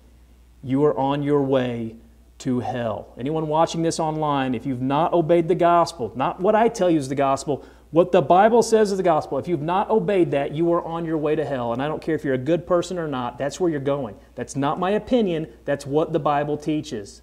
you 0.63 0.85
are 0.85 0.97
on 0.97 1.21
your 1.21 1.41
way 1.41 1.97
to 2.39 2.61
hell. 2.61 3.13
Anyone 3.17 3.49
watching 3.49 3.81
this 3.81 3.99
online, 3.99 4.55
if 4.55 4.65
you've 4.65 4.81
not 4.81 5.11
obeyed 5.11 5.49
the 5.49 5.55
gospel, 5.55 6.13
not 6.15 6.39
what 6.39 6.55
I 6.55 6.69
tell 6.69 6.89
you 6.89 6.97
is 6.97 7.09
the 7.09 7.15
gospel, 7.15 7.65
what 7.91 8.13
the 8.13 8.21
Bible 8.21 8.63
says 8.63 8.91
is 8.91 8.97
the 8.97 9.03
gospel. 9.03 9.37
If 9.37 9.49
you've 9.49 9.61
not 9.61 9.89
obeyed 9.89 10.31
that, 10.31 10.53
you 10.53 10.71
are 10.71 10.81
on 10.85 11.03
your 11.03 11.17
way 11.17 11.35
to 11.35 11.43
hell. 11.43 11.73
And 11.73 11.83
I 11.83 11.89
don't 11.89 12.01
care 12.01 12.15
if 12.15 12.23
you're 12.23 12.35
a 12.35 12.37
good 12.37 12.65
person 12.65 12.97
or 12.97 13.09
not, 13.09 13.37
that's 13.37 13.59
where 13.59 13.69
you're 13.69 13.81
going. 13.81 14.15
That's 14.35 14.55
not 14.55 14.79
my 14.79 14.91
opinion, 14.91 15.51
that's 15.65 15.85
what 15.85 16.13
the 16.13 16.19
Bible 16.21 16.55
teaches. 16.55 17.21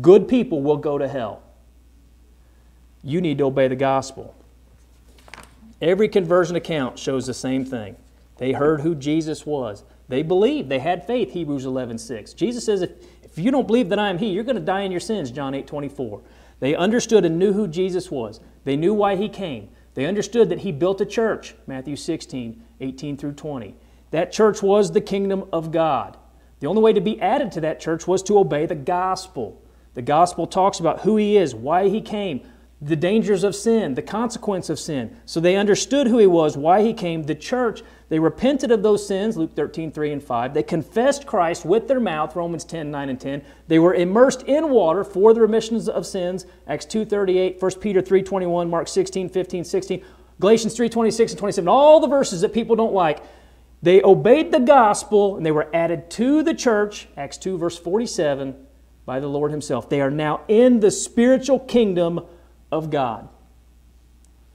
Good 0.00 0.28
people 0.28 0.62
will 0.62 0.76
go 0.76 0.98
to 0.98 1.08
hell. 1.08 1.42
You 3.02 3.20
need 3.20 3.38
to 3.38 3.44
obey 3.44 3.68
the 3.68 3.76
gospel. 3.76 4.34
Every 5.80 6.08
conversion 6.08 6.56
account 6.56 6.98
shows 6.98 7.26
the 7.26 7.34
same 7.34 7.64
thing. 7.64 7.96
They 8.38 8.52
heard 8.52 8.80
who 8.80 8.94
Jesus 8.94 9.44
was. 9.44 9.84
They 10.08 10.22
believed. 10.22 10.68
They 10.68 10.78
had 10.78 11.06
faith, 11.06 11.32
Hebrews 11.32 11.64
11 11.64 11.98
6. 11.98 12.32
Jesus 12.34 12.64
says, 12.64 12.82
if, 12.82 12.90
if 13.22 13.38
you 13.38 13.50
don't 13.50 13.66
believe 13.66 13.88
that 13.88 13.98
I 13.98 14.08
am 14.08 14.18
He, 14.18 14.28
you're 14.28 14.44
going 14.44 14.56
to 14.56 14.62
die 14.62 14.82
in 14.82 14.90
your 14.90 15.00
sins, 15.00 15.30
John 15.30 15.54
8 15.54 15.66
24. 15.66 16.22
They 16.60 16.74
understood 16.74 17.24
and 17.24 17.38
knew 17.38 17.52
who 17.52 17.66
Jesus 17.66 18.10
was. 18.10 18.40
They 18.64 18.76
knew 18.76 18.94
why 18.94 19.16
He 19.16 19.28
came. 19.28 19.68
They 19.94 20.06
understood 20.06 20.48
that 20.48 20.60
he 20.60 20.72
built 20.72 21.00
a 21.00 21.06
church, 21.06 21.54
Matthew 21.66 21.96
16, 21.96 22.62
18 22.80 23.16
through 23.16 23.32
20. 23.32 23.74
That 24.10 24.32
church 24.32 24.62
was 24.62 24.92
the 24.92 25.00
kingdom 25.00 25.44
of 25.52 25.70
God. 25.70 26.16
The 26.60 26.66
only 26.66 26.82
way 26.82 26.92
to 26.92 27.00
be 27.00 27.20
added 27.20 27.52
to 27.52 27.60
that 27.62 27.80
church 27.80 28.06
was 28.06 28.22
to 28.24 28.38
obey 28.38 28.66
the 28.66 28.74
gospel. 28.74 29.60
The 29.94 30.02
gospel 30.02 30.46
talks 30.46 30.80
about 30.80 31.00
who 31.00 31.16
he 31.16 31.36
is, 31.36 31.54
why 31.54 31.88
he 31.88 32.00
came, 32.00 32.46
the 32.80 32.96
dangers 32.96 33.44
of 33.44 33.54
sin, 33.54 33.94
the 33.94 34.02
consequence 34.02 34.68
of 34.68 34.78
sin. 34.78 35.16
So 35.24 35.38
they 35.38 35.54
understood 35.54 36.08
who 36.08 36.18
he 36.18 36.26
was, 36.26 36.56
why 36.56 36.82
he 36.82 36.92
came. 36.92 37.22
The 37.22 37.34
church, 37.34 37.82
they 38.08 38.18
repented 38.18 38.72
of 38.72 38.82
those 38.82 39.06
sins, 39.06 39.36
Luke 39.36 39.54
13, 39.54 39.92
3 39.92 40.12
and 40.12 40.22
5. 40.22 40.52
They 40.52 40.64
confessed 40.64 41.24
Christ 41.24 41.64
with 41.64 41.86
their 41.86 42.00
mouth, 42.00 42.34
Romans 42.34 42.64
10, 42.64 42.90
9 42.90 43.08
and 43.08 43.20
10. 43.20 43.42
They 43.68 43.78
were 43.78 43.94
immersed 43.94 44.42
in 44.42 44.70
water 44.70 45.04
for 45.04 45.32
the 45.32 45.40
remissions 45.40 45.88
of 45.88 46.06
sins, 46.06 46.44
Acts 46.66 46.86
2, 46.86 47.04
38, 47.04 47.62
1 47.62 47.72
Peter 47.80 48.02
3, 48.02 48.22
21, 48.22 48.68
Mark 48.68 48.88
16, 48.88 49.28
15, 49.28 49.64
16, 49.64 50.04
Galatians 50.40 50.74
3, 50.74 50.88
26 50.88 51.32
and 51.32 51.38
27. 51.38 51.68
All 51.68 52.00
the 52.00 52.08
verses 52.08 52.40
that 52.40 52.52
people 52.52 52.74
don't 52.74 52.92
like. 52.92 53.22
They 53.80 54.02
obeyed 54.02 54.50
the 54.50 54.60
gospel 54.60 55.36
and 55.36 55.46
they 55.46 55.50
were 55.52 55.68
added 55.74 56.10
to 56.12 56.42
the 56.42 56.54
church, 56.54 57.08
Acts 57.16 57.38
2, 57.38 57.58
verse 57.58 57.78
47, 57.78 58.56
by 59.04 59.20
the 59.20 59.28
Lord 59.28 59.50
Himself. 59.50 59.88
They 59.88 60.00
are 60.00 60.10
now 60.10 60.42
in 60.48 60.80
the 60.80 60.90
spiritual 60.90 61.58
kingdom 61.58 62.20
of 62.70 62.90
God. 62.90 63.28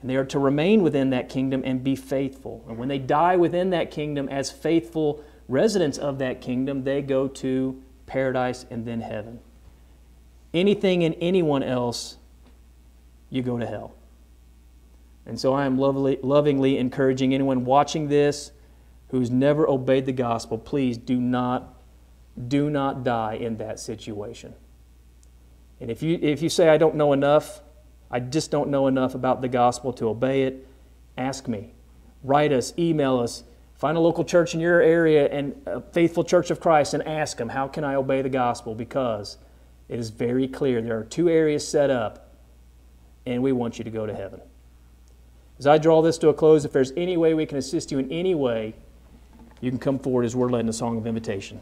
And 0.01 0.09
they 0.09 0.15
are 0.15 0.25
to 0.25 0.39
remain 0.39 0.83
within 0.83 1.09
that 1.09 1.29
kingdom 1.29 1.63
and 1.65 1.83
be 1.83 1.95
faithful. 1.95 2.63
And 2.67 2.77
when 2.77 2.87
they 2.87 2.99
die 2.99 3.35
within 3.35 3.71
that 3.71 3.91
kingdom 3.91 4.29
as 4.29 4.51
faithful 4.51 5.23
residents 5.47 5.97
of 5.97 6.19
that 6.19 6.41
kingdom, 6.41 6.83
they 6.83 7.01
go 7.01 7.27
to 7.27 7.81
paradise 8.05 8.65
and 8.69 8.85
then 8.85 9.01
heaven. 9.01 9.39
Anything 10.53 11.03
and 11.03 11.15
anyone 11.19 11.63
else, 11.63 12.17
you 13.29 13.41
go 13.41 13.57
to 13.57 13.65
hell. 13.65 13.95
And 15.25 15.39
so 15.39 15.53
I 15.53 15.65
am 15.65 15.77
lovely, 15.77 16.19
lovingly 16.21 16.77
encouraging 16.77 17.33
anyone 17.33 17.65
watching 17.65 18.07
this 18.07 18.51
who's 19.09 19.29
never 19.29 19.67
obeyed 19.69 20.05
the 20.05 20.13
gospel, 20.13 20.57
please 20.57 20.97
do 20.97 21.19
not, 21.19 21.73
do 22.47 22.69
not 22.69 23.03
die 23.03 23.33
in 23.35 23.57
that 23.57 23.79
situation. 23.79 24.53
And 25.79 25.91
if 25.91 26.01
you, 26.01 26.19
if 26.21 26.41
you 26.41 26.49
say, 26.49 26.69
I 26.69 26.77
don't 26.77 26.95
know 26.95 27.13
enough, 27.13 27.61
I 28.09 28.19
just 28.19 28.51
don't 28.51 28.69
know 28.69 28.87
enough 28.87 29.15
about 29.15 29.41
the 29.41 29.47
gospel 29.47 29.93
to 29.93 30.09
obey 30.09 30.43
it, 30.43 30.67
ask 31.17 31.47
me. 31.47 31.73
Write 32.23 32.51
us, 32.51 32.73
email 32.77 33.19
us, 33.19 33.43
find 33.75 33.97
a 33.97 33.99
local 33.99 34.23
church 34.23 34.53
in 34.53 34.59
your 34.59 34.81
area 34.81 35.27
and 35.27 35.61
a 35.65 35.81
faithful 35.81 36.23
church 36.23 36.49
of 36.49 36.59
Christ 36.59 36.93
and 36.93 37.07
ask 37.07 37.37
them, 37.37 37.49
How 37.49 37.67
can 37.67 37.83
I 37.83 37.95
obey 37.95 38.21
the 38.21 38.29
gospel? 38.29 38.75
Because 38.75 39.37
it 39.89 39.99
is 39.99 40.09
very 40.09 40.47
clear 40.47 40.81
there 40.81 40.97
are 40.97 41.03
two 41.03 41.29
areas 41.29 41.67
set 41.67 41.89
up, 41.89 42.31
and 43.25 43.41
we 43.43 43.51
want 43.51 43.77
you 43.77 43.83
to 43.83 43.91
go 43.91 44.05
to 44.05 44.13
heaven. 44.13 44.41
As 45.59 45.67
I 45.67 45.77
draw 45.77 46.01
this 46.01 46.17
to 46.19 46.29
a 46.29 46.33
close, 46.33 46.65
if 46.65 46.71
there's 46.71 46.91
any 46.95 47.17
way 47.17 47.33
we 47.33 47.45
can 47.45 47.57
assist 47.57 47.91
you 47.91 47.99
in 47.99 48.11
any 48.11 48.35
way, 48.35 48.75
you 49.59 49.71
can 49.71 49.79
come 49.79 49.97
forward 49.97 50.23
as 50.25 50.35
we're 50.35 50.49
led 50.49 50.61
in 50.61 50.69
a 50.69 50.73
song 50.73 50.97
of 50.97 51.07
invitation. 51.07 51.59